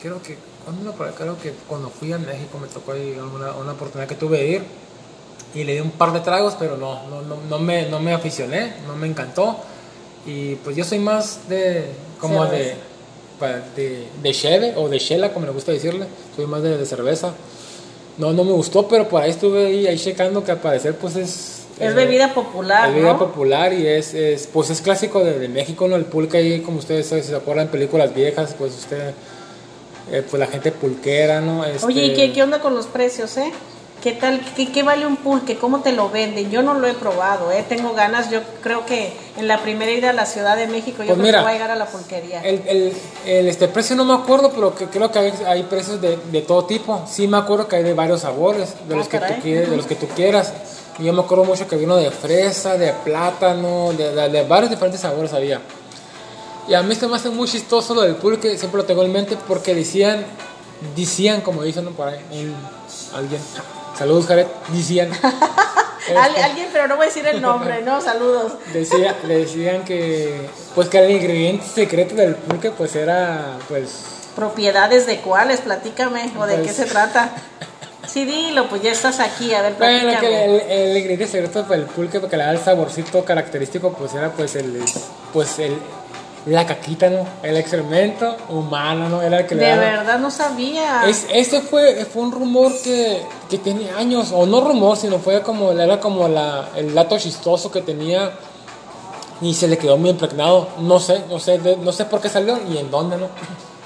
creo 0.00 0.22
que, 0.22 0.38
¿cuándo 0.64 0.84
lo 0.84 0.92
probé? 0.92 1.12
Creo 1.14 1.38
que 1.40 1.52
cuando 1.66 1.90
fui 1.90 2.12
a 2.12 2.18
México 2.18 2.58
me 2.60 2.68
tocó 2.68 2.92
ahí 2.92 3.18
una, 3.34 3.52
una 3.52 3.72
oportunidad 3.72 4.08
que 4.08 4.14
tuve 4.14 4.38
de 4.38 4.46
ir 4.46 4.64
y 5.54 5.64
le 5.64 5.74
di 5.74 5.80
un 5.80 5.90
par 5.90 6.12
de 6.12 6.20
tragos, 6.20 6.54
pero 6.58 6.76
no, 6.76 7.02
no, 7.08 7.22
no, 7.22 7.36
no, 7.48 7.58
me, 7.58 7.88
no 7.88 7.98
me 7.98 8.12
aficioné, 8.14 8.74
no 8.86 8.94
me 8.94 9.06
encantó. 9.06 9.56
Y 10.26 10.56
pues 10.56 10.76
yo 10.76 10.84
soy 10.84 10.98
más 10.98 11.48
de, 11.48 11.90
como 12.18 12.46
de, 12.46 12.74
de, 13.76 14.06
de 14.22 14.32
cheve 14.32 14.74
o 14.76 14.88
de 14.88 14.98
chela, 14.98 15.32
como 15.32 15.46
me 15.46 15.52
gusta 15.52 15.72
decirle, 15.72 16.06
soy 16.36 16.46
más 16.46 16.62
de, 16.62 16.76
de, 16.76 16.86
cerveza. 16.86 17.34
No, 18.16 18.32
no 18.32 18.44
me 18.44 18.52
gustó, 18.52 18.88
pero 18.88 19.08
por 19.08 19.22
ahí 19.22 19.30
estuve 19.30 19.66
ahí, 19.66 19.86
ahí 19.86 19.98
checando 19.98 20.44
que 20.44 20.50
al 20.50 20.58
parecer 20.58 20.94
pues 20.96 21.16
es... 21.16 21.54
Es 21.78 21.94
bebida 21.94 22.34
popular, 22.34 22.88
Es 22.88 22.94
bebida 22.96 23.16
popular 23.16 23.72
y 23.72 23.86
es, 23.86 24.12
es, 24.12 24.48
pues 24.48 24.68
es 24.70 24.80
clásico 24.80 25.22
de, 25.22 25.38
de, 25.38 25.48
México, 25.48 25.86
¿no? 25.86 25.94
El 25.94 26.06
pulque 26.06 26.38
ahí, 26.38 26.60
como 26.60 26.78
ustedes 26.78 27.06
se 27.06 27.36
acuerdan, 27.36 27.68
películas 27.68 28.12
viejas, 28.12 28.56
pues 28.58 28.74
usted, 28.74 29.12
eh, 30.10 30.24
pues 30.28 30.40
la 30.40 30.48
gente 30.48 30.72
pulquera, 30.72 31.40
¿no? 31.40 31.64
Este... 31.64 31.86
Oye, 31.86 32.06
¿y 32.06 32.14
qué, 32.14 32.32
qué 32.32 32.42
onda 32.42 32.60
con 32.60 32.74
los 32.74 32.86
precios, 32.86 33.36
eh? 33.36 33.52
¿Qué 34.02 34.12
tal? 34.12 34.40
¿Qué, 34.54 34.70
¿Qué, 34.70 34.84
vale 34.84 35.06
un 35.06 35.16
pulque? 35.16 35.56
¿Cómo 35.56 35.80
te 35.80 35.90
lo 35.90 36.08
venden? 36.08 36.50
Yo 36.52 36.62
no 36.62 36.74
lo 36.74 36.86
he 36.86 36.94
probado, 36.94 37.50
¿eh? 37.50 37.64
Tengo 37.68 37.94
ganas, 37.94 38.30
yo 38.30 38.40
creo 38.62 38.86
que 38.86 39.12
en 39.36 39.48
la 39.48 39.60
primera 39.60 39.90
ida 39.90 40.10
a 40.10 40.12
la 40.12 40.24
Ciudad 40.24 40.56
de 40.56 40.68
México 40.68 41.02
yo 41.02 41.16
pues 41.16 41.28
creo 41.28 41.32
que 41.32 41.40
voy 41.40 41.50
a 41.50 41.52
llegar 41.52 41.70
a 41.72 41.74
la 41.74 41.86
pulquería. 41.86 42.40
El, 42.42 42.62
el, 42.66 42.92
el, 43.26 43.48
este 43.48 43.66
precio 43.66 43.96
no 43.96 44.04
me 44.04 44.14
acuerdo, 44.14 44.52
pero 44.54 44.72
que 44.72 44.86
creo 44.86 45.10
que 45.10 45.18
hay, 45.18 45.32
hay 45.46 45.62
precios 45.64 46.00
de, 46.00 46.16
de, 46.16 46.42
todo 46.42 46.64
tipo. 46.64 47.02
Sí 47.08 47.26
me 47.26 47.38
acuerdo 47.38 47.66
que 47.66 47.74
hay 47.74 47.82
de 47.82 47.92
varios 47.92 48.20
sabores, 48.20 48.74
de, 48.86 48.94
ah, 48.94 48.98
los, 48.98 49.08
que 49.08 49.18
tú, 49.18 49.34
quieres, 49.42 49.70
de 49.70 49.76
los 49.76 49.86
que 49.86 49.96
tú 49.96 50.06
quieras. 50.14 50.52
Y 51.00 51.04
yo 51.04 51.12
me 51.12 51.22
acuerdo 51.22 51.44
mucho 51.44 51.66
que 51.66 51.74
uno 51.74 51.96
de 51.96 52.12
fresa, 52.12 52.78
de 52.78 52.92
plátano, 52.92 53.92
de, 53.94 54.14
de, 54.14 54.28
de 54.28 54.44
varios 54.44 54.70
diferentes 54.70 55.00
sabores 55.00 55.32
había. 55.32 55.60
Y 56.68 56.74
a 56.74 56.82
mí 56.84 56.94
se 56.94 57.08
me 57.08 57.16
hace 57.16 57.30
muy 57.30 57.48
chistoso 57.48 57.94
lo 57.94 58.02
del 58.02 58.14
pulque, 58.14 58.56
siempre 58.58 58.80
lo 58.80 58.86
tengo 58.86 59.02
en 59.02 59.10
mente 59.10 59.36
porque 59.48 59.74
decían, 59.74 60.24
decían 60.94 61.40
como 61.40 61.64
dicen 61.64 61.86
por 61.94 62.08
ahí, 62.08 62.20
alguien 63.12 63.40
Saludos, 63.98 64.26
Jared. 64.26 64.46
Decían. 64.68 65.10
este, 66.00 66.16
Alguien, 66.16 66.68
pero 66.72 66.86
no 66.86 66.96
voy 66.96 67.06
a 67.06 67.08
decir 67.08 67.26
el 67.26 67.42
nombre, 67.42 67.82
¿no? 67.82 68.00
Saludos. 68.00 68.52
Decía, 68.72 69.16
le 69.26 69.38
decían 69.40 69.84
que, 69.84 70.48
pues 70.74 70.88
que 70.88 70.98
el 70.98 71.10
ingrediente 71.10 71.66
secreto 71.66 72.14
del 72.14 72.36
pulque, 72.36 72.70
pues 72.70 72.94
era, 72.94 73.58
pues... 73.68 74.04
¿Propiedades 74.36 75.06
de 75.06 75.18
cuáles? 75.18 75.60
Platícame, 75.62 76.32
o 76.38 76.46
de 76.46 76.56
qué 76.56 76.62
pues 76.62 76.76
se 76.76 76.84
trata. 76.84 77.32
Sí, 78.06 78.24
dilo, 78.24 78.68
pues 78.68 78.82
ya 78.82 78.92
estás 78.92 79.18
aquí, 79.18 79.52
a 79.52 79.62
ver, 79.62 79.74
platícame. 79.74 80.04
Bueno, 80.04 80.20
que 80.20 80.44
el, 80.44 80.60
el, 80.60 80.96
ingrediente 80.96 81.26
secreto 81.26 81.64
del 81.64 81.82
pulque, 81.82 82.20
porque 82.20 82.36
le 82.36 82.44
da 82.44 82.52
el 82.52 82.60
saborcito 82.60 83.24
característico, 83.24 83.92
pues 83.92 84.14
era 84.14 84.30
pues 84.30 84.54
el, 84.54 84.80
pues 85.32 85.58
el, 85.58 85.76
la 86.46 86.66
caquita, 86.66 87.10
¿no? 87.10 87.26
El 87.42 87.56
excremento 87.56 88.36
humano, 88.48 89.08
¿no? 89.08 89.22
Era 89.22 89.40
el 89.40 89.46
que 89.46 89.54
de 89.54 89.76
verdad 89.76 90.18
no 90.18 90.30
sabía. 90.30 91.02
Es, 91.06 91.26
ese 91.32 91.60
fue, 91.60 92.04
fue 92.06 92.22
un 92.22 92.32
rumor 92.32 92.72
que, 92.82 93.22
que 93.50 93.58
tenía 93.58 93.96
años, 93.96 94.30
o 94.32 94.46
no 94.46 94.60
rumor, 94.60 94.96
sino 94.96 95.18
fue 95.18 95.42
como, 95.42 95.72
era 95.72 96.00
como 96.00 96.28
la, 96.28 96.70
el 96.76 96.94
dato 96.94 97.18
chistoso 97.18 97.70
que 97.70 97.82
tenía 97.82 98.32
y 99.40 99.54
se 99.54 99.68
le 99.68 99.78
quedó 99.78 99.96
muy 99.96 100.10
impregnado. 100.10 100.68
No 100.80 100.98
sé, 101.00 101.22
no 101.28 101.38
sé, 101.38 101.58
de, 101.58 101.76
no 101.76 101.92
sé 101.92 102.04
por 102.04 102.20
qué 102.20 102.28
salió 102.28 102.58
ni 102.68 102.78
en 102.78 102.90
dónde, 102.90 103.16
¿no? 103.16 103.28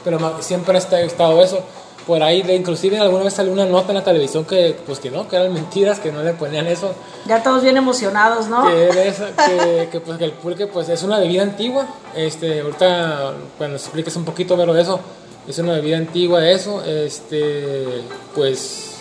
Pero 0.05 0.43
siempre 0.43 0.77
ha 0.77 0.79
estado 0.79 1.43
eso 1.43 1.63
por 2.07 2.23
ahí, 2.23 2.43
de, 2.43 2.55
inclusive 2.55 2.99
alguna 2.99 3.25
vez 3.25 3.35
salió 3.35 3.53
una 3.53 3.67
nota 3.67 3.89
en 3.89 3.97
la 3.97 4.05
televisión 4.05 4.45
que, 4.45 4.77
pues 4.87 4.99
que 4.99 5.11
no, 5.11 5.29
que 5.29 5.37
eran 5.37 5.53
mentiras, 5.53 6.01
que 6.01 6.11
no 6.13 6.23
le 6.23 6.33
ponían 6.35 6.67
eso. 6.67 6.95
Ya 7.27 7.43
todos 7.43 7.63
bien 7.63 7.77
emocionados, 7.77 8.49
¿no? 8.49 8.65
Que, 8.67 9.13
que, 9.47 9.89
que, 9.91 10.01
pues, 10.01 10.19
que 10.19 10.25
el 10.25 10.33
pulque 10.33 10.67
pues, 10.67 10.89
es 10.89 11.03
una 11.03 11.19
bebida 11.19 11.43
antigua. 11.43 11.87
Este, 12.15 12.61
ahorita, 12.61 13.35
cuando 13.59 13.77
expliques 13.77 14.17
un 14.17 14.25
poquito 14.25 14.57
de 14.57 14.81
eso, 14.81 15.01
es 15.47 15.59
una 15.59 15.75
bebida 15.75 15.97
antigua 15.97 16.41
de 16.41 16.53
eso. 16.53 16.83
Este, 16.85 18.03
pues 18.35 18.93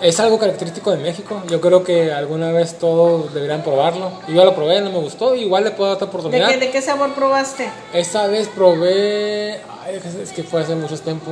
es 0.00 0.18
algo 0.18 0.38
característico 0.38 0.90
de 0.92 0.98
México. 0.98 1.42
Yo 1.48 1.60
creo 1.60 1.84
que 1.84 2.12
alguna 2.12 2.52
vez 2.52 2.78
todos 2.78 3.32
deberían 3.34 3.62
probarlo. 3.62 4.10
Yo 4.28 4.34
ya 4.34 4.44
lo 4.44 4.54
probé, 4.54 4.80
no 4.80 4.90
me 4.90 4.98
gustó. 4.98 5.34
Igual 5.34 5.64
le 5.64 5.70
puedo 5.72 5.90
dar 5.90 5.96
otra 5.96 6.08
oportunidad. 6.08 6.48
¿De 6.48 6.54
qué, 6.54 6.60
de 6.60 6.70
qué 6.70 6.82
sabor 6.82 7.12
probaste? 7.14 7.70
Esta 7.92 8.26
vez 8.26 8.48
probé. 8.48 9.60
Ay, 9.90 10.00
es 10.22 10.30
que 10.32 10.42
fue 10.42 10.60
hace 10.60 10.74
mucho 10.74 10.98
tiempo. 10.98 11.30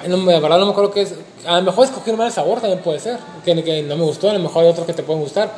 Ay, 0.00 0.08
no, 0.08 0.16
de 0.18 0.40
verdad 0.40 0.58
no 0.58 0.66
me 0.66 0.72
acuerdo 0.72 0.90
qué 0.90 1.02
es. 1.02 1.14
A 1.46 1.58
lo 1.58 1.62
mejor 1.62 1.84
escogí 1.84 2.12
mal 2.12 2.26
el 2.26 2.32
sabor 2.32 2.60
también 2.60 2.80
puede 2.80 2.98
ser. 2.98 3.18
Que, 3.44 3.62
que, 3.62 3.82
no 3.82 3.96
me 3.96 4.04
gustó, 4.04 4.30
a 4.30 4.32
lo 4.32 4.38
mejor 4.40 4.64
hay 4.64 4.70
otros 4.70 4.86
que 4.86 4.92
te 4.92 5.02
pueden 5.02 5.22
gustar. 5.22 5.52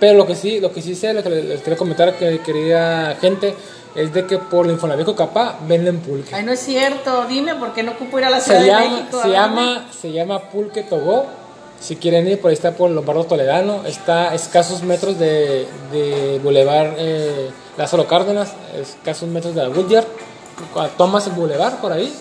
Pero 0.00 0.18
lo 0.18 0.26
que 0.26 0.34
sí, 0.34 0.60
lo 0.60 0.72
que 0.72 0.82
sí 0.82 0.94
sé, 0.94 1.14
lo 1.14 1.22
que 1.22 1.30
les 1.30 1.60
quería 1.62 1.78
comentar, 1.78 2.14
que 2.16 2.40
querida 2.40 3.14
gente, 3.16 3.54
es 3.94 4.12
de 4.12 4.26
que 4.26 4.38
por 4.38 4.66
la 4.66 4.72
Infonavico 4.72 5.14
Capá 5.16 5.58
venden 5.66 6.00
pulque. 6.00 6.34
Ay, 6.34 6.44
no 6.44 6.52
es 6.52 6.60
cierto. 6.60 7.24
Dime, 7.26 7.54
¿por 7.54 7.72
qué 7.72 7.82
no 7.82 7.92
ocupo 7.92 8.18
ir 8.18 8.24
a 8.24 8.30
la 8.30 8.40
Ciudad 8.40 8.58
se 8.58 8.64
de 8.64 8.70
llama, 8.70 8.90
México? 8.90 9.22
Se 9.22 9.28
llama, 9.30 9.88
se 10.00 10.12
llama 10.12 10.50
Pulque 10.50 10.82
Togó 10.82 11.26
si 11.80 11.96
quieren 11.96 12.26
ir, 12.26 12.40
por 12.40 12.48
ahí 12.48 12.54
está 12.54 12.72
por 12.72 12.90
Lombardo 12.90 13.24
Toledano, 13.24 13.84
está 13.86 14.30
a 14.30 14.34
escasos 14.34 14.82
metros 14.82 15.18
de, 15.18 15.66
de 15.92 16.40
Boulevard 16.42 16.94
eh, 16.98 17.50
Lázaro 17.76 18.06
Cárdenas, 18.06 18.52
escasos 18.80 19.28
metros 19.28 19.54
de 19.54 19.62
la 19.62 19.68
Goodyear. 19.68 20.04
Tomas 20.96 21.26
el 21.26 21.32
Boulevard 21.32 21.74
por 21.76 21.92
ahí, 21.92 22.14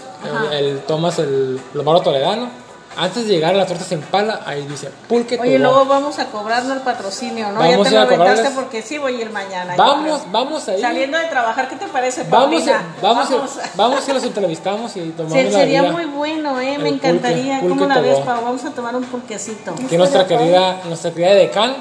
el, 0.51 0.53
el, 0.53 0.79
tomas 0.81 1.19
el 1.19 1.59
Lombardo 1.73 2.01
Toledano 2.01 2.65
antes 2.97 3.27
de 3.27 3.33
llegar 3.33 3.53
a 3.53 3.57
las 3.57 3.67
tortas 3.67 3.91
en 3.91 4.01
pala, 4.01 4.41
ahí 4.45 4.65
dice 4.67 4.89
pulque 5.09 5.37
Oye, 5.39 5.59
luego 5.59 5.85
vamos 5.85 6.17
a 6.19 6.27
cobrarnos 6.27 6.77
el 6.77 6.81
patrocinio, 6.81 7.51
¿no? 7.51 7.59
Vamos 7.59 7.89
ya 7.89 8.07
te 8.07 8.15
lo 8.15 8.23
aventaste 8.23 8.55
porque 8.55 8.81
sí 8.81 8.97
voy 8.97 9.15
a 9.17 9.21
ir 9.21 9.29
mañana. 9.31 9.75
Vamos, 9.75 10.21
vamos 10.31 10.67
a 10.67 10.75
ir. 10.75 10.81
Saliendo 10.81 11.17
de 11.17 11.25
trabajar, 11.25 11.67
¿qué 11.67 11.75
te 11.75 11.88
parece, 11.88 12.23
Vamos, 12.29 12.67
a, 12.67 12.83
vamos, 13.01 13.29
vamos, 13.29 13.57
a, 13.57 13.69
vamos 13.75 14.09
a 14.09 14.13
los 14.13 14.23
entrevistamos 14.23 14.95
y 14.95 15.09
tomamos 15.09 15.38
sí, 15.38 15.51
Sería 15.51 15.83
muy 15.83 16.05
bueno, 16.05 16.59
¿eh? 16.61 16.77
Me 16.77 16.89
encantaría. 16.89 17.59
Pulque, 17.59 17.75
¿Cómo 17.75 17.88
la 17.88 17.99
ves, 17.99 18.19
Pau? 18.19 18.43
Vamos 18.43 18.63
a 18.63 18.71
tomar 18.71 18.95
un 18.95 19.03
pulquecito. 19.03 19.71
Aquí 19.71 19.97
nuestra 19.97 20.25
querida, 20.25 20.81
nuestra 20.86 21.11
querida 21.11 21.33
decán. 21.33 21.75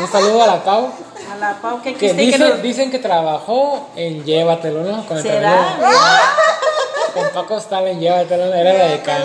Un 0.00 0.08
saludo 0.08 0.42
a 0.42 0.46
la 0.48 0.64
Pau. 0.64 0.90
Que, 1.82 1.94
que, 1.94 2.12
dice, 2.14 2.38
que 2.38 2.44
no... 2.44 2.56
dicen 2.56 2.90
que 2.90 2.98
trabajó 2.98 3.90
en 3.96 4.24
Llévatelo, 4.24 4.82
¿no? 4.82 5.06
Con 5.06 5.22
¿Será? 5.22 5.76
con 7.12 7.28
Paco 7.30 7.56
Stalin, 7.58 8.00
llévatelo, 8.00 8.54
era 8.54 8.72
la 8.72 8.84
decán. 8.86 9.22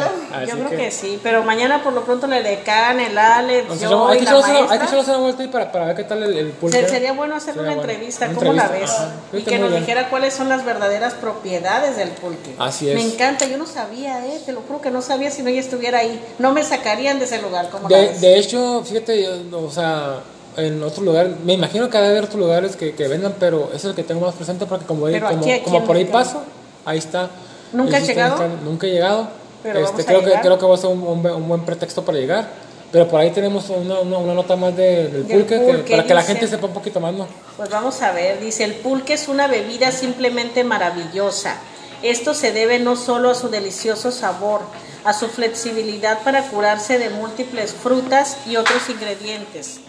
Yo 0.47 0.55
creo 0.55 0.69
que... 0.69 0.77
que... 0.77 0.91
sí, 0.91 1.19
pero 1.21 1.43
mañana 1.43 1.83
por 1.83 1.93
lo 1.93 2.03
pronto 2.03 2.27
la 2.27 2.41
decán, 2.41 2.99
el 2.99 3.17
Alex, 3.17 3.79
yo 3.79 4.07
hay, 4.07 4.19
que 4.19 4.25
la 4.25 4.37
una, 4.37 4.47
hay 4.47 4.79
que 4.79 4.85
echarnos 4.85 5.07
una 5.07 5.17
vuelta 5.17 5.51
para, 5.51 5.71
para 5.71 5.85
ver 5.85 5.95
qué 5.95 6.03
tal 6.03 6.23
el, 6.23 6.37
el 6.37 6.49
pulque. 6.49 6.87
Sería 6.87 7.13
bueno 7.13 7.35
hacer 7.35 7.53
una, 7.53 7.73
bueno. 7.73 7.81
entrevista, 7.81 8.27
¿cómo 8.33 8.53
la 8.53 8.67
ves? 8.67 8.91
Ajá. 8.91 9.11
Y 9.33 9.43
que 9.43 9.59
nos 9.59 9.69
bien. 9.69 9.81
dijera 9.81 10.09
cuáles 10.09 10.33
son 10.33 10.49
las 10.49 10.65
verdaderas 10.65 11.13
propiedades 11.13 11.97
del 11.97 12.09
pulque. 12.09 12.55
Así 12.57 12.89
es. 12.89 12.95
Me 12.95 13.01
encanta, 13.01 13.45
yo 13.45 13.57
no 13.57 13.65
sabía, 13.65 14.25
eh, 14.25 14.41
te 14.45 14.51
lo 14.51 14.61
juro 14.61 14.81
que 14.81 14.91
no 14.91 15.01
sabía 15.01 15.31
si 15.31 15.43
no 15.43 15.49
ella 15.49 15.61
estuviera 15.61 15.99
ahí. 15.99 16.23
No 16.39 16.51
me 16.51 16.63
sacarían 16.63 17.19
de 17.19 17.25
ese 17.25 17.41
lugar, 17.41 17.69
¿cómo 17.69 17.87
de, 17.87 17.95
la 17.95 18.01
ves? 18.01 18.21
De 18.21 18.37
hecho, 18.37 18.83
fíjate, 18.83 19.27
o 19.51 19.71
sea 19.71 20.21
en 20.57 20.81
otro 20.83 21.03
lugar, 21.03 21.29
me 21.43 21.53
imagino 21.53 21.89
que 21.89 21.97
hay 21.97 22.17
otros 22.17 22.35
lugares 22.35 22.75
que, 22.75 22.93
que 22.95 23.07
vendan, 23.07 23.35
pero 23.39 23.71
es 23.73 23.83
el 23.85 23.93
que 23.95 24.03
tengo 24.03 24.21
más 24.25 24.35
presente 24.35 24.65
porque 24.65 24.85
como, 24.85 25.01
como, 25.01 25.15
aquí, 25.27 25.61
como 25.63 25.83
por 25.85 25.95
ahí 25.95 26.05
paso, 26.05 26.43
ahí 26.85 26.97
está. 26.97 27.29
¿Nunca 27.73 27.97
has 27.97 28.07
llegado? 28.07 28.37
Nunca 28.63 28.87
he 28.87 28.91
llegado. 28.91 29.27
Pero 29.63 29.79
este, 29.79 30.05
creo, 30.05 30.23
que, 30.23 30.31
creo 30.41 30.59
que 30.59 30.65
va 30.65 30.75
a 30.75 30.77
ser 30.77 30.89
un, 30.91 31.01
un, 31.01 31.25
un, 31.25 31.47
buen 31.47 31.61
pretexto 31.65 32.05
para 32.05 32.17
llegar. 32.19 32.47
Pero 32.91 33.07
por 33.07 33.19
ahí 33.19 33.31
tenemos 33.31 33.67
una, 33.69 33.99
una, 33.99 34.17
una 34.19 34.33
nota 34.35 34.55
más 34.55 34.75
de- 34.77 35.07
del 35.09 35.27
Del 35.27 35.37
pulque, 35.39 35.59
que- 35.59 35.65
pulque, 35.65 35.91
para 35.95 36.07
que 36.07 36.13
la 36.13 36.21
gente 36.23 36.47
sepa 36.47 36.67
un 36.67 36.73
poquito 36.73 36.99
más, 36.99 37.13
¿no? 37.13 37.27
Pues 37.57 37.69
vamos 37.69 38.01
a 38.03 38.11
ver, 38.11 38.39
dice, 38.39 38.63
el 38.63 38.75
pulque 38.75 39.13
es 39.13 39.27
una 39.27 39.47
bebida 39.47 39.91
simplemente 39.91 40.63
maravillosa. 40.63 41.57
Esto 42.03 42.33
se 42.35 42.51
debe 42.51 42.77
no 42.79 42.95
solo 42.95 43.31
a 43.31 43.35
su 43.35 43.49
delicioso 43.49 44.11
sabor, 44.11 44.61
a 45.03 45.13
su 45.13 45.27
flexibilidad 45.27 46.19
para 46.23 46.43
curarse 46.47 46.99
de 46.99 47.09
múltiples 47.09 47.73
frutas 47.73 48.37
y 48.45 48.55
otros 48.57 48.87
ingredientes, 48.89 49.79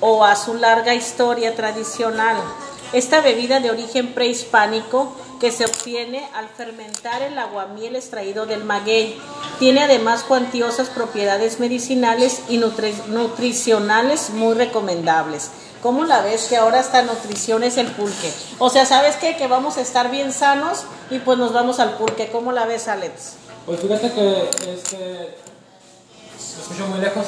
o 0.00 0.24
a 0.24 0.36
su 0.36 0.54
larga 0.54 0.94
historia 0.94 1.54
tradicional. 1.54 2.36
Esta 2.92 3.20
bebida 3.20 3.60
de 3.60 3.70
origen 3.70 4.14
prehispánico 4.14 5.12
que 5.38 5.52
se 5.52 5.64
obtiene 5.64 6.28
al 6.34 6.48
fermentar 6.48 7.22
el 7.22 7.38
aguamiel 7.38 7.96
extraído 7.96 8.46
del 8.46 8.64
maguey. 8.64 9.18
Tiene 9.58 9.84
además 9.84 10.22
cuantiosas 10.24 10.88
propiedades 10.90 11.60
medicinales 11.60 12.40
y 12.48 12.58
nutri- 12.58 13.06
nutricionales 13.06 14.30
muy 14.30 14.54
recomendables. 14.54 15.50
¿Cómo 15.82 16.04
la 16.04 16.20
ves 16.20 16.46
que 16.48 16.58
ahora 16.58 16.80
esta 16.80 17.00
nutrición 17.02 17.62
es 17.62 17.78
el 17.78 17.86
pulque? 17.86 18.30
O 18.58 18.68
sea, 18.68 18.84
¿sabes 18.84 19.16
qué? 19.16 19.36
Que 19.36 19.46
vamos 19.46 19.78
a 19.78 19.80
estar 19.80 20.10
bien 20.10 20.30
sanos 20.32 20.82
y 21.10 21.20
pues 21.20 21.38
nos 21.38 21.54
vamos 21.54 21.78
al 21.80 21.96
pulque. 21.96 22.28
¿Cómo 22.30 22.52
la 22.52 22.66
ves, 22.66 22.86
Alex? 22.88 23.34
Pues 23.64 23.80
fíjate 23.80 24.12
que 24.12 24.50
este 24.74 25.36
escucho 26.60 26.86
muy 26.88 26.98
lejos. 27.00 27.24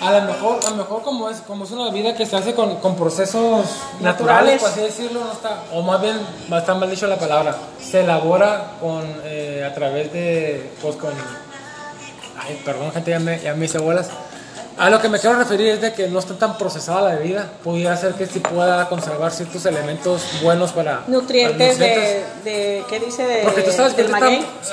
A 0.00 0.12
lo 0.12 0.22
mejor, 0.22 0.60
a 0.66 0.70
lo 0.70 0.76
mejor 0.76 1.02
como 1.02 1.30
es, 1.30 1.38
como 1.40 1.64
es 1.64 1.70
una 1.70 1.84
bebida 1.90 2.14
que 2.14 2.26
se 2.26 2.36
hace 2.36 2.54
con, 2.54 2.76
con 2.76 2.96
procesos 2.96 3.64
naturales, 4.00 4.60
Naturales. 4.60 4.60
por 4.60 4.70
así 4.70 4.80
decirlo, 4.80 5.24
no 5.24 5.32
está, 5.32 5.62
o 5.72 5.82
más 5.82 6.00
bien, 6.00 6.18
estar 6.52 6.76
mal 6.76 6.90
dicho 6.90 7.06
la 7.06 7.18
palabra, 7.18 7.56
se 7.80 8.00
elabora 8.00 8.72
con 8.80 9.04
eh, 9.24 9.66
a 9.68 9.74
través 9.74 10.12
de, 10.12 10.70
pues 10.82 10.96
con, 10.96 11.12
ay, 12.38 12.60
perdón 12.64 12.92
gente, 12.92 13.10
ya 13.10 13.18
me, 13.18 13.40
ya 13.40 13.54
me 13.54 13.64
hice 13.64 13.78
bolas. 13.78 14.08
A 14.78 14.90
lo 14.90 15.00
que 15.00 15.08
me 15.08 15.18
quiero 15.18 15.36
referir 15.36 15.68
es 15.68 15.80
de 15.80 15.94
que 15.94 16.06
no 16.08 16.18
está 16.18 16.34
tan 16.34 16.58
procesada 16.58 17.00
la 17.10 17.14
bebida, 17.18 17.50
pudiera 17.64 17.96
ser 17.96 18.12
que 18.12 18.26
sí 18.26 18.40
pueda 18.40 18.86
conservar 18.90 19.32
ciertos 19.32 19.64
elementos 19.64 20.20
buenos 20.42 20.72
para 20.72 21.02
Nutrientes 21.06 21.78
para 21.78 21.90
de, 21.90 22.24
de 22.44 22.84
¿qué 22.86 23.00
dice? 23.00 23.22
De, 23.26 23.42
porque 23.42 23.62
tú 23.62 23.72
sabes 23.72 23.94
que 23.94 24.02
está, 24.02 24.18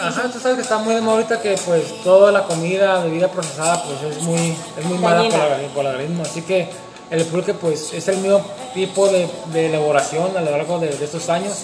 ajá, 0.01 0.23
tú 0.33 0.39
sabes 0.39 0.57
que 0.57 0.61
está 0.63 0.77
muy 0.79 0.93
de 0.95 0.99
moda 1.01 1.15
ahorita 1.15 1.41
que 1.41 1.57
pues 1.65 2.03
toda 2.03 2.33
la 2.33 2.43
comida, 2.43 3.01
bebida 3.03 3.29
procesada 3.29 3.81
pues 3.83 4.13
es 4.17 4.21
muy, 4.23 4.57
es 4.77 4.85
muy 4.85 4.97
mala 4.97 5.21
para, 5.31 5.61
el- 5.61 5.67
para 5.67 5.89
el 5.91 5.95
organismo. 5.95 6.23
Así 6.23 6.41
que 6.41 6.69
el 7.09 7.23
pulque 7.25 7.53
pues 7.53 7.93
es 7.93 8.05
el 8.09 8.17
mismo 8.17 8.41
tipo 8.73 9.07
de, 9.07 9.29
de 9.53 9.67
elaboración 9.67 10.35
a 10.35 10.41
lo 10.41 10.51
largo 10.51 10.79
de, 10.79 10.87
de 10.89 11.05
estos 11.05 11.29
años. 11.29 11.59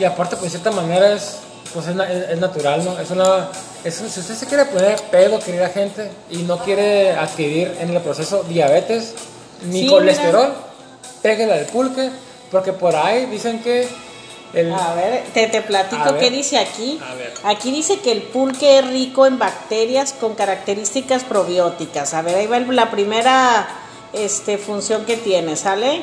Y 0.00 0.04
aparte 0.04 0.34
pues 0.36 0.52
de 0.52 0.58
cierta 0.58 0.72
manera 0.72 1.12
es, 1.12 1.38
pues 1.74 1.86
es, 1.88 1.96
es- 2.30 2.38
natural, 2.38 2.84
¿no? 2.84 2.98
Es 2.98 3.10
una, 3.10 3.48
es 3.84 3.94
si 3.96 4.04
usted 4.20 4.34
se 4.34 4.46
quiere 4.46 4.64
poner 4.66 4.96
pedo, 5.10 5.38
querida 5.40 5.68
gente, 5.68 6.10
y 6.30 6.38
no 6.38 6.58
quiere 6.58 7.12
adquirir 7.12 7.76
en 7.80 7.90
el 7.94 8.00
proceso 8.00 8.44
diabetes 8.44 9.14
ni 9.64 9.80
Sí, 9.82 9.86
colesterol, 9.88 10.54
pégale 11.20 11.52
al 11.52 11.66
pulque, 11.66 12.10
porque 12.50 12.72
por 12.72 12.94
ahí 12.96 13.26
dicen 13.26 13.60
que 13.62 13.88
el, 14.52 14.72
A 14.72 14.94
ver, 14.94 15.24
te, 15.34 15.48
te 15.48 15.62
platico 15.62 16.04
ver. 16.12 16.18
qué 16.20 16.30
dice 16.30 16.58
aquí. 16.58 17.00
A 17.04 17.14
ver. 17.16 17.32
Aquí 17.42 17.72
dice 17.72 17.98
que 17.98 18.12
el 18.12 18.22
pulque 18.22 18.78
es 18.78 18.86
rico 18.86 19.26
en 19.26 19.36
bacterias 19.38 20.12
con 20.12 20.34
características 20.36 21.24
probióticas. 21.24 22.14
A 22.14 22.22
ver, 22.22 22.36
ahí 22.36 22.46
va 22.46 22.58
el- 22.58 22.76
la 22.76 22.88
primera 22.90 23.66
este, 24.12 24.58
función 24.58 25.04
que 25.06 25.16
tiene, 25.16 25.56
¿sale? 25.56 26.02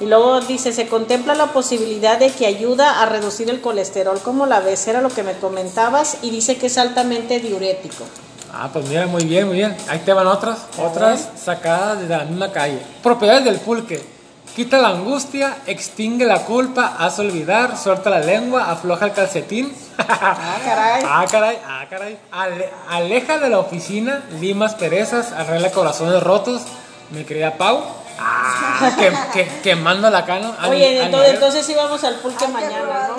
Y 0.00 0.06
luego 0.06 0.40
dice, 0.40 0.72
se 0.72 0.86
contempla 0.86 1.34
la 1.34 1.46
posibilidad 1.52 2.18
de 2.18 2.30
que 2.30 2.46
ayuda 2.46 3.02
a 3.02 3.06
reducir 3.06 3.50
el 3.50 3.60
colesterol, 3.60 4.20
como 4.20 4.46
la 4.46 4.60
ves, 4.60 4.86
era 4.86 5.00
lo 5.00 5.08
que 5.08 5.22
me 5.24 5.32
comentabas, 5.34 6.18
y 6.22 6.30
dice 6.30 6.56
que 6.56 6.66
es 6.66 6.78
altamente 6.78 7.40
diurético. 7.40 8.04
Ah, 8.52 8.70
pues 8.72 8.86
mira, 8.88 9.06
muy 9.06 9.24
bien, 9.24 9.46
muy 9.48 9.56
bien. 9.56 9.76
Ahí 9.88 9.98
te 10.04 10.12
van 10.12 10.26
otras, 10.26 10.58
otras 10.78 11.28
sacadas 11.42 12.00
de 12.00 12.08
la 12.08 12.24
misma 12.24 12.50
calle. 12.52 12.78
Propiedades 13.02 13.44
del 13.44 13.56
pulque. 13.56 14.18
Quita 14.56 14.78
la 14.78 14.88
angustia, 14.88 15.58
extingue 15.66 16.24
la 16.26 16.44
culpa, 16.44 16.96
hace 16.98 17.20
olvidar, 17.22 17.76
suelta 17.76 18.10
la 18.10 18.20
lengua, 18.20 18.70
afloja 18.70 19.04
el 19.06 19.12
calcetín. 19.12 19.72
Ah, 19.98 20.56
caray. 20.64 21.02
Ah, 21.06 21.26
caray, 21.30 21.58
ah, 21.66 21.86
caray. 21.90 22.18
Ale- 22.30 22.70
aleja 22.88 23.38
de 23.38 23.48
la 23.50 23.58
oficina, 23.58 24.22
limas 24.40 24.74
perezas, 24.76 25.32
arregla 25.32 25.70
corazones 25.72 26.22
rotos. 26.22 26.62
Mi 27.10 27.24
querida 27.24 27.54
Pau. 27.56 27.82
Ah, 28.18 28.90
que, 28.98 29.12
que, 29.32 29.60
quemando 29.60 30.10
la 30.10 30.24
cana. 30.24 30.54
Ani- 30.58 30.70
Oye, 30.76 31.02
entonces, 31.04 31.34
entonces 31.34 31.66
sí 31.66 31.74
vamos 31.74 32.02
al 32.04 32.16
pulque 32.16 32.46
mañana, 32.48 33.08
¿no? 33.08 33.16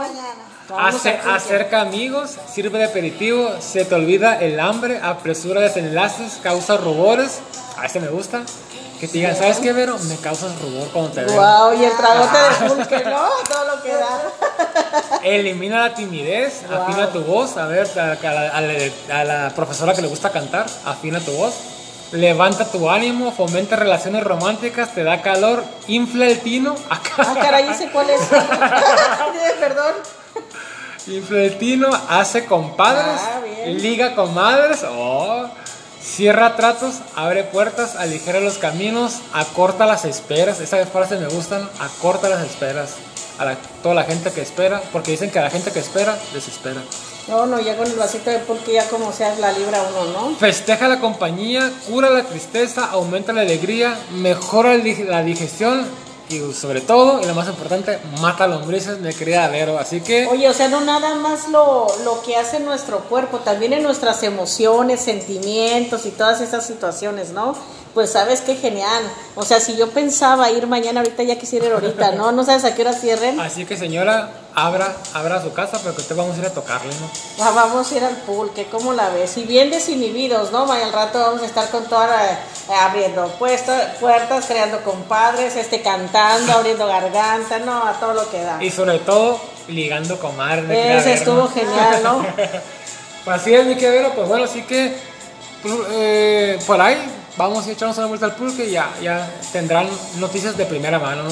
Vamos 0.76 0.96
Hace- 0.96 1.10
al 1.12 1.16
pulque. 1.18 1.36
acerca 1.36 1.82
amigos, 1.82 2.32
sirve 2.54 2.78
de 2.80 2.86
aperitivo, 2.86 3.50
se 3.60 3.86
te 3.86 3.96
olvida 3.96 4.40
el 4.40 4.60
hambre, 4.60 5.00
apresura 5.02 5.62
desenlaces, 5.62 6.40
causa 6.44 6.78
rubores. 6.78 7.40
A 7.78 7.86
ese 7.86 8.00
me 8.00 8.08
gusta. 8.10 8.42
Que 9.00 9.08
te 9.08 9.14
digan, 9.14 9.34
¿sabes 9.34 9.60
qué, 9.60 9.72
Vero? 9.72 9.98
Me 9.98 10.18
causas 10.18 10.60
rubor 10.62 10.90
cuando 10.90 11.12
te 11.12 11.24
veo. 11.24 11.34
Wow, 11.42 11.74
y 11.80 11.86
el 11.86 11.92
tragote 11.96 12.38
de 12.38 12.70
pulque, 12.70 13.06
¿no? 13.10 13.30
Todo 13.48 13.76
lo 13.76 13.82
que 13.82 13.94
da. 13.94 15.20
Elimina 15.24 15.88
la 15.88 15.94
timidez, 15.96 16.64
Wow. 16.70 16.82
afina 16.84 17.10
tu 17.10 17.22
voz. 17.24 17.56
A 17.56 17.66
ver, 17.68 17.88
a, 17.98 18.12
a 18.12 18.32
la, 18.34 18.50
a 18.50 18.62
la- 18.62 19.20
a 19.22 19.24
la 19.24 19.50
profesora 19.56 19.94
que 19.94 20.02
le 20.02 20.10
gusta 20.10 20.32
cantar, 20.32 20.66
afina 20.86 21.22
tu 21.22 21.32
voz. 21.32 21.54
Levanta 22.12 22.66
tu 22.72 22.90
ánimo, 22.90 23.32
fomenta 23.32 23.76
relaciones 23.76 24.24
románticas, 24.24 24.96
te 24.96 25.04
da 25.04 25.22
calor, 25.22 25.64
infla 25.88 26.26
el 26.28 26.40
tino. 26.40 26.76
Ah, 27.22 27.36
caray, 27.42 27.68
¿ese 27.70 27.90
cuál 27.90 28.10
es? 28.10 28.22
Perdón. 29.60 29.94
Infla 31.08 31.40
el 31.40 31.58
tino, 31.58 31.90
hace 32.10 32.46
compadres, 32.46 33.20
Ah, 33.22 33.42
liga 33.66 34.16
comadres, 34.16 34.84
oh, 34.90 35.48
cierra 36.02 36.56
tratos, 36.56 36.96
abre 37.16 37.44
puertas, 37.44 37.96
aligera 37.96 38.40
los 38.40 38.58
caminos, 38.58 39.18
acorta 39.34 39.86
las 39.86 40.06
esperas. 40.06 40.60
Esa 40.62 40.84
frase 40.86 41.18
me 41.18 41.28
gustan, 41.28 41.68
acorta 41.80 42.30
las 42.30 42.42
esperas. 42.46 42.96
A 43.38 43.46
la- 43.46 43.56
toda 43.84 43.96
la 43.96 44.04
gente 44.04 44.32
que 44.32 44.42
espera, 44.42 44.82
porque 44.92 45.12
dicen 45.12 45.30
que 45.32 45.40
a 45.40 45.44
la 45.44 45.50
gente 45.50 45.72
que 45.72 45.80
espera, 45.80 46.18
desespera. 46.34 46.82
No, 47.30 47.46
no, 47.46 47.60
ya 47.60 47.78
con 47.78 47.86
el 47.86 47.96
vasito 47.96 48.30
de 48.30 48.40
pulque 48.40 48.74
ya 48.74 48.88
como 48.90 49.12
sea 49.12 49.36
la 49.40 49.52
libra 49.52 49.82
uno, 49.90 50.12
¿no? 50.12 50.36
Festeja 50.36 50.88
la 50.88 51.00
compañía, 51.00 51.72
cura 51.88 52.10
la 52.10 52.24
tristeza, 52.24 52.90
aumenta 52.92 53.34
la 53.34 53.42
alegría, 53.42 53.98
mejora 54.12 54.76
la 54.76 55.24
digestión 55.24 55.86
y 56.30 56.54
sobre 56.54 56.82
todo, 56.82 57.22
y 57.22 57.26
lo 57.26 57.34
más 57.34 57.48
importante, 57.48 58.00
mata 58.22 58.48
lombrices, 58.48 59.00
mi 59.00 59.12
querida 59.14 59.48
Vero. 59.48 59.80
Así 59.80 60.02
que... 60.02 60.28
Oye, 60.28 60.48
o 60.48 60.54
sea, 60.54 60.68
no 60.68 60.82
nada 60.82 61.16
más 61.16 61.50
lo, 61.50 61.88
lo 62.04 62.22
que 62.22 62.36
hace 62.36 62.60
nuestro 62.60 63.00
cuerpo, 63.00 63.40
también 63.40 63.74
en 63.74 63.82
nuestras 63.82 64.22
emociones, 64.22 65.02
sentimientos 65.02 66.06
y 66.06 66.12
todas 66.12 66.42
esas 66.42 66.66
situaciones, 66.66 67.32
¿no? 67.32 67.56
Pues 67.94 68.12
sabes 68.12 68.42
qué 68.42 68.56
genial. 68.56 69.04
O 69.36 69.44
sea, 69.44 69.60
si 69.60 69.76
yo 69.76 69.90
pensaba 69.90 70.52
ir 70.52 70.68
mañana, 70.68 71.00
ahorita 71.02 71.24
ya 71.24 71.38
quisiera 71.40 71.66
ir 71.68 71.74
ahorita, 71.74 72.12
¿no? 72.12 72.32
No 72.32 72.44
sabes 72.46 72.64
a 72.64 72.76
qué 72.76 72.84
hora 72.84 72.94
cierren. 72.94 73.40
Así 73.40 73.66
que 73.66 73.78
señora, 73.78 74.30
abra, 74.54 74.96
abra 75.14 75.42
su 75.42 75.52
casa 75.54 75.80
porque 75.84 76.02
usted 76.02 76.16
vamos 76.16 76.36
a 76.36 76.40
ir 76.40 76.46
a 76.46 76.54
tocarle, 76.54 76.94
¿no? 77.00 77.10
Ah, 77.44 77.52
Vamos 77.56 77.92
a 77.92 77.96
ir 77.98 78.04
al 78.04 78.16
pulque, 78.18 78.68
¿cómo 78.72 78.94
la 78.94 79.10
ves? 79.10 79.36
Y 79.38 79.44
bien 79.44 79.72
desinhibidos, 79.72 80.52
¿no? 80.52 80.66
Mañana 80.68 80.82
al 80.82 80.94
rato 80.94 81.20
vamos 81.20 81.42
a 81.42 81.46
estar 81.48 81.68
con 81.70 81.84
toda 81.86 82.08
la- 82.08 82.32
eh, 82.34 82.38
abriendo 82.80 83.28
puestas, 83.40 83.96
puertas, 84.00 84.46
creando 84.46 84.84
compadres, 84.84 85.56
este 85.56 85.82
cantando, 85.82 86.54
abriendo 86.54 86.86
garganta, 86.86 87.58
no, 87.60 87.84
a 87.88 87.94
todo 88.00 88.14
lo 88.14 88.30
que 88.30 88.40
da. 88.44 88.64
Y 88.64 88.70
sobre 88.70 89.00
todo, 89.00 89.40
ligando 89.68 90.20
querida 90.76 90.98
Ese 91.00 91.10
Vero, 91.10 91.20
estuvo 91.20 91.36
¿no? 91.42 91.50
genial, 91.50 92.04
¿no? 92.04 92.26
Pues 93.26 93.42
así 93.42 93.54
es, 93.54 93.66
mi 93.66 93.76
querida 93.76 93.90
Vero, 93.90 94.12
pues 94.16 94.28
bueno, 94.28 94.46
así 94.46 94.62
que 94.64 94.96
pues, 95.62 95.74
eh, 95.92 96.58
por 96.66 96.80
ahí 96.80 96.98
vamos 97.38 97.68
a 97.68 97.72
echarnos 97.72 97.98
una 97.98 98.08
vuelta 98.08 98.26
al 98.28 98.36
pulque 98.36 98.66
y 98.66 98.72
ya, 98.72 98.94
ya 99.02 99.30
tendrán 99.52 99.88
noticias 100.18 100.58
de 100.58 100.66
primera 100.66 101.00
mano, 101.00 101.24
¿no? 101.24 101.30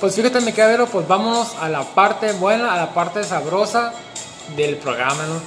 Pues 0.00 0.14
fíjate, 0.14 0.40
mi 0.40 0.52
Vero, 0.52 0.86
pues 0.86 1.08
vámonos 1.08 1.54
a 1.60 1.68
la 1.68 1.82
parte 1.82 2.32
buena, 2.32 2.74
a 2.74 2.76
la 2.76 2.92
parte 2.92 3.24
sabrosa 3.24 3.92
del 4.54 4.76
programa, 4.76 5.24
¿no? 5.26 5.40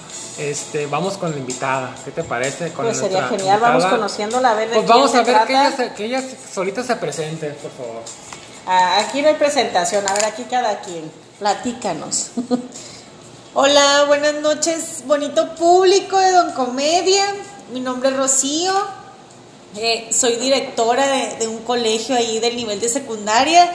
Este, 0.44 0.88
vamos 0.88 1.18
con 1.18 1.32
la 1.32 1.38
invitada, 1.38 1.94
¿qué 2.04 2.12
te 2.12 2.24
parece? 2.24 2.72
Con 2.72 2.86
Pues 2.86 2.98
sería 2.98 3.28
genial, 3.28 3.60
vamos 3.60 3.86
conociéndola, 3.86 4.52
a 4.52 4.54
ver 4.56 4.70
de 4.70 4.76
Pues 4.76 4.88
vamos 4.88 5.14
a 5.14 5.22
ver 5.22 5.46
que 5.46 5.54
ella, 5.54 5.72
se- 5.76 5.94
que 5.94 6.06
ella 6.06 6.24
solita 6.54 6.82
se 6.82 6.96
presente, 6.96 7.50
por 7.50 7.72
favor. 7.72 8.02
Ah, 8.66 9.00
aquí 9.00 9.22
no 9.22 9.28
hay 9.28 9.36
presentación, 9.36 10.08
a 10.10 10.14
ver, 10.14 10.26
aquí 10.26 10.44
cada 10.50 10.80
quien. 10.80 11.12
Platícanos. 11.40 12.32
Hola, 13.54 14.06
buenas 14.08 14.36
noches, 14.36 15.04
bonito 15.06 15.56
público 15.56 16.18
de 16.18 16.32
Don 16.32 16.52
Comedia. 16.54 17.26
Mi 17.74 17.82
nombre 17.82 18.10
es 18.10 18.18
Rocío. 18.18 18.74
Eh, 19.76 20.10
soy 20.12 20.36
directora 20.36 21.08
de, 21.08 21.38
de 21.38 21.48
un 21.48 21.60
colegio 21.60 22.16
ahí 22.16 22.40
del 22.40 22.56
nivel 22.56 22.80
de 22.80 22.90
secundaria. 22.90 23.72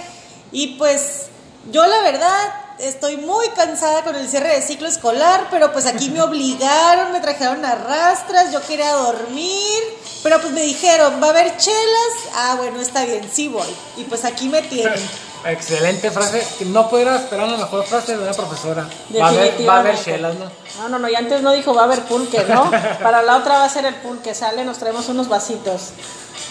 Y 0.53 0.77
pues 0.79 1.27
yo 1.71 1.87
la 1.87 2.01
verdad 2.03 2.65
estoy 2.79 3.17
muy 3.17 3.49
cansada 3.51 4.03
con 4.03 4.17
el 4.17 4.29
cierre 4.29 4.55
de 4.55 4.63
ciclo 4.63 4.89
escolar, 4.89 5.49
pero 5.51 5.73
pues 5.73 5.87
aquí 5.87 6.11
me 6.11 6.21
obligaron, 6.23 7.13
me 7.13 7.21
trajeron 7.21 7.65
a 7.65 7.75
rastras, 7.75 8.53
yo 8.53 8.61
quería 8.67 8.93
dormir, 8.93 9.83
pero 10.23 10.41
pues 10.41 10.53
me 10.53 10.63
dijeron, 10.63 11.21
¿va 11.23 11.29
a 11.29 11.31
haber 11.31 11.57
chelas? 11.57 12.13
Ah, 12.35 12.55
bueno, 12.57 12.81
está 12.81 13.05
bien, 13.05 13.29
sí 13.33 13.49
voy. 13.49 13.69
Y 13.97 14.05
pues 14.05 14.25
aquí 14.25 14.49
me 14.49 14.63
tienen. 14.63 15.24
Excelente 15.47 16.11
frase. 16.11 16.43
No 16.67 16.89
pudiera 16.89 17.17
esperar 17.17 17.47
una 17.47 17.59
mejor 17.59 17.85
frase 17.85 18.17
de 18.17 18.23
una 18.23 18.33
profesora. 18.33 18.89
Va 19.19 19.27
a 19.27 19.29
haber, 19.29 19.69
va 19.69 19.77
a 19.77 19.81
haber 19.81 20.03
chelas, 20.03 20.35
¿no? 20.37 20.51
No, 20.79 20.89
no, 20.89 20.99
no, 20.99 21.09
y 21.09 21.15
antes 21.15 21.43
no 21.43 21.53
dijo 21.53 21.75
va 21.75 21.83
a 21.83 21.85
haber 21.85 22.01
pulque, 22.01 22.45
¿no? 22.49 22.71
Para 23.03 23.23
la 23.23 23.37
otra 23.37 23.59
va 23.59 23.65
a 23.65 23.69
ser 23.69 23.85
el 23.85 23.95
pulque, 23.97 24.35
sale, 24.35 24.65
nos 24.65 24.79
traemos 24.79 25.09
unos 25.09 25.29
vasitos. 25.29 25.91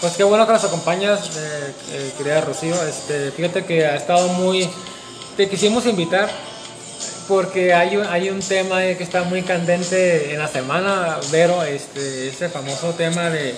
Pues 0.00 0.14
qué 0.16 0.24
bueno 0.24 0.46
que 0.46 0.52
nos 0.52 0.64
acompañas, 0.64 1.36
eh, 1.36 1.74
eh, 1.92 2.12
querida 2.16 2.40
Rocío. 2.40 2.74
Este, 2.84 3.30
fíjate 3.32 3.64
que 3.64 3.86
ha 3.86 3.96
estado 3.96 4.28
muy... 4.28 4.68
Te 5.36 5.48
quisimos 5.48 5.86
invitar 5.86 6.30
porque 7.28 7.72
hay 7.74 7.96
un, 7.96 8.06
hay 8.06 8.28
un 8.28 8.40
tema 8.40 8.80
que 8.80 9.02
está 9.02 9.22
muy 9.24 9.42
candente 9.42 10.32
en 10.32 10.38
la 10.38 10.48
semana, 10.48 11.18
Vero, 11.32 11.62
este, 11.62 12.28
ese 12.28 12.48
famoso 12.48 12.90
tema 12.90 13.30
de 13.30 13.54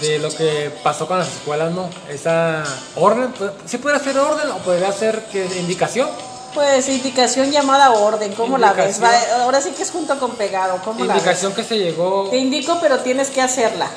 de 0.00 0.18
lo 0.18 0.30
que 0.30 0.72
pasó 0.82 1.06
con 1.06 1.18
las 1.18 1.28
escuelas, 1.28 1.72
¿no? 1.72 1.88
Esa 2.08 2.64
orden, 2.96 3.32
pues, 3.32 3.50
¿sí 3.66 3.78
puede 3.78 3.98
ser 4.00 4.18
orden 4.18 4.50
o 4.50 4.58
podría 4.58 4.92
ser 4.92 5.24
que 5.26 5.44
indicación? 5.58 6.08
Pues 6.54 6.88
indicación 6.88 7.50
llamada 7.50 7.90
orden, 7.90 8.32
¿cómo 8.34 8.58
la 8.58 8.72
ves? 8.72 9.00
ahora 9.40 9.60
sí 9.60 9.70
que 9.70 9.82
es 9.82 9.90
junto 9.90 10.16
con 10.20 10.32
pegado, 10.36 10.80
¿cómo 10.84 11.04
indicación 11.04 11.50
la 11.50 11.56
ves? 11.56 11.66
que 11.66 11.74
se 11.74 11.78
llegó. 11.78 12.28
Te 12.30 12.36
indico, 12.36 12.78
pero 12.80 13.00
tienes 13.00 13.30
que 13.30 13.42
hacerla. 13.42 13.88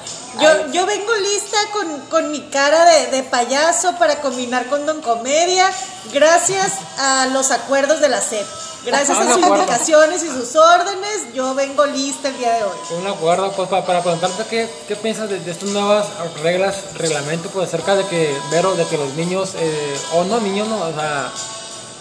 Yo, 0.42 0.72
yo 0.72 0.86
vengo 0.86 1.16
lista 1.16 1.58
con, 1.72 2.00
con 2.10 2.32
mi 2.32 2.42
cara 2.50 2.86
de, 2.86 3.08
de, 3.08 3.24
payaso 3.24 3.96
para 3.98 4.22
combinar 4.22 4.68
con 4.68 4.86
Don 4.86 5.02
Comedia, 5.02 5.72
gracias 6.14 6.74
a 7.00 7.28
los 7.34 7.52
acuerdos 7.52 8.02
de 8.02 8.10
la 8.10 8.22
SEP. 8.22 8.46
Gracias 8.88 9.18
a 9.18 9.34
sus 9.34 9.46
indicaciones 9.46 10.24
y 10.24 10.28
sus 10.28 10.56
órdenes, 10.56 11.34
yo 11.36 11.54
vengo 11.54 11.86
lista 11.88 12.30
el 12.30 12.38
día 12.38 12.54
de 12.54 12.64
hoy. 12.64 12.78
Un 13.02 13.08
acuerdo, 13.08 13.52
pues 13.52 13.68
para, 13.68 13.86
para 13.86 14.02
preguntarte 14.02 14.46
qué, 14.50 14.70
qué 14.88 14.96
piensas 14.96 15.30
de, 15.30 15.36
estas 15.40 15.70
nuevas 15.72 16.08
reglas, 16.42 16.94
reglamento, 16.96 17.50
pues 17.50 17.68
acerca 17.68 17.98
de 17.98 18.06
que, 18.06 18.34
Vero, 18.50 18.76
de 18.76 18.86
que 18.86 18.98
los 18.98 19.14
niños, 19.16 19.56
eh, 19.60 19.98
o 20.14 20.24
no 20.24 20.40
niños, 20.40 20.70
no, 20.70 20.80
o 20.80 20.94
sea, 20.94 21.30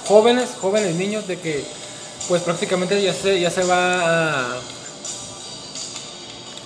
jóvenes, 0.06 0.50
jóvenes 0.60 0.94
niños, 0.94 1.26
de 1.26 1.40
que 1.40 1.64
pues 2.28 2.42
prácticamente 2.42 3.02
ya 3.02 3.12
se, 3.12 3.40
ya 3.40 3.50
se 3.50 3.64
va 3.64 4.44
a, 4.44 4.60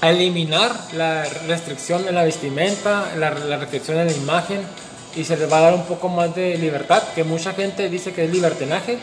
a 0.03 0.11
eliminar 0.11 0.79
la 0.93 1.25
restricción 1.47 2.07
en 2.07 2.15
la 2.15 2.25
vestimenta, 2.25 3.13
la, 3.17 3.31
la 3.31 3.57
restricción 3.57 3.99
en 3.99 4.09
la 4.09 4.13
imagen 4.13 4.67
y 5.17 5.25
se 5.25 5.39
les 5.39 5.51
va 5.51 5.59
a 5.59 5.63
dar 5.63 5.75
un 5.75 5.85
poco 5.85 6.11
más 6.11 6.35
de 6.35 6.59
libertad, 6.59 7.03
que 7.15 7.25
mucha 7.25 7.55
gente 7.55 7.89
dice 7.89 8.13
que 8.13 8.25
es 8.25 8.31
libertinaje, 8.31 8.99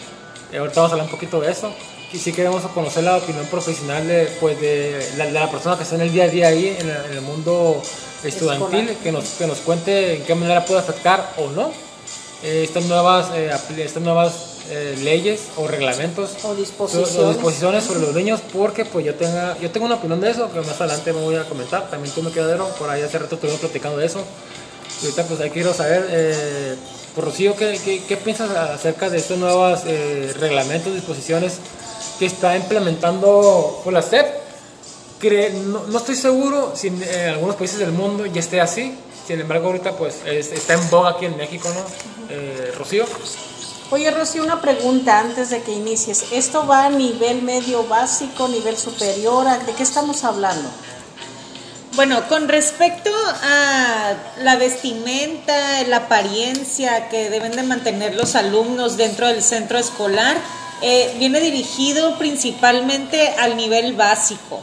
eh, 0.51 0.57
ahorita 0.57 0.75
vamos 0.75 0.91
a 0.91 0.93
hablar 0.93 1.05
un 1.05 1.11
poquito 1.11 1.39
de 1.39 1.51
eso. 1.51 1.71
Y 2.13 2.17
si 2.17 2.31
queremos 2.31 2.61
conocer 2.73 3.03
la 3.03 3.17
opinión 3.17 3.45
profesional 3.47 4.07
de, 4.07 4.25
pues 4.39 4.59
de, 4.61 5.29
la, 5.31 5.51
persona 5.51 5.75
que 5.75 5.83
está 5.83 5.95
en 5.95 6.01
el 6.01 6.11
día 6.11 6.23
a 6.23 6.27
día 6.27 6.47
ahí, 6.47 6.77
en, 6.79 6.89
el 6.89 7.21
mundo 7.21 7.81
estudiantil, 8.23 8.95
que 9.03 9.11
nos, 9.11 9.25
que 9.31 9.45
nos 9.45 9.59
cuente 9.59 10.15
en 10.15 10.23
qué 10.23 10.33
manera 10.35 10.63
puede 10.63 10.79
afectar 10.79 11.33
o 11.37 11.49
no 11.49 11.71
eh, 12.43 12.63
estas 12.63 12.85
nuevas, 12.85 13.31
eh, 13.35 13.51
estas 13.77 14.03
nuevas 14.03 14.53
leyes 15.01 15.47
o 15.55 15.65
reglamentos 15.65 16.31
o 16.43 16.53
disposiciones. 16.53 17.35
disposiciones. 17.35 17.83
sobre 17.85 18.01
los 18.01 18.13
niños 18.13 18.41
porque 18.51 18.83
pues 18.83 19.05
yo 19.05 19.15
tenga 19.15 19.57
yo 19.59 19.71
tengo 19.71 19.85
una 19.85 19.95
opinión 19.95 20.19
de 20.19 20.29
eso 20.29 20.51
que 20.51 20.59
más 20.59 20.81
adelante 20.81 21.13
me 21.13 21.21
voy 21.21 21.35
a 21.35 21.45
comentar 21.45 21.89
también 21.89 22.13
tú 22.13 22.21
me 22.21 22.31
quedadero 22.31 22.67
por 22.77 22.89
ahí 22.89 23.01
hace 23.01 23.17
rato 23.17 23.35
estuvimos 23.35 23.61
platicando 23.61 23.97
de 23.97 24.07
eso 24.07 24.25
y 25.01 25.05
ahorita 25.05 25.23
pues 25.25 25.39
ahí 25.39 25.49
quiero 25.49 25.73
saber 25.73 26.77
Rocío, 27.21 27.55
¿qué, 27.55 28.01
qué, 28.07 28.17
piensas 28.17 28.51
acerca 28.51 29.09
de 29.09 29.17
estos 29.17 29.37
nuevos 29.37 29.81
eh, 29.85 30.33
reglamentos, 30.39 30.93
disposiciones 30.93 31.59
que 32.19 32.25
está 32.25 32.55
implementando 32.55 33.81
la 33.91 34.01
SEP? 34.01 34.25
No, 35.65 35.87
no, 35.87 35.97
estoy 35.97 36.15
seguro 36.15 36.73
si 36.75 36.87
en, 36.87 37.03
algunos 37.29 37.55
países 37.55 37.79
del 37.79 37.91
mundo 37.91 38.25
ya 38.27 38.39
esté 38.39 38.61
así, 38.61 38.95
sin 39.25 39.39
embargo 39.39 39.67
ahorita 39.67 39.97
pues 39.97 40.17
está 40.25 40.73
en 40.75 40.89
boga 40.91 41.11
aquí 41.11 41.25
en 41.25 41.35
México, 41.37 41.69
¿no? 41.73 41.81
Eh, 42.29 42.71
Rocío. 42.77 43.05
Oye 43.89 44.11
Rocío, 44.11 44.43
una 44.43 44.61
pregunta 44.61 45.19
antes 45.19 45.49
de 45.49 45.63
que 45.63 45.71
inicies. 45.71 46.25
¿Esto 46.31 46.67
va 46.67 46.85
a 46.85 46.89
nivel 46.89 47.41
medio 47.41 47.87
básico, 47.87 48.47
nivel 48.47 48.77
superior? 48.77 49.47
¿De 49.65 49.73
qué 49.73 49.81
estamos 49.81 50.23
hablando? 50.23 50.69
Bueno, 51.97 52.27
con 52.29 52.47
respecto 52.47 53.09
a 53.41 54.13
la 54.43 54.55
vestimenta, 54.55 55.81
la 55.87 55.97
apariencia 55.97 57.09
que 57.09 57.31
deben 57.31 57.53
de 57.53 57.63
mantener 57.63 58.13
los 58.13 58.35
alumnos 58.35 58.97
dentro 58.97 59.25
del 59.25 59.41
centro 59.41 59.79
escolar, 59.79 60.37
eh, 60.83 61.15
viene 61.17 61.39
dirigido 61.39 62.15
principalmente 62.19 63.29
al 63.39 63.57
nivel 63.57 63.93
básico. 63.93 64.61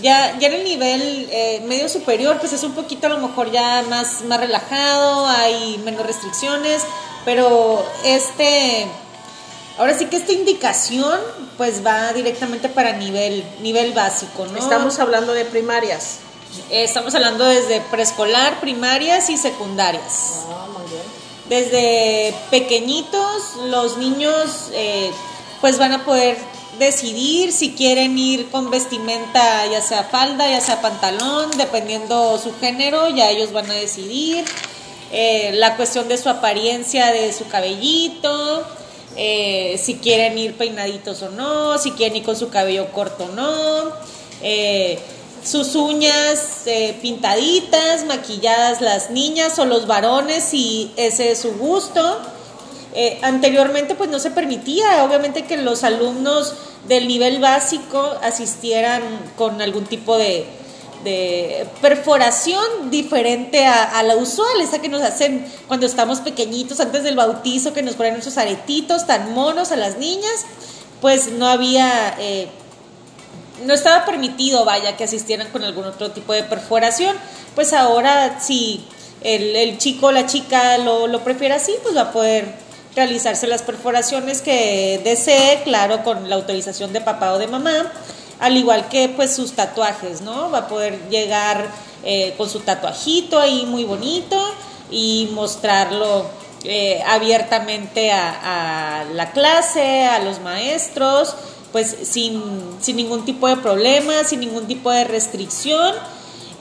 Ya, 0.00 0.38
ya 0.38 0.48
en 0.48 0.54
el 0.54 0.64
nivel 0.64 1.28
eh, 1.30 1.62
medio 1.66 1.86
superior, 1.90 2.38
pues 2.40 2.54
es 2.54 2.62
un 2.62 2.72
poquito 2.72 3.08
a 3.08 3.10
lo 3.10 3.18
mejor 3.18 3.52
ya 3.52 3.84
más, 3.90 4.22
más 4.22 4.40
relajado, 4.40 5.26
hay 5.26 5.76
menos 5.84 6.06
restricciones, 6.06 6.80
pero 7.26 7.86
este, 8.06 8.86
ahora 9.76 9.98
sí 9.98 10.06
que 10.06 10.16
esta 10.16 10.32
indicación, 10.32 11.20
pues 11.58 11.84
va 11.84 12.14
directamente 12.14 12.70
para 12.70 12.94
nivel, 12.94 13.44
nivel 13.60 13.92
básico, 13.92 14.46
¿no? 14.46 14.56
Estamos 14.56 14.98
hablando 14.98 15.34
de 15.34 15.44
primarias. 15.44 16.20
Estamos 16.70 17.14
hablando 17.14 17.44
desde 17.44 17.80
preescolar, 17.80 18.60
primarias 18.60 19.30
y 19.30 19.36
secundarias. 19.36 20.44
Ah, 20.48 20.66
desde 21.48 22.32
pequeñitos 22.50 23.56
los 23.66 23.96
niños 23.98 24.68
eh, 24.72 25.10
pues 25.60 25.78
van 25.78 25.92
a 25.92 26.04
poder 26.04 26.38
decidir 26.78 27.52
si 27.52 27.72
quieren 27.72 28.16
ir 28.16 28.48
con 28.50 28.70
vestimenta, 28.70 29.66
ya 29.66 29.82
sea 29.82 30.04
falda, 30.04 30.48
ya 30.48 30.60
sea 30.60 30.80
pantalón, 30.80 31.50
dependiendo 31.58 32.38
su 32.38 32.56
género, 32.58 33.08
ya 33.08 33.30
ellos 33.30 33.52
van 33.52 33.68
a 33.70 33.74
decidir. 33.74 34.44
Eh, 35.12 35.50
la 35.54 35.76
cuestión 35.76 36.06
de 36.06 36.16
su 36.18 36.28
apariencia, 36.28 37.10
de 37.10 37.32
su 37.32 37.48
cabellito, 37.48 38.64
eh, 39.16 39.78
si 39.82 39.96
quieren 39.96 40.38
ir 40.38 40.56
peinaditos 40.56 41.20
o 41.22 41.30
no, 41.30 41.78
si 41.78 41.90
quieren 41.92 42.16
ir 42.16 42.22
con 42.22 42.36
su 42.36 42.48
cabello 42.48 42.92
corto 42.92 43.24
o 43.24 43.28
no 43.28 43.92
sus 45.44 45.74
uñas 45.74 46.62
eh, 46.66 46.98
pintaditas, 47.00 48.04
maquilladas 48.04 48.80
las 48.80 49.10
niñas 49.10 49.58
o 49.58 49.64
los 49.64 49.86
varones 49.86 50.44
si 50.44 50.92
ese 50.96 51.32
es 51.32 51.40
su 51.40 51.52
gusto. 51.52 52.20
Eh, 52.92 53.18
anteriormente 53.22 53.94
pues 53.94 54.10
no 54.10 54.18
se 54.18 54.32
permitía, 54.32 55.04
obviamente 55.04 55.44
que 55.44 55.56
los 55.56 55.84
alumnos 55.84 56.54
del 56.88 57.06
nivel 57.06 57.38
básico 57.38 58.00
asistieran 58.22 59.02
con 59.36 59.62
algún 59.62 59.84
tipo 59.84 60.18
de, 60.18 60.46
perforación 61.80 62.90
diferente 62.90 63.64
a, 63.64 64.02
la 64.02 64.16
usual, 64.16 64.60
esa 64.60 64.82
que 64.82 64.90
nos 64.90 65.00
hacen 65.00 65.46
cuando 65.66 65.86
estamos 65.86 66.20
pequeñitos 66.20 66.78
antes 66.78 67.02
del 67.04 67.16
bautizo, 67.16 67.72
que 67.72 67.82
nos 67.82 67.94
ponen 67.94 68.16
esos 68.16 68.36
aretitos 68.36 69.06
tan 69.06 69.32
monos 69.32 69.72
a 69.72 69.76
las 69.76 69.96
niñas, 69.96 70.44
pues 71.00 71.28
no 71.32 71.48
había... 71.48 72.16
Eh, 72.18 72.48
no 73.64 73.74
estaba 73.74 74.04
permitido, 74.04 74.64
vaya, 74.64 74.96
que 74.96 75.04
asistieran 75.04 75.48
con 75.48 75.64
algún 75.64 75.84
otro 75.84 76.10
tipo 76.10 76.32
de 76.32 76.42
perforación. 76.42 77.16
Pues 77.54 77.72
ahora, 77.72 78.40
si 78.40 78.84
el, 79.22 79.78
chico 79.78 80.06
o 80.06 80.12
la 80.12 80.26
chica 80.26 80.78
lo, 80.78 81.06
lo, 81.06 81.22
prefiere 81.22 81.54
así, 81.54 81.74
pues 81.82 81.96
va 81.96 82.02
a 82.02 82.12
poder 82.12 82.54
realizarse 82.94 83.46
las 83.46 83.62
perforaciones 83.62 84.42
que 84.42 85.00
desee, 85.04 85.62
claro, 85.64 86.02
con 86.02 86.28
la 86.28 86.36
autorización 86.36 86.92
de 86.92 87.00
papá 87.00 87.32
o 87.32 87.38
de 87.38 87.46
mamá, 87.46 87.92
al 88.40 88.56
igual 88.56 88.88
que 88.88 89.08
pues 89.08 89.34
sus 89.34 89.52
tatuajes, 89.52 90.22
¿no? 90.22 90.50
Va 90.50 90.58
a 90.58 90.68
poder 90.68 90.98
llegar 91.08 91.66
eh, 92.02 92.34
con 92.36 92.48
su 92.48 92.60
tatuajito 92.60 93.38
ahí 93.38 93.66
muy 93.66 93.84
bonito 93.84 94.36
y 94.90 95.28
mostrarlo 95.34 96.26
eh, 96.64 97.02
abiertamente 97.06 98.10
a, 98.10 99.00
a 99.00 99.04
la 99.04 99.32
clase, 99.32 100.06
a 100.06 100.18
los 100.20 100.40
maestros 100.40 101.36
pues 101.72 101.94
sin, 102.02 102.42
sin 102.80 102.96
ningún 102.96 103.24
tipo 103.24 103.48
de 103.48 103.56
problema, 103.56 104.24
sin 104.24 104.40
ningún 104.40 104.66
tipo 104.66 104.90
de 104.90 105.04
restricción. 105.04 105.94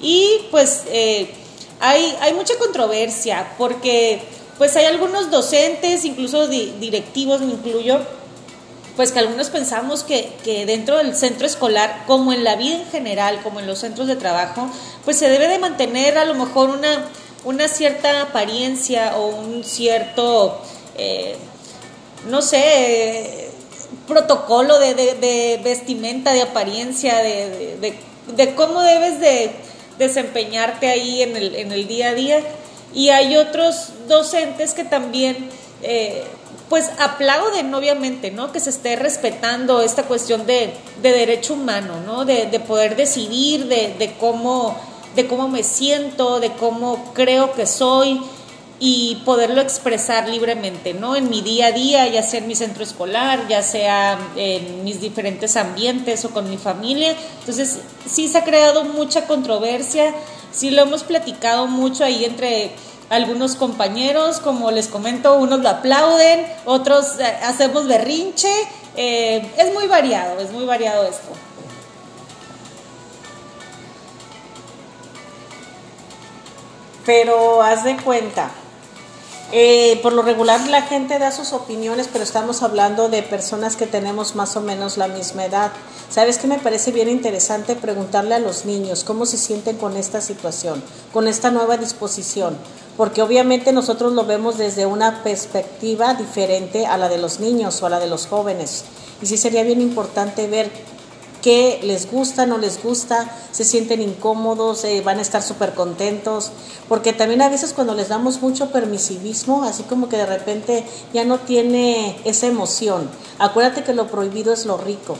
Y 0.01 0.47
pues 0.51 0.83
eh, 0.87 1.31
hay, 1.79 2.15
hay 2.21 2.33
mucha 2.33 2.57
controversia 2.57 3.53
porque 3.57 4.21
pues 4.57 4.75
hay 4.75 4.85
algunos 4.85 5.31
docentes, 5.31 6.03
incluso 6.03 6.47
directivos, 6.47 7.39
me 7.41 7.53
incluyo, 7.53 7.99
pues 8.97 9.13
que 9.13 9.19
algunos 9.19 9.49
pensamos 9.49 10.03
que, 10.03 10.33
que, 10.43 10.65
dentro 10.65 10.97
del 10.97 11.15
centro 11.15 11.47
escolar, 11.47 12.03
como 12.05 12.33
en 12.33 12.43
la 12.43 12.57
vida 12.57 12.75
en 12.75 12.85
general, 12.87 13.39
como 13.41 13.61
en 13.61 13.67
los 13.67 13.79
centros 13.79 14.07
de 14.07 14.17
trabajo, 14.17 14.69
pues 15.05 15.17
se 15.17 15.29
debe 15.29 15.47
de 15.47 15.59
mantener 15.59 16.17
a 16.17 16.25
lo 16.25 16.33
mejor 16.35 16.69
una, 16.69 17.09
una 17.45 17.69
cierta 17.69 18.23
apariencia 18.23 19.15
o 19.15 19.27
un 19.27 19.63
cierto, 19.63 20.61
eh, 20.97 21.37
no 22.27 22.41
sé, 22.41 23.48
protocolo 24.07 24.79
de, 24.79 25.59
vestimenta, 25.63 26.33
de 26.33 26.41
apariencia, 26.41 27.17
de, 27.17 27.97
cómo 28.55 28.81
debes 28.81 29.19
de 29.19 29.51
desempeñarte 29.97 30.87
ahí 30.89 31.21
en 31.21 31.35
el, 31.35 31.55
en 31.55 31.71
el 31.71 31.87
día 31.87 32.09
a 32.09 32.13
día. 32.13 32.43
Y 32.93 33.09
hay 33.09 33.37
otros 33.37 33.89
docentes 34.07 34.73
que 34.73 34.83
también, 34.83 35.49
eh, 35.83 36.23
pues 36.69 36.89
aplauden 36.99 37.73
obviamente, 37.73 38.31
¿no? 38.31 38.51
Que 38.51 38.59
se 38.59 38.71
esté 38.71 38.95
respetando 38.95 39.81
esta 39.81 40.03
cuestión 40.03 40.45
de, 40.45 40.73
derecho 41.01 41.53
humano, 41.53 41.99
¿no? 42.05 42.25
De, 42.25 42.47
poder 42.67 42.95
decidir 42.95 43.67
de, 43.67 44.15
cómo, 44.19 44.75
de 45.15 45.27
cómo 45.27 45.47
me 45.47 45.63
siento, 45.63 46.39
de 46.39 46.51
cómo 46.53 47.11
creo 47.13 47.53
que 47.53 47.67
soy. 47.67 48.21
Y 48.79 49.21
poderlo 49.25 49.59
expresar 49.61 50.29
libremente, 50.29 50.93
¿no? 50.93 51.15
En 51.15 51.29
mi 51.29 51.41
día 51.41 51.67
a 51.67 51.71
día, 51.71 52.07
ya 52.07 52.23
sea 52.23 52.39
en 52.39 52.47
mi 52.47 52.55
centro 52.55 52.83
escolar, 52.83 53.47
ya 53.49 53.61
sea 53.61 54.17
en 54.37 54.85
mis 54.85 55.01
diferentes 55.01 55.57
ambientes 55.57 56.23
o 56.23 56.29
con 56.29 56.49
mi 56.49 56.57
familia. 56.57 57.13
Entonces, 57.39 57.79
sí 58.09 58.29
se 58.29 58.37
ha 58.37 58.45
creado 58.45 58.85
mucha 58.85 59.27
controversia, 59.27 60.13
sí 60.51 60.71
lo 60.71 60.83
hemos 60.83 61.03
platicado 61.03 61.67
mucho 61.67 62.05
ahí 62.05 62.23
entre 62.23 62.71
algunos 63.09 63.55
compañeros, 63.55 64.39
como 64.39 64.71
les 64.71 64.87
comento, 64.87 65.35
unos 65.35 65.59
lo 65.59 65.69
aplauden, 65.69 66.45
otros 66.65 67.19
eh, 67.19 67.25
hacemos 67.43 67.87
berrinche, 67.87 68.51
eh, 68.95 69.51
es 69.57 69.73
muy 69.73 69.87
variado, 69.87 70.39
es 70.39 70.51
muy 70.51 70.65
variado 70.65 71.05
esto. 71.05 71.29
Pero 77.05 77.63
haz 77.63 77.83
de 77.83 77.97
cuenta, 77.97 78.51
eh, 79.51 79.99
por 80.03 80.13
lo 80.13 80.21
regular 80.21 80.67
la 80.67 80.83
gente 80.83 81.17
da 81.17 81.31
sus 81.31 81.53
opiniones, 81.53 82.07
pero 82.11 82.23
estamos 82.23 82.61
hablando 82.61 83.09
de 83.09 83.23
personas 83.23 83.75
que 83.75 83.87
tenemos 83.87 84.35
más 84.35 84.55
o 84.55 84.61
menos 84.61 84.97
la 84.97 85.07
misma 85.07 85.45
edad. 85.45 85.71
¿Sabes 86.09 86.37
qué 86.37 86.47
me 86.47 86.59
parece 86.59 86.91
bien 86.91 87.09
interesante 87.09 87.75
preguntarle 87.75 88.35
a 88.35 88.39
los 88.39 88.65
niños 88.65 89.03
cómo 89.03 89.25
se 89.25 89.37
sienten 89.37 89.77
con 89.77 89.97
esta 89.97 90.21
situación, 90.21 90.83
con 91.11 91.27
esta 91.27 91.49
nueva 91.49 91.77
disposición? 91.77 92.57
Porque 92.95 93.21
obviamente 93.21 93.71
nosotros 93.71 94.13
lo 94.13 94.25
vemos 94.25 94.57
desde 94.57 94.85
una 94.85 95.23
perspectiva 95.23 96.13
diferente 96.13 96.85
a 96.85 96.97
la 96.97 97.09
de 97.09 97.17
los 97.17 97.39
niños 97.39 97.81
o 97.81 97.87
a 97.87 97.89
la 97.89 97.99
de 97.99 98.07
los 98.07 98.27
jóvenes. 98.27 98.85
Y 99.21 99.25
sí 99.25 99.37
sería 99.37 99.63
bien 99.63 99.81
importante 99.81 100.47
ver 100.47 100.69
qué 101.41 101.79
les 101.83 102.11
gusta, 102.11 102.45
no 102.45 102.57
les 102.57 102.81
gusta, 102.81 103.29
se 103.51 103.63
sienten 103.63 104.01
incómodos, 104.01 104.83
eh, 104.83 105.01
van 105.01 105.19
a 105.19 105.21
estar 105.21 105.41
súper 105.41 105.73
contentos, 105.73 106.51
porque 106.87 107.13
también 107.13 107.41
a 107.41 107.49
veces 107.49 107.73
cuando 107.73 107.95
les 107.95 108.09
damos 108.09 108.41
mucho 108.41 108.71
permisivismo, 108.71 109.63
así 109.63 109.83
como 109.83 110.09
que 110.09 110.17
de 110.17 110.25
repente 110.25 110.85
ya 111.13 111.23
no 111.23 111.39
tiene 111.39 112.19
esa 112.25 112.47
emoción. 112.47 113.09
Acuérdate 113.37 113.83
que 113.83 113.93
lo 113.93 114.07
prohibido 114.07 114.53
es 114.53 114.65
lo 114.65 114.77
rico. 114.77 115.17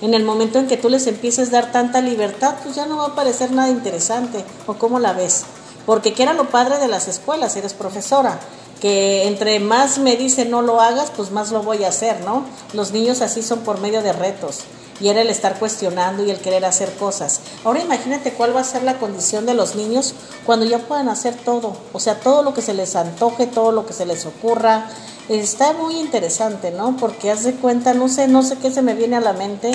En 0.00 0.14
el 0.14 0.24
momento 0.24 0.58
en 0.58 0.66
que 0.66 0.78
tú 0.78 0.88
les 0.88 1.06
empieces 1.06 1.48
a 1.48 1.52
dar 1.52 1.72
tanta 1.72 2.00
libertad, 2.00 2.54
pues 2.62 2.74
ya 2.74 2.86
no 2.86 2.96
va 2.96 3.06
a 3.08 3.14
parecer 3.14 3.52
nada 3.52 3.68
interesante. 3.68 4.44
¿O 4.66 4.74
cómo 4.74 4.98
la 4.98 5.12
ves? 5.12 5.44
Porque 5.84 6.14
que 6.14 6.22
era 6.22 6.32
lo 6.32 6.48
padre 6.48 6.78
de 6.78 6.88
las 6.88 7.06
escuelas, 7.06 7.56
eres 7.56 7.74
profesora 7.74 8.40
que 8.80 9.26
entre 9.26 9.60
más 9.60 9.98
me 9.98 10.16
dicen 10.16 10.50
no 10.50 10.62
lo 10.62 10.80
hagas, 10.80 11.12
pues 11.14 11.30
más 11.30 11.50
lo 11.50 11.62
voy 11.62 11.84
a 11.84 11.88
hacer, 11.88 12.20
¿no? 12.22 12.44
Los 12.72 12.92
niños 12.92 13.20
así 13.20 13.42
son 13.42 13.60
por 13.60 13.80
medio 13.80 14.02
de 14.02 14.12
retos 14.12 14.60
y 15.00 15.08
era 15.08 15.22
el 15.22 15.30
estar 15.30 15.58
cuestionando 15.58 16.24
y 16.24 16.30
el 16.30 16.38
querer 16.38 16.64
hacer 16.64 16.92
cosas. 16.94 17.40
Ahora 17.64 17.80
imagínate 17.80 18.32
cuál 18.32 18.54
va 18.54 18.60
a 18.60 18.64
ser 18.64 18.82
la 18.82 18.98
condición 18.98 19.46
de 19.46 19.54
los 19.54 19.74
niños 19.74 20.14
cuando 20.44 20.66
ya 20.66 20.78
puedan 20.78 21.08
hacer 21.08 21.34
todo, 21.34 21.76
o 21.92 22.00
sea, 22.00 22.20
todo 22.20 22.42
lo 22.42 22.54
que 22.54 22.62
se 22.62 22.74
les 22.74 22.96
antoje, 22.96 23.46
todo 23.46 23.72
lo 23.72 23.86
que 23.86 23.92
se 23.92 24.06
les 24.06 24.26
ocurra. 24.26 24.88
Está 25.28 25.72
muy 25.72 25.96
interesante, 25.96 26.70
¿no? 26.70 26.96
Porque 26.96 27.30
haz 27.30 27.44
de 27.44 27.54
cuenta, 27.54 27.94
no 27.94 28.08
sé, 28.08 28.28
no 28.28 28.42
sé 28.42 28.56
qué 28.58 28.70
se 28.70 28.82
me 28.82 28.94
viene 28.94 29.16
a 29.16 29.20
la 29.20 29.32
mente, 29.32 29.72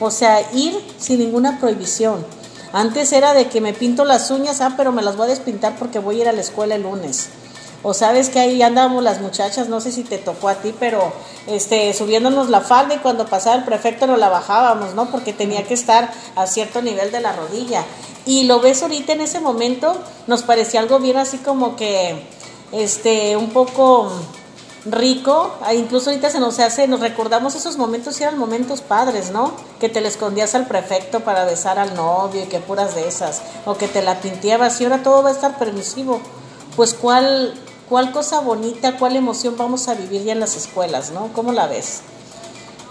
o 0.00 0.10
sea, 0.10 0.40
ir 0.52 0.74
sin 0.98 1.20
ninguna 1.20 1.60
prohibición. 1.60 2.24
Antes 2.72 3.12
era 3.12 3.34
de 3.34 3.48
que 3.48 3.60
me 3.60 3.74
pinto 3.74 4.04
las 4.04 4.30
uñas, 4.30 4.60
ah, 4.60 4.74
pero 4.76 4.92
me 4.92 5.02
las 5.02 5.16
voy 5.16 5.26
a 5.26 5.30
despintar 5.30 5.76
porque 5.78 5.98
voy 5.98 6.18
a 6.18 6.22
ir 6.22 6.28
a 6.28 6.32
la 6.32 6.40
escuela 6.40 6.74
el 6.74 6.82
lunes 6.82 7.28
o 7.84 7.92
sabes 7.92 8.30
que 8.30 8.40
ahí 8.40 8.62
andábamos 8.62 9.04
las 9.04 9.20
muchachas, 9.20 9.68
no 9.68 9.80
sé 9.80 9.92
si 9.92 10.02
te 10.02 10.16
tocó 10.18 10.48
a 10.48 10.56
ti, 10.56 10.74
pero 10.80 11.12
este 11.46 11.92
subiéndonos 11.92 12.48
la 12.48 12.62
falda 12.62 12.94
y 12.94 12.98
cuando 12.98 13.26
pasaba 13.26 13.56
el 13.56 13.64
prefecto 13.64 14.06
no 14.06 14.16
la 14.16 14.30
bajábamos, 14.30 14.94
¿no? 14.94 15.10
Porque 15.10 15.34
tenía 15.34 15.64
que 15.64 15.74
estar 15.74 16.10
a 16.34 16.46
cierto 16.46 16.80
nivel 16.80 17.12
de 17.12 17.20
la 17.20 17.32
rodilla. 17.32 17.84
Y 18.24 18.44
lo 18.44 18.60
ves 18.60 18.82
ahorita 18.82 19.12
en 19.12 19.20
ese 19.20 19.38
momento, 19.38 19.96
nos 20.26 20.42
parecía 20.42 20.80
algo 20.80 20.98
bien 20.98 21.18
así 21.18 21.36
como 21.36 21.76
que 21.76 22.26
este 22.72 23.36
un 23.36 23.50
poco 23.50 24.10
rico, 24.86 25.54
ah, 25.62 25.74
incluso 25.74 26.10
ahorita 26.10 26.30
se 26.30 26.40
nos 26.40 26.58
hace, 26.60 26.88
nos 26.88 27.00
recordamos 27.00 27.54
esos 27.54 27.76
momentos 27.76 28.18
y 28.18 28.22
eran 28.22 28.38
momentos 28.38 28.80
padres, 28.80 29.30
¿no? 29.30 29.52
Que 29.78 29.90
te 29.90 30.00
le 30.00 30.08
escondías 30.08 30.54
al 30.54 30.66
prefecto 30.66 31.20
para 31.20 31.44
besar 31.44 31.78
al 31.78 31.94
novio 31.94 32.42
y 32.42 32.46
que 32.46 32.60
puras 32.60 32.94
de 32.94 33.08
esas, 33.08 33.42
o 33.66 33.76
que 33.76 33.88
te 33.88 34.02
la 34.02 34.20
pinteabas 34.20 34.80
y 34.80 34.84
ahora 34.84 35.02
todo 35.02 35.22
va 35.22 35.28
a 35.28 35.32
estar 35.32 35.58
permisivo. 35.58 36.20
Pues 36.76 36.92
cuál 36.92 37.54
cuál 37.88 38.12
cosa 38.12 38.40
bonita, 38.40 38.96
cuál 38.98 39.16
emoción 39.16 39.56
vamos 39.56 39.88
a 39.88 39.94
vivir 39.94 40.24
ya 40.24 40.32
en 40.32 40.40
las 40.40 40.56
escuelas, 40.56 41.10
¿no? 41.10 41.32
¿Cómo 41.32 41.52
la 41.52 41.66
ves? 41.66 42.00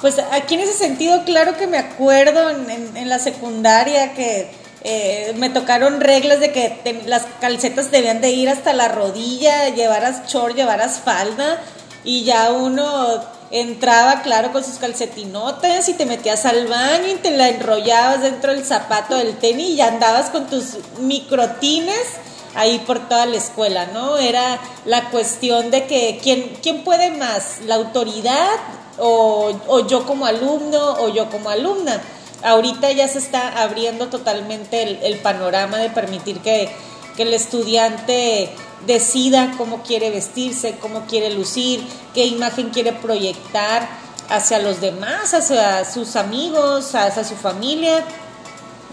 Pues 0.02 0.20
aquí 0.32 0.56
en 0.56 0.62
ese 0.62 0.74
sentido, 0.74 1.24
claro 1.24 1.56
que 1.58 1.66
me 1.66 1.78
acuerdo 1.78 2.50
en, 2.50 3.08
la 3.08 3.20
secundaria 3.20 4.14
que 4.14 4.52
eh, 4.84 5.34
me 5.38 5.50
tocaron 5.50 6.02
reglas 6.02 6.42
de 6.42 6.52
que 6.52 7.02
las 7.06 7.26
calcetas 7.40 7.90
debían 7.90 8.20
de 8.20 8.32
ir 8.32 8.50
hasta 8.50 8.74
la 8.74 8.90
rodilla, 8.90 9.70
llevaras 9.70 10.28
short, 10.28 10.56
llevaras 10.56 11.00
falda 11.00 11.62
y 12.04 12.26
ya 12.26 12.52
uno 12.52 13.22
entraba, 13.50 14.24
claro, 14.24 14.52
con 14.52 14.64
sus 14.64 14.76
calcetinotes 14.76 15.88
y 15.88 15.94
te 15.94 16.06
metías 16.06 16.46
al 16.46 16.68
baño 16.68 17.08
y 17.08 17.16
te 17.16 17.32
la 17.32 17.48
enrollabas 17.50 18.24
dentro 18.24 18.52
del 18.52 18.66
zapato 18.66 19.16
del 19.16 19.38
tenis 19.38 19.70
y 19.70 19.76
ya 19.78 19.88
andabas 19.88 20.32
con 20.32 20.48
tus 20.48 20.80
microtines 21.00 22.08
ahí 22.56 22.80
por 22.80 23.08
toda 23.08 23.26
la 23.26 23.38
escuela, 23.38 23.88
¿no? 23.88 24.18
Era 24.18 24.60
la 24.86 25.10
cuestión 25.10 25.72
de 25.72 25.86
que 25.88 26.20
quién, 26.22 26.58
quién 26.62 26.84
puede 26.84 27.12
más, 27.12 27.60
la 27.66 27.76
autoridad 27.76 28.50
o, 28.98 29.52
o 29.68 29.88
yo 29.88 30.06
como 30.06 30.26
alumno 30.26 30.94
o 31.00 31.10
yo 31.10 31.30
como 31.30 31.50
alumna. 31.50 32.02
Ahorita 32.44 32.92
ya 32.92 33.08
se 33.08 33.20
está 33.20 33.62
abriendo 33.64 34.08
totalmente 34.08 35.08
el, 35.08 35.18
panorama 35.20 35.78
de 35.78 35.90
permitir 35.90 36.40
que, 36.42 36.70
que 37.16 37.24
el 37.24 37.34
estudiante 37.34 38.50
decida 38.86 39.54
cómo 39.58 39.82
quiere 39.82 40.10
vestirse, 40.10 40.76
cómo 40.82 41.06
quiere 41.06 41.30
lucir, 41.30 41.82
qué 42.14 42.26
imagen 42.26 42.70
quiere 42.70 42.92
proyectar 42.92 43.88
hacia 44.30 44.60
los 44.60 44.82
demás, 44.82 45.34
hacia 45.34 45.86
sus 45.86 46.18
amigos, 46.18 46.94
hacia 46.96 47.24
su 47.24 47.36
familia. 47.36 48.04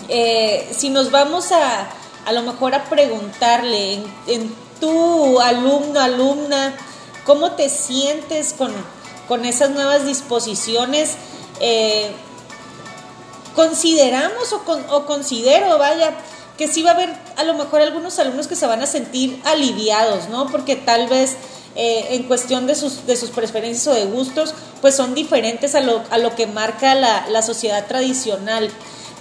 Eh, 0.09 0.69
si 0.77 0.91
nos 0.91 1.11
vamos 1.11 1.51
a, 1.51 1.89
a 2.31 2.33
lo 2.33 2.43
mejor 2.43 2.77
a 2.77 2.85
preguntarle 2.85 3.95
en, 4.29 4.71
tu 4.81 5.41
alumno, 5.41 6.01
alumna, 6.01 6.75
cómo 7.27 7.53
te 7.53 7.69
sientes 7.69 8.55
con, 8.55 9.45
esas 9.45 9.71
nuevas 9.71 10.07
disposiciones. 10.07 11.17
Eh, 11.61 12.13
consideramos 13.57 14.53
o, 14.53 15.07
considero, 15.07 15.77
vaya, 15.77 16.15
que 16.57 16.69
sí 16.69 16.83
va 16.83 16.93
a 16.93 16.95
haber 16.95 17.11
a 17.37 17.43
lo 17.43 17.55
mejor 17.55 17.81
algunos 17.81 18.19
alumnos 18.21 18.47
que 18.47 18.55
se 18.55 18.67
van 18.67 18.81
a 18.81 18.87
sentir 18.87 19.43
aliviados, 19.45 20.29
¿no? 20.29 20.49
Porque 20.51 20.77
tal 20.77 21.09
vez 21.09 21.37
eh, 21.75 22.07
en 22.11 22.23
cuestión 22.23 22.69
de 22.69 22.77
sus, 22.77 23.07
de 23.07 23.17
sus 23.17 23.31
preferencias 23.31 23.89
o 23.89 23.93
de 23.93 24.05
gustos, 24.05 24.55
pues 24.81 24.95
son 24.95 25.15
diferentes 25.15 25.75
a 25.75 25.81
lo, 25.81 26.05
a 26.11 26.19
lo 26.19 26.37
que 26.37 26.47
marca 26.47 26.95
la, 26.95 27.27
la 27.29 27.43
sociedad 27.43 27.87
tradicional 27.89 28.71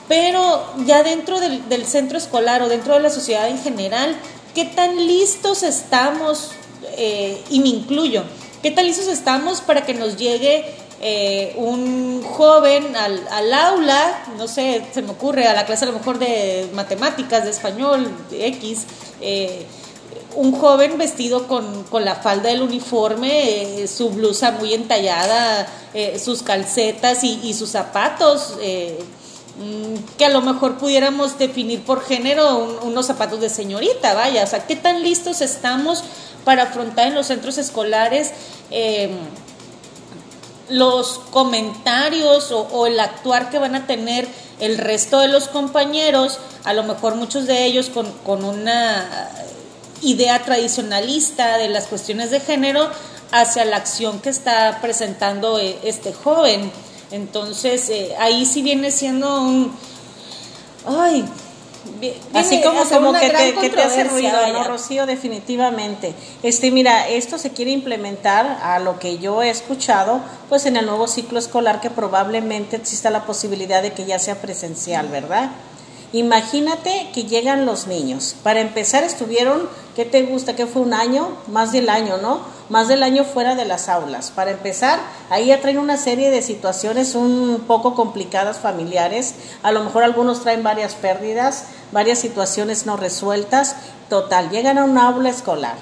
pero 0.10 0.66
ya 0.88 1.04
dentro 1.04 1.40
del, 1.40 1.86
centro 1.86 2.18
escolar 2.18 2.64
o 2.64 2.68
dentro 2.68 2.96
de 2.96 3.00
la 3.00 3.12
sociedad 3.12 3.48
en 3.48 3.62
general, 3.62 4.18
¿qué 4.56 4.66
tan 4.66 5.08
listos 5.08 5.62
estamos, 5.62 6.50
eh, 6.98 7.40
y 7.52 7.60
me 7.60 7.70
incluyo, 7.70 8.24
qué 8.64 8.72
tan 8.72 8.88
listos 8.88 9.08
estamos 9.08 9.62
para 9.62 9.86
que 9.86 9.94
nos 9.94 10.18
llegue 10.18 10.66
eh, 11.00 11.54
un 11.58 12.24
joven 12.24 12.96
al, 12.96 13.54
aula, 13.54 14.26
no 14.36 14.48
sé, 14.48 14.84
se 14.92 15.04
me 15.04 15.12
ocurre, 15.12 15.48
a 15.48 15.54
la 15.54 15.68
clase 15.68 15.86
a 15.86 15.90
lo 15.90 15.94
mejor 15.94 16.18
de 16.18 16.68
matemáticas, 16.74 17.44
de 17.44 17.52
español, 17.52 18.12
de 18.32 18.48
X, 18.48 18.88
eh, 19.22 19.68
un 20.36 20.54
joven 20.54 20.98
vestido 20.98 21.48
con, 21.48 21.86
la 22.04 22.16
falda 22.16 22.50
del 22.50 22.64
uniforme, 22.64 23.86
su 23.88 24.10
blusa 24.10 24.52
muy 24.54 24.74
entallada, 24.74 25.68
sus 26.18 26.42
calcetas 26.42 27.24
y, 27.24 27.54
sus 27.54 27.70
zapatos 27.70 28.56
que 30.18 30.26
a 30.26 30.30
lo 30.30 30.42
mejor 30.42 30.78
pudiéramos 30.78 31.38
definir 31.38 31.84
por 31.84 32.04
género 32.04 32.80
unos 32.84 33.06
zapatos 33.08 33.42
de 33.42 33.50
señorita, 33.50 34.14
vaya, 34.14 34.44
o 34.44 34.48
sea, 34.48 34.66
¿qué 34.66 34.76
tan 34.76 35.04
listos 35.04 35.42
estamos 35.42 36.04
para 36.46 36.64
afrontar 36.64 37.08
en 37.08 37.16
los 37.16 37.28
centros 37.28 37.58
escolares 37.58 38.32
em, 38.72 39.12
los 40.70 41.20
comentarios 41.32 42.52
o, 42.52 42.88
el 42.88 43.00
actuar 43.00 43.50
que 43.50 43.60
van 43.60 43.76
a 43.76 43.86
tener 43.86 44.28
el 44.60 44.78
resto 44.78 45.20
de 45.20 45.28
los 45.28 45.48
compañeros, 45.48 46.40
a 46.64 46.74
lo 46.74 46.84
mejor 46.84 47.16
muchos 47.16 47.46
de 47.46 47.66
ellos 47.66 47.90
con, 47.90 48.10
con 48.26 48.46
una 48.46 49.30
idea 50.02 50.42
tradicionalista 50.44 51.58
de 51.58 51.70
las 51.70 51.88
cuestiones 51.88 52.32
de 52.32 52.40
género 52.40 52.90
hacia 53.32 53.66
la 53.66 53.78
acción 53.78 54.20
que 54.22 54.30
está 54.30 54.80
presentando 54.82 55.60
eh, 55.60 55.78
este 55.84 56.14
joven? 56.14 56.72
Entonces, 57.12 57.90
eh, 57.90 58.16
ahí 58.20 58.46
sí 58.46 58.62
viene 58.62 58.92
siendo 58.92 59.42
un... 59.42 59.72
Ay, 60.86 61.26
Así 62.34 62.62
como, 62.62 62.84
como 62.84 63.14
que, 63.14 63.30
te, 63.30 63.54
que 63.56 63.70
te, 63.70 63.82
hace 63.82 64.04
ruido, 64.04 64.32
¿no, 64.54 64.64
Rocío? 64.66 65.06
Definitivamente. 65.06 66.14
Este, 66.44 66.72
mira, 66.72 67.08
esto 67.08 67.38
se 67.38 67.52
quiere 67.52 67.72
implementar 67.72 68.60
a 68.62 68.80
lo 68.80 69.00
que 69.00 69.18
yo 69.18 69.42
he 69.42 69.50
escuchado, 69.50 70.22
pues 70.50 70.66
en 70.66 70.78
el 70.78 70.86
nuevo 70.86 71.08
ciclo 71.08 71.40
escolar 71.40 71.82
que 71.82 71.90
probablemente 71.90 72.76
exista 72.76 73.10
la 73.10 73.26
posibilidad 73.26 73.82
de 73.82 73.94
que 73.94 74.06
ya 74.06 74.20
sea 74.20 74.42
presencial, 74.42 75.08
¿verdad? 75.08 75.52
Imagínate 76.12 77.10
que 77.14 77.26
llegan 77.26 77.68
los 77.68 77.86
niños. 77.86 78.36
Para 78.42 78.62
empezar 78.62 79.04
estuvieron, 79.04 79.70
¿qué 79.96 80.06
te 80.06 80.24
gusta? 80.24 80.56
¿Qué 80.56 80.66
fue 80.66 80.82
un 80.82 80.94
año? 80.94 81.28
Más 81.48 81.72
del 81.72 81.88
año, 81.88 82.18
¿no? 82.18 82.40
Más 82.70 82.88
del 82.88 83.04
año 83.04 83.24
fuera 83.24 83.54
de 83.54 83.66
las 83.66 83.90
aulas. 83.90 84.32
Para 84.32 84.52
empezar, 84.52 85.00
ahí 85.30 85.48
ya 85.48 85.62
traen 85.62 85.78
una 85.78 85.98
serie 85.98 86.32
de 86.32 86.42
situaciones 86.42 87.14
un 87.14 87.64
poco 87.68 87.94
complicadas 87.94 88.58
familiares. 88.58 89.36
A 89.62 89.72
lo 89.72 89.84
mejor 89.84 90.04
algunos 90.04 90.42
traen 90.42 90.64
varias 90.64 90.96
pérdidas, 90.96 91.66
varias 91.92 92.18
situaciones 92.18 92.88
no 92.88 92.98
resueltas. 92.98 93.76
Total, 94.10 94.50
llegan 94.50 94.80
a 94.80 94.86
un 94.86 94.98
aula 94.98 95.30
escolar. 95.30 95.76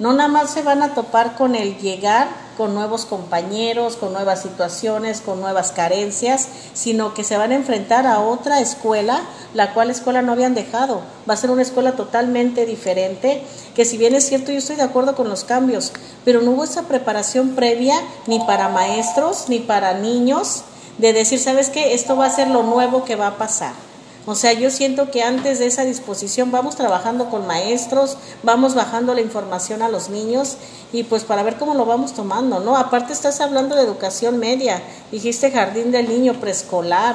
No 0.00 0.12
nada 0.12 0.28
más 0.28 0.50
se 0.50 0.62
van 0.62 0.82
a 0.82 0.94
topar 0.94 1.36
con 1.36 1.54
el 1.54 1.78
llegar 1.78 2.47
con 2.58 2.74
nuevos 2.74 3.06
compañeros, 3.06 3.96
con 3.96 4.12
nuevas 4.12 4.42
situaciones, 4.42 5.22
con 5.22 5.40
nuevas 5.40 5.70
carencias, 5.70 6.48
sino 6.74 7.14
que 7.14 7.24
se 7.24 7.38
van 7.38 7.52
a 7.52 7.54
enfrentar 7.54 8.06
a 8.06 8.18
otra 8.18 8.60
escuela, 8.60 9.22
la 9.54 9.72
cual 9.72 9.90
escuela 9.90 10.20
no 10.20 10.32
habían 10.32 10.54
dejado. 10.54 11.00
Va 11.28 11.34
a 11.34 11.38
ser 11.38 11.50
una 11.50 11.62
escuela 11.62 11.92
totalmente 11.92 12.66
diferente, 12.66 13.42
que 13.74 13.84
si 13.84 13.96
bien 13.96 14.14
es 14.14 14.26
cierto 14.26 14.50
yo 14.50 14.58
estoy 14.58 14.76
de 14.76 14.82
acuerdo 14.82 15.14
con 15.14 15.28
los 15.28 15.44
cambios, 15.44 15.92
pero 16.24 16.42
no 16.42 16.50
hubo 16.50 16.64
esa 16.64 16.82
preparación 16.82 17.50
previa 17.50 17.94
ni 18.26 18.40
para 18.40 18.68
maestros 18.68 19.48
ni 19.48 19.60
para 19.60 19.94
niños 19.94 20.64
de 20.98 21.12
decir, 21.12 21.38
¿sabes 21.38 21.70
qué? 21.70 21.94
Esto 21.94 22.16
va 22.16 22.26
a 22.26 22.30
ser 22.30 22.48
lo 22.48 22.64
nuevo 22.64 23.04
que 23.04 23.14
va 23.14 23.28
a 23.28 23.38
pasar. 23.38 23.87
O 24.28 24.34
sea, 24.34 24.52
yo 24.52 24.70
siento 24.70 25.10
que 25.10 25.22
antes 25.22 25.58
de 25.58 25.64
esa 25.64 25.86
disposición 25.86 26.50
vamos 26.50 26.76
trabajando 26.76 27.30
con 27.30 27.46
maestros, 27.46 28.18
vamos 28.42 28.74
bajando 28.74 29.14
la 29.14 29.22
información 29.22 29.80
a 29.80 29.88
los 29.88 30.10
niños 30.10 30.58
y 30.92 31.04
pues 31.04 31.24
para 31.24 31.42
ver 31.42 31.56
cómo 31.56 31.72
lo 31.72 31.86
vamos 31.86 32.12
tomando, 32.12 32.60
¿no? 32.60 32.76
Aparte 32.76 33.14
estás 33.14 33.40
hablando 33.40 33.74
de 33.74 33.84
educación 33.84 34.36
media, 34.36 34.82
dijiste 35.10 35.50
jardín 35.50 35.92
del 35.92 36.10
niño 36.10 36.34
preescolar, 36.34 37.14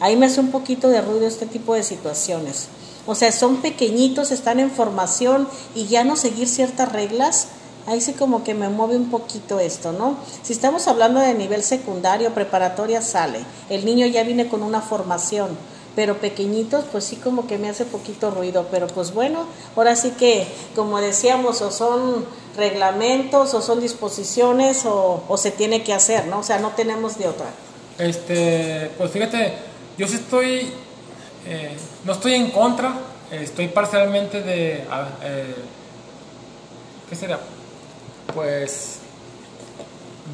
ahí 0.00 0.16
me 0.16 0.26
hace 0.26 0.40
un 0.40 0.50
poquito 0.50 0.90
de 0.90 1.00
ruido 1.00 1.26
este 1.26 1.46
tipo 1.46 1.72
de 1.72 1.82
situaciones. 1.82 2.68
O 3.06 3.14
sea, 3.14 3.32
son 3.32 3.62
pequeñitos, 3.62 4.30
están 4.30 4.60
en 4.60 4.70
formación 4.70 5.48
y 5.74 5.86
ya 5.86 6.04
no 6.04 6.14
seguir 6.14 6.46
ciertas 6.46 6.92
reglas, 6.92 7.46
ahí 7.86 8.02
sí 8.02 8.12
como 8.12 8.44
que 8.44 8.52
me 8.52 8.68
mueve 8.68 8.98
un 8.98 9.08
poquito 9.08 9.60
esto, 9.60 9.92
¿no? 9.92 10.16
Si 10.42 10.52
estamos 10.52 10.88
hablando 10.88 11.20
de 11.20 11.32
nivel 11.32 11.62
secundario, 11.62 12.34
preparatoria, 12.34 13.00
sale. 13.00 13.46
El 13.70 13.86
niño 13.86 14.04
ya 14.04 14.24
viene 14.24 14.46
con 14.48 14.62
una 14.62 14.82
formación 14.82 15.56
pero 16.00 16.16
pequeñitos 16.16 16.86
pues 16.90 17.04
sí 17.04 17.16
como 17.16 17.46
que 17.46 17.58
me 17.58 17.68
hace 17.68 17.84
poquito 17.84 18.30
ruido, 18.30 18.68
pero 18.70 18.86
pues 18.86 19.12
bueno, 19.12 19.44
ahora 19.76 19.94
sí 19.96 20.12
que 20.12 20.46
como 20.74 20.98
decíamos 20.98 21.60
o 21.60 21.70
son 21.70 22.24
reglamentos 22.56 23.52
o 23.52 23.60
son 23.60 23.82
disposiciones 23.82 24.86
o, 24.86 25.36
se 25.36 25.50
tiene 25.50 25.84
que 25.84 25.92
hacer, 25.92 26.26
¿no? 26.26 26.38
O 26.38 26.42
sea, 26.42 26.58
no 26.58 26.70
tenemos 26.70 27.18
de 27.18 27.28
otra. 27.28 27.48
Este, 27.98 28.90
pues 28.96 29.10
fíjate, 29.10 29.52
yo 29.98 30.08
sí 30.08 30.14
estoy, 30.14 30.72
eh, 31.46 31.76
no 32.06 32.14
estoy 32.14 32.32
en 32.32 32.50
contra, 32.50 32.94
estoy 33.30 33.68
parcialmente 33.68 34.40
de, 34.40 34.86
eh, 35.22 35.54
¿qué 37.10 37.14
sería? 37.14 37.40
Pues 38.34 38.99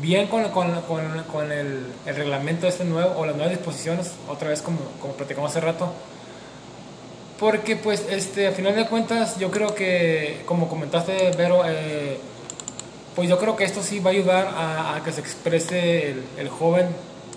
bien 0.01 0.26
con, 0.28 0.44
con, 0.51 0.82
con, 0.82 1.53
el, 1.53 1.86
el, 2.07 2.16
reglamento 2.16 2.66
este 2.66 2.84
nuevo 2.84 3.14
o 3.16 3.26
las 3.26 3.36
nuevas 3.36 3.57
disposiciones, 3.57 4.12
otra 4.28 4.51
vez 4.51 4.62
como, 4.62 4.78
como 5.01 5.14
platicamos 5.14 5.51
hace 5.51 5.61
rato. 5.61 5.92
Porque 7.38 7.76
pues 7.76 8.07
este, 8.11 8.47
a 8.47 8.53
final 8.53 8.74
de 8.74 8.86
cuentas 8.86 9.38
yo 9.38 9.51
creo 9.51 9.74
que, 9.74 10.42
como 10.47 10.68
comentaste 10.68 11.32
Vero, 11.36 11.62
eh, 11.66 12.18
pues 13.14 13.28
yo 13.28 13.38
creo 13.38 13.57
que 13.57 13.64
esto 13.64 13.82
sí 13.82 14.01
va 14.01 14.11
a 14.11 14.14
ayudar 14.14 14.55
a, 14.57 15.01
que 15.05 15.12
se 15.12 15.20
exprese 15.20 16.11
el, 16.11 16.24
el 16.38 16.49
joven 16.49 16.86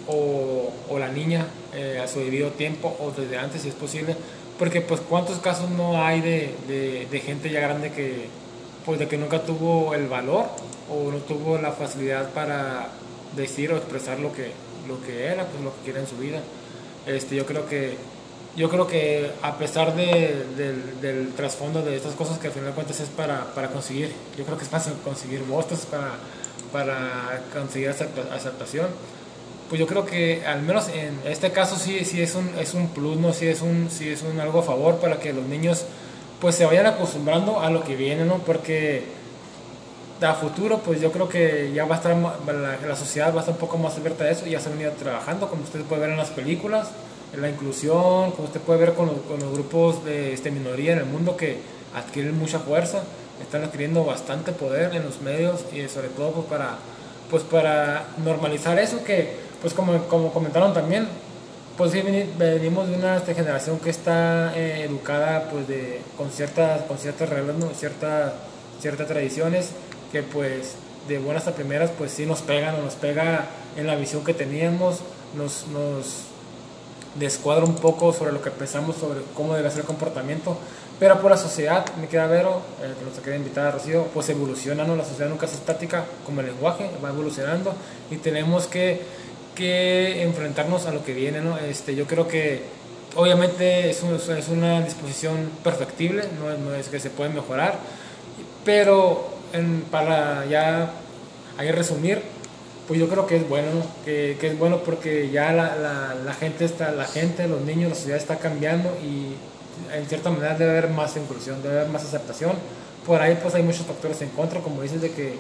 o, 0.07 0.71
o, 0.89 0.99
la 0.99 1.09
niña 1.09 1.47
eh, 1.73 2.01
a 2.03 2.07
su 2.07 2.19
debido 2.19 2.49
tiempo 2.51 2.95
o 2.99 3.11
desde 3.11 3.37
antes 3.37 3.61
si 3.61 3.69
es 3.69 3.75
posible. 3.75 4.15
Porque 4.57 4.81
pues 4.81 5.01
cuántos 5.01 5.39
casos 5.39 5.69
no 5.69 6.03
hay 6.03 6.21
de, 6.21 6.55
de, 6.67 7.07
de 7.09 7.19
gente 7.19 7.49
ya 7.49 7.61
grande 7.61 7.91
que, 7.91 8.27
pues 8.85 8.99
de 8.99 9.07
que 9.07 9.17
nunca 9.17 9.43
tuvo 9.43 9.93
el 9.93 10.07
valor 10.07 10.45
o 10.91 11.11
no 11.11 11.17
tuvo 11.19 11.57
la 11.57 11.71
facilidad 11.71 12.29
para 12.31 12.89
decir 13.35 13.71
o 13.71 13.77
expresar 13.77 14.19
lo 14.19 14.33
que, 14.33 14.51
lo 14.87 15.01
que 15.01 15.25
era, 15.25 15.45
pues 15.45 15.63
lo 15.63 15.75
que 15.75 15.81
quiere 15.83 15.99
en 15.99 16.07
su 16.07 16.17
vida. 16.17 16.41
Este, 17.05 17.35
yo 17.35 17.45
creo 17.45 17.67
que 17.67 17.97
yo 18.55 18.69
creo 18.69 18.87
que 18.87 19.31
a 19.41 19.57
pesar 19.57 19.95
de, 19.95 20.45
del, 21.01 21.33
trasfondo 21.33 21.81
de 21.81 21.95
estas 21.95 22.13
cosas 22.15 22.39
que 22.39 22.47
al 22.47 22.53
final 22.53 22.69
de 22.69 22.73
cuentas 22.73 22.99
es 22.99 23.07
para, 23.09 23.53
para 23.53 23.69
conseguir, 23.69 24.11
yo 24.37 24.43
creo 24.43 24.57
que 24.57 24.63
es 24.63 24.69
para 24.69 24.83
conseguir 25.03 25.43
votos, 25.43 25.85
para, 25.85 26.15
para 26.73 27.43
conseguir 27.53 27.89
aceptación, 27.89 28.87
pues 29.69 29.79
yo 29.79 29.85
creo 29.85 30.05
que 30.05 30.43
al 30.45 30.63
menos 30.63 30.89
en 30.89 31.19
este 31.25 31.51
caso 31.51 31.77
sí, 31.77 32.03
sí 32.03 32.21
es 32.21 32.33
un, 32.35 32.49
es 32.59 32.73
un 32.73 32.89
plus, 32.89 33.17
¿no? 33.17 33.33
sí 33.33 33.47
es 33.47 33.61
un, 33.61 33.89
sí 33.91 34.09
es 34.09 34.23
un 34.23 34.39
algo 34.39 34.59
a 34.59 34.63
favor 34.63 34.95
para 34.95 35.19
que 35.19 35.31
los 35.31 35.45
niños 35.45 35.85
pues 36.41 36.55
se 36.55 36.65
vayan 36.65 36.87
acostumbrando 36.87 37.61
a 37.61 37.69
lo 37.69 37.83
que 37.83 37.95
viene, 37.95 38.25
¿no? 38.25 38.39
Porque 38.39 39.03
a 40.21 40.33
futuro, 40.33 40.79
pues 40.79 40.99
yo 40.99 41.11
creo 41.11 41.29
que 41.29 41.71
ya 41.73 41.85
va 41.85 41.95
a 41.95 41.97
estar, 41.97 42.15
la, 42.15 42.95
sociedad 42.95 43.33
va 43.33 43.37
a 43.37 43.39
estar 43.39 43.53
un 43.53 43.59
poco 43.59 43.77
más 43.77 43.95
abierta 43.97 44.25
a 44.25 44.29
eso 44.29 44.45
y 44.45 44.51
ya 44.51 44.59
se 44.59 44.67
ha 44.67 44.71
venido 44.71 44.91
trabajando, 44.91 45.49
como 45.49 45.63
usted 45.63 45.81
puede 45.81 46.01
ver 46.01 46.11
en 46.11 46.17
las 46.17 46.29
películas, 46.29 46.89
en 47.33 47.41
la 47.41 47.49
inclusión, 47.49 48.31
como 48.31 48.45
usted 48.45 48.59
puede 48.59 48.79
ver 48.79 48.93
con 48.93 49.07
los, 49.07 49.51
grupos 49.53 50.03
de 50.03 50.33
este, 50.33 50.51
minoría 50.51 50.93
en 50.93 50.99
el 50.99 51.05
mundo 51.05 51.37
que 51.37 51.59
adquieren 51.95 52.37
mucha 52.37 52.59
fuerza, 52.59 53.03
están 53.41 53.63
adquiriendo 53.63 54.03
bastante 54.03 54.51
poder 54.51 54.93
en 54.93 55.03
los 55.03 55.21
medios 55.21 55.61
y 55.71 55.87
sobre 55.87 56.09
todo 56.09 56.31
pues 56.31 56.47
para, 56.47 56.77
pues 57.29 57.43
para 57.43 58.07
normalizar 58.23 58.77
eso 58.77 59.03
que, 59.03 59.37
pues 59.61 59.73
como, 59.73 59.97
como 60.07 60.33
comentaron 60.33 60.73
también, 60.73 61.07
pues 61.77 61.93
venimos 61.93 62.89
de 62.89 62.95
una 62.95 63.15
este, 63.15 63.33
generación 63.33 63.79
que 63.79 63.89
está 63.89 64.51
eh, 64.57 64.83
educada 64.83 65.49
pues 65.49 65.65
de, 65.65 66.01
con, 66.17 66.29
ciertas, 66.29 66.81
con 66.81 66.97
ciertas 66.97 67.29
reglas, 67.29 67.55
¿no? 67.55 67.69
ciertas, 67.69 68.33
ciertas 68.81 69.07
tradiciones 69.07 69.71
que 70.11 70.23
pues 70.23 70.75
de 71.07 71.17
buenas 71.19 71.47
a 71.47 71.55
primeras 71.55 71.91
pues 71.97 72.11
sí 72.11 72.25
nos 72.25 72.41
pegan 72.41 72.75
o 72.75 72.81
nos 72.81 72.95
pega 72.95 73.47
en 73.75 73.87
la 73.87 73.95
visión 73.95 74.23
que 74.23 74.33
teníamos, 74.33 74.99
nos, 75.35 75.67
nos 75.67 76.29
descuadra 77.15 77.65
un 77.65 77.75
poco 77.75 78.13
sobre 78.13 78.31
lo 78.31 78.41
que 78.41 78.51
pensamos 78.51 78.95
sobre 78.95 79.21
cómo 79.33 79.55
debe 79.55 79.69
ser 79.69 79.81
el 79.81 79.85
comportamiento, 79.85 80.57
pero 80.99 81.21
por 81.21 81.31
la 81.31 81.37
sociedad, 81.37 81.85
me 81.99 82.07
queda 82.07 82.27
Vero, 82.27 82.61
eh, 82.81 82.93
que 82.97 83.05
nos 83.05 83.17
queda 83.19 83.35
invitada 83.35 83.71
Rocío, 83.71 84.05
pues 84.13 84.29
evoluciona, 84.29 84.83
¿no? 84.83 84.95
la 84.95 85.05
sociedad 85.05 85.29
nunca 85.29 85.45
es 85.45 85.53
estática 85.53 86.05
como 86.25 86.41
el 86.41 86.47
lenguaje, 86.47 86.89
va 87.03 87.09
evolucionando 87.09 87.73
y 88.11 88.17
tenemos 88.17 88.67
que, 88.67 89.01
que 89.55 90.23
enfrentarnos 90.23 90.85
a 90.85 90.91
lo 90.91 91.03
que 91.03 91.13
viene, 91.13 91.41
¿no? 91.41 91.57
Este, 91.57 91.95
yo 91.95 92.05
creo 92.05 92.27
que 92.27 92.63
obviamente 93.15 93.89
es, 93.89 94.03
es 94.03 94.49
una 94.49 94.81
disposición 94.81 95.49
perfectible, 95.63 96.23
no, 96.39 96.55
no 96.57 96.75
es 96.75 96.89
que 96.89 96.99
se 96.99 97.09
puede 97.09 97.29
mejorar, 97.31 97.79
pero 98.65 99.38
para 99.91 100.45
ya 100.45 100.91
ahí 101.57 101.71
resumir, 101.71 102.21
pues 102.87 102.99
yo 102.99 103.07
creo 103.07 103.27
que 103.27 103.37
es 103.37 103.47
bueno, 103.47 103.67
que, 104.05 104.37
que, 104.39 104.47
es 104.47 104.57
bueno 104.57 104.79
porque 104.83 105.29
ya 105.29 105.51
la, 105.51 105.75
la, 106.15 106.33
gente 106.33 106.65
está, 106.65 106.91
la 106.91 107.05
gente, 107.05 107.47
los 107.47 107.61
niños, 107.61 107.89
la 107.89 107.95
sociedad 107.95 108.17
está 108.17 108.37
cambiando 108.37 108.89
y 109.03 109.35
en 109.95 110.05
cierta 110.07 110.29
manera 110.29 110.55
debe 110.55 110.71
haber 110.71 110.89
más 110.89 111.15
inclusión, 111.17 111.61
debe 111.61 111.79
haber 111.79 111.89
más 111.89 112.03
aceptación. 112.03 112.53
Por 113.05 113.21
ahí 113.21 113.37
pues 113.41 113.55
hay 113.55 113.63
muchos 113.63 113.85
factores 113.85 114.21
en 114.21 114.29
contra, 114.29 114.61
como 114.61 114.81
dices, 114.81 115.01
de 115.01 115.11
que 115.11 115.35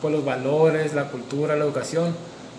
pues 0.00 0.12
los 0.12 0.24
valores, 0.24 0.94
la 0.94 1.08
cultura, 1.10 1.56
la 1.56 1.64
educación, 1.64 2.14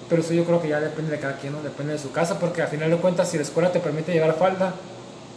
pero 0.10 0.22
eso 0.22 0.34
yo 0.34 0.46
creo 0.46 0.62
que 0.62 0.70
ya 0.70 0.80
depende 0.80 1.12
de 1.12 1.20
cada 1.20 1.38
quien, 1.38 1.54
depende 1.64 1.94
de 1.94 2.00
su 2.00 2.12
casa, 2.12 2.40
porque 2.40 2.62
al 2.62 2.68
final 2.68 2.92
de 2.92 2.98
cuentas 2.98 3.30
si 3.30 3.38
la 3.38 3.44
escuela 3.44 3.72
te 3.72 3.80
permite 3.80 4.14
llevar 4.14 4.36
falda, 4.38 4.74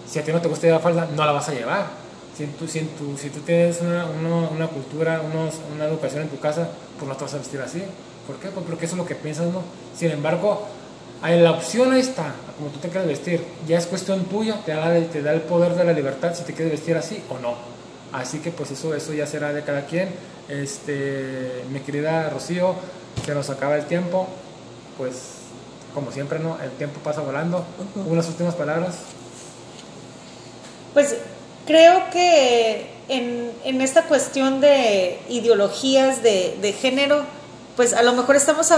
si 0.06 0.18
a 0.18 0.24
ti 0.24 0.32
no 0.32 0.40
te 0.40 0.48
gusta 0.48 0.66
llevar 0.66 0.82
falda, 0.82 1.08
no 1.14 1.24
la 1.24 1.32
vas 1.32 1.48
a 1.48 1.52
llevar 1.52 2.07
si 2.38 2.46
tú, 2.46 2.68
si, 2.68 2.88
si 3.16 3.30
tú 3.30 3.40
tienes 3.40 3.80
una, 3.80 4.06
una, 4.06 4.68
cultura, 4.68 5.20
unos, 5.22 5.56
una 5.74 5.86
educación 5.86 6.22
en 6.22 6.28
tu 6.28 6.38
casa, 6.38 6.68
pues 6.96 7.08
no 7.08 7.16
te 7.16 7.24
vas 7.24 7.34
a 7.34 7.38
vestir 7.38 7.60
así. 7.60 7.82
¿Por 8.28 8.36
qué? 8.36 8.48
Pues 8.50 8.64
porque 8.64 8.84
eso 8.84 8.94
es 8.94 8.98
lo 8.98 9.06
que 9.06 9.16
piensas, 9.16 9.52
¿no? 9.52 9.62
Sin 9.96 10.12
embargo, 10.12 10.68
la 11.20 11.50
opción 11.50 11.92
ahí 11.92 12.00
está, 12.00 12.32
como 12.56 12.70
tú 12.70 12.78
te 12.78 12.90
quieres 12.90 13.08
vestir. 13.08 13.44
Ya 13.66 13.76
es 13.76 13.86
cuestión 13.86 14.26
tuya, 14.26 14.62
te 14.64 14.72
da, 14.72 15.00
te 15.00 15.20
da 15.20 15.32
el 15.32 15.40
poder 15.40 15.74
de 15.74 15.84
la 15.84 15.92
libertad 15.92 16.32
si 16.32 16.44
te 16.44 16.52
quieres 16.52 16.70
vestir 16.70 16.96
así 16.96 17.20
o 17.28 17.40
no. 17.40 17.56
Así 18.12 18.38
que 18.38 18.52
pues 18.52 18.70
eso, 18.70 18.94
eso 18.94 19.12
ya 19.12 19.26
será 19.26 19.52
de 19.52 19.64
cada 19.64 19.86
quien. 19.86 20.10
Este, 20.48 21.64
mi 21.72 21.80
querida 21.80 22.30
Rocío, 22.30 22.76
se 23.26 23.34
nos 23.34 23.50
acaba 23.50 23.76
el 23.76 23.86
tiempo. 23.86 24.28
Pues 24.96 25.38
como 25.92 26.12
siempre, 26.12 26.38
¿no? 26.38 26.56
El 26.62 26.70
tiempo 26.70 27.00
pasa 27.00 27.20
volando. 27.20 27.64
Unas 27.96 28.28
últimas 28.28 28.54
palabras. 28.54 28.98
Pues 30.94 31.16
creo 31.68 32.08
que 32.10 32.90
en, 33.08 33.52
en 33.62 33.82
esta 33.82 34.04
cuestión 34.04 34.62
de 34.62 35.20
ideologías 35.28 36.22
de, 36.22 36.56
de, 36.62 36.72
género, 36.72 37.24
pues 37.76 37.92
a 37.92 38.02
lo 38.02 38.14
mejor 38.14 38.36
estamos 38.36 38.72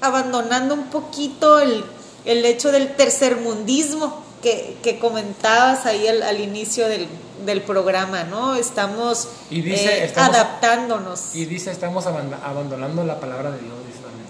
abandonando 0.00 0.74
un 0.74 0.86
poquito 0.86 1.60
el, 1.60 1.84
el, 2.24 2.46
hecho 2.46 2.72
del 2.72 2.96
tercermundismo 2.96 4.24
que, 4.42 4.78
que 4.82 4.98
comentabas 4.98 5.84
ahí 5.84 6.08
al, 6.08 6.40
inicio 6.40 6.88
del, 6.88 7.06
del, 7.44 7.60
programa, 7.60 8.24
¿no? 8.24 8.54
Estamos, 8.54 9.28
eh, 9.50 10.12
adaptándonos. 10.16 11.34
Y 11.34 11.44
dice, 11.44 11.70
estamos 11.70 12.06
abandonando 12.06 13.04
la 13.04 13.20
palabra 13.20 13.50
de 13.50 13.58
Dios, 13.58 13.74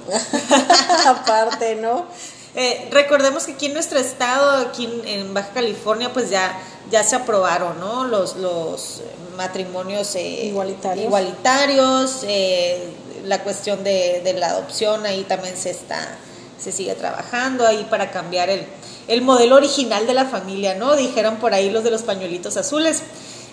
Aparte, 1.06 1.76
¿no? 1.76 2.06
Eh, 2.55 2.88
recordemos 2.90 3.44
que 3.44 3.53
aquí 3.53 3.66
en 3.66 3.74
nuestro 3.74 3.98
estado, 3.98 4.66
aquí 4.66 4.88
en, 5.07 5.32
Baja 5.32 5.50
California, 5.55 6.12
pues 6.12 6.28
ya, 6.28 6.59
ya 6.90 7.03
se 7.03 7.16
aprobaron, 7.16 7.80
¿no? 7.80 8.05
Los, 8.05 8.36
los 8.36 9.03
matrimonios 9.36 10.14
eh, 10.14 10.44
igualitarios. 10.44 11.07
igualitarios 11.07 12.20
eh, 12.24 12.92
la 13.24 13.42
cuestión 13.42 13.82
de, 13.82 14.20
de, 14.22 14.34
la 14.34 14.48
adopción 14.48 15.07
ahí 15.07 15.24
también 15.24 15.57
se 15.57 15.70
está, 15.70 16.18
se 16.59 16.72
sigue 16.72 16.94
trabajando 16.94 17.66
ahí 17.66 17.86
para 17.88 18.11
cambiar 18.11 18.50
el, 18.50 18.66
el 19.09 19.22
modelo 19.22 19.57
original 19.57 20.07
de 20.07 20.14
la 20.14 20.26
familia, 20.26 20.74
¿no? 20.74 20.94
Dijeron 20.96 21.36
por 21.36 21.55
ahí 21.55 21.70
los 21.70 21.84
de 21.84 21.90
los 21.90 22.03
pañuelitos 22.03 22.57
azules. 22.57 23.03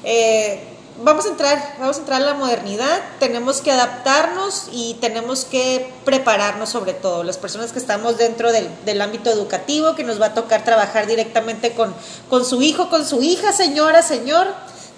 Eh, 0.03 0.59
vamos 1.03 1.25
a 1.25 1.29
entrar, 1.29 1.75
vamos 1.79 1.97
a 1.97 1.99
entrar 1.99 2.21
a 2.21 2.25
la 2.25 2.33
modernidad, 2.33 3.01
tenemos 3.19 3.61
que 3.61 3.71
adaptarnos 3.71 4.69
y 4.71 4.95
tenemos 4.95 5.45
que 5.45 5.93
prepararnos 6.05 6.69
sobre 6.69 6.93
todo, 6.93 7.23
las 7.23 7.37
personas 7.37 7.71
que 7.71 7.79
estamos 7.79 8.17
dentro 8.17 8.51
del, 8.51 8.69
del 8.85 9.01
ámbito 9.01 9.29
educativo, 9.29 9.95
que 9.95 10.03
nos 10.03 10.21
va 10.21 10.27
a 10.27 10.33
tocar 10.33 10.63
trabajar 10.63 11.07
directamente 11.07 11.73
con, 11.73 11.93
con 12.29 12.45
su 12.45 12.61
hijo, 12.61 12.89
con 12.89 13.05
su 13.05 13.21
hija, 13.21 13.53
señora, 13.53 14.01
señor, 14.01 14.47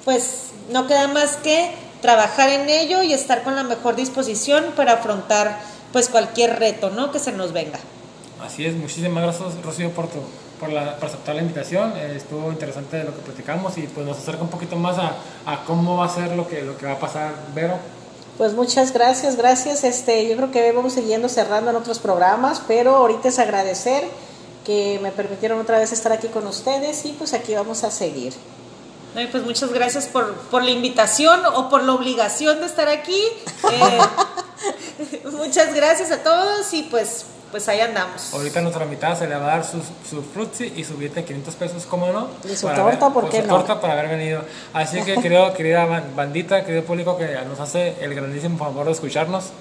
pues 0.05 0.47
no 0.69 0.87
queda 0.87 1.07
más 1.07 1.37
que 1.37 1.73
trabajar 2.01 2.49
en 2.49 2.69
ello 2.69 3.03
y 3.03 3.13
estar 3.13 3.43
con 3.43 3.55
la 3.55 3.63
mejor 3.63 3.95
disposición 3.95 4.65
para 4.75 4.93
afrontar 4.93 5.59
pues 5.91 6.09
cualquier 6.09 6.59
reto 6.59 6.89
¿no? 6.89 7.11
que 7.11 7.19
se 7.19 7.31
nos 7.31 7.53
venga. 7.53 7.79
Así 8.41 8.65
es, 8.65 8.75
muchísimas 8.75 9.23
gracias 9.23 9.63
Rocío 9.63 9.91
por, 9.91 10.07
tu, 10.07 10.19
por, 10.61 10.71
la, 10.71 10.95
por 10.95 11.09
aceptar 11.09 11.35
la 11.35 11.41
invitación, 11.41 11.93
eh, 11.97 12.13
estuvo 12.15 12.51
interesante 12.51 13.03
lo 13.03 13.15
que 13.15 13.21
platicamos 13.21 13.77
y 13.79 13.87
pues 13.87 14.05
nos 14.05 14.17
acerca 14.19 14.43
un 14.43 14.49
poquito 14.49 14.75
más 14.75 14.97
a, 14.99 15.15
a, 15.45 15.65
cómo 15.65 15.97
va 15.97 16.05
a 16.05 16.09
ser 16.09 16.37
lo 16.37 16.47
que, 16.47 16.61
lo 16.61 16.77
que 16.77 16.85
va 16.85 16.93
a 16.93 16.99
pasar, 16.99 17.33
Vero. 17.55 17.77
Pues 18.37 18.53
muchas 18.53 18.93
gracias, 18.93 19.35
gracias. 19.35 19.83
Este, 19.83 20.29
yo 20.29 20.37
creo 20.37 20.51
que 20.51 20.71
vamos 20.71 20.93
siguiendo 20.93 21.29
cerrando 21.29 21.71
en 21.71 21.77
otros 21.77 21.97
programas, 21.97 22.61
pero 22.67 22.95
ahorita 22.95 23.27
es 23.29 23.39
agradecer 23.39 24.03
que 24.63 24.99
me 25.01 25.11
permitieron 25.11 25.59
otra 25.59 25.79
vez 25.79 25.91
estar 25.91 26.11
aquí 26.11 26.27
con 26.27 26.45
ustedes 26.45 27.05
y 27.05 27.13
pues 27.13 27.33
aquí 27.33 27.55
vamos 27.55 27.83
a 27.83 27.89
seguir. 27.89 28.33
pues 29.31 29.43
muchas 29.43 29.73
gracias 29.73 30.05
por, 30.05 30.35
por, 30.35 30.63
la 30.63 30.69
invitación 30.69 31.41
o 31.55 31.69
por 31.69 31.83
la 31.83 31.93
obligación 31.93 32.59
de 32.59 32.67
estar 32.67 32.87
aquí. 32.87 33.21
Eh, 33.71 35.21
muchas 35.31 35.73
gracias 35.73 36.11
a 36.11 36.21
todos 36.23 36.71
y 36.73 36.83
pues 36.83 37.25
pues 37.51 37.67
ahí 37.67 37.79
andamos. 37.81 38.33
Ahorita 38.33 38.61
nuestra 38.61 38.85
mitad 38.85 39.17
se 39.17 39.27
le 39.27 39.35
va 39.35 39.43
a 39.43 39.57
dar 39.57 39.65
su, 39.65 39.81
su 40.09 40.23
frutzi 40.23 40.73
y 40.75 40.83
su 40.83 40.95
billete 40.95 41.21
de 41.21 41.25
500 41.25 41.55
pesos, 41.55 41.85
¿cómo 41.85 42.07
no? 42.07 42.29
Y 42.49 42.55
su 42.55 42.67
torta, 42.67 43.09
¿por 43.09 43.29
qué 43.29 43.41
su 43.41 43.47
no? 43.47 43.57
torta 43.57 43.79
para 43.79 43.93
haber 43.93 44.09
venido. 44.09 44.41
Así 44.73 45.01
que, 45.03 45.15
querido, 45.21 45.53
querida 45.53 45.85
bandita, 46.15 46.63
querido 46.63 46.83
público 46.83 47.17
que 47.17 47.27
nos 47.47 47.59
hace 47.59 47.95
el 48.01 48.15
grandísimo 48.15 48.57
favor 48.57 48.85
de 48.85 48.93
escucharnos, 48.93 49.51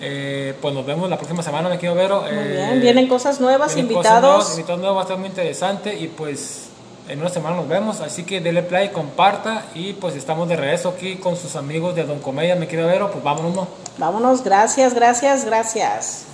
eh, 0.00 0.54
pues 0.60 0.74
nos 0.74 0.86
vemos 0.86 1.10
la 1.10 1.16
próxima 1.16 1.42
semana, 1.42 1.68
me 1.68 1.78
quiero 1.78 1.94
ver. 1.94 2.10
Muy 2.12 2.28
eh, 2.30 2.52
bien, 2.52 2.80
vienen 2.80 3.08
cosas 3.08 3.40
nuevas, 3.40 3.74
vienen 3.74 3.92
invitados. 3.92 4.20
Cosas 4.20 4.38
nuevas, 4.38 4.50
invitados 4.50 4.80
nuevos, 4.80 4.96
va 4.96 5.00
a 5.00 5.04
estar 5.04 5.18
muy 5.18 5.28
interesante 5.28 5.94
y 5.94 6.08
pues 6.08 6.66
en 7.08 7.20
una 7.20 7.28
semana 7.28 7.56
nos 7.56 7.68
vemos, 7.68 8.00
así 8.00 8.24
que 8.24 8.40
dele 8.40 8.62
play, 8.62 8.88
comparta 8.90 9.66
y 9.74 9.92
pues 9.94 10.16
estamos 10.16 10.48
de 10.48 10.56
regreso 10.56 10.90
aquí 10.90 11.16
con 11.16 11.36
sus 11.36 11.56
amigos 11.56 11.94
de 11.94 12.04
Don 12.04 12.18
Comedia, 12.18 12.56
me 12.56 12.66
quiero 12.66 12.86
ver, 12.86 13.00
pues 13.10 13.22
vámonos. 13.22 13.54
¿no? 13.54 13.68
Vámonos, 13.98 14.42
gracias, 14.42 14.94
gracias, 14.94 15.44
gracias. 15.44 16.26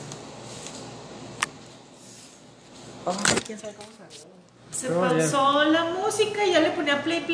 Oh, 3.05 3.13
¿quién 3.45 3.59
sabe 3.59 3.75
cómo 3.75 3.89
Se 4.71 4.89
pausó 4.89 5.65
la 5.65 5.85
música 5.85 6.45
y 6.45 6.53
ya 6.53 6.61
le 6.61 6.71
ponía 6.71 7.03
play, 7.03 7.21
play. 7.21 7.31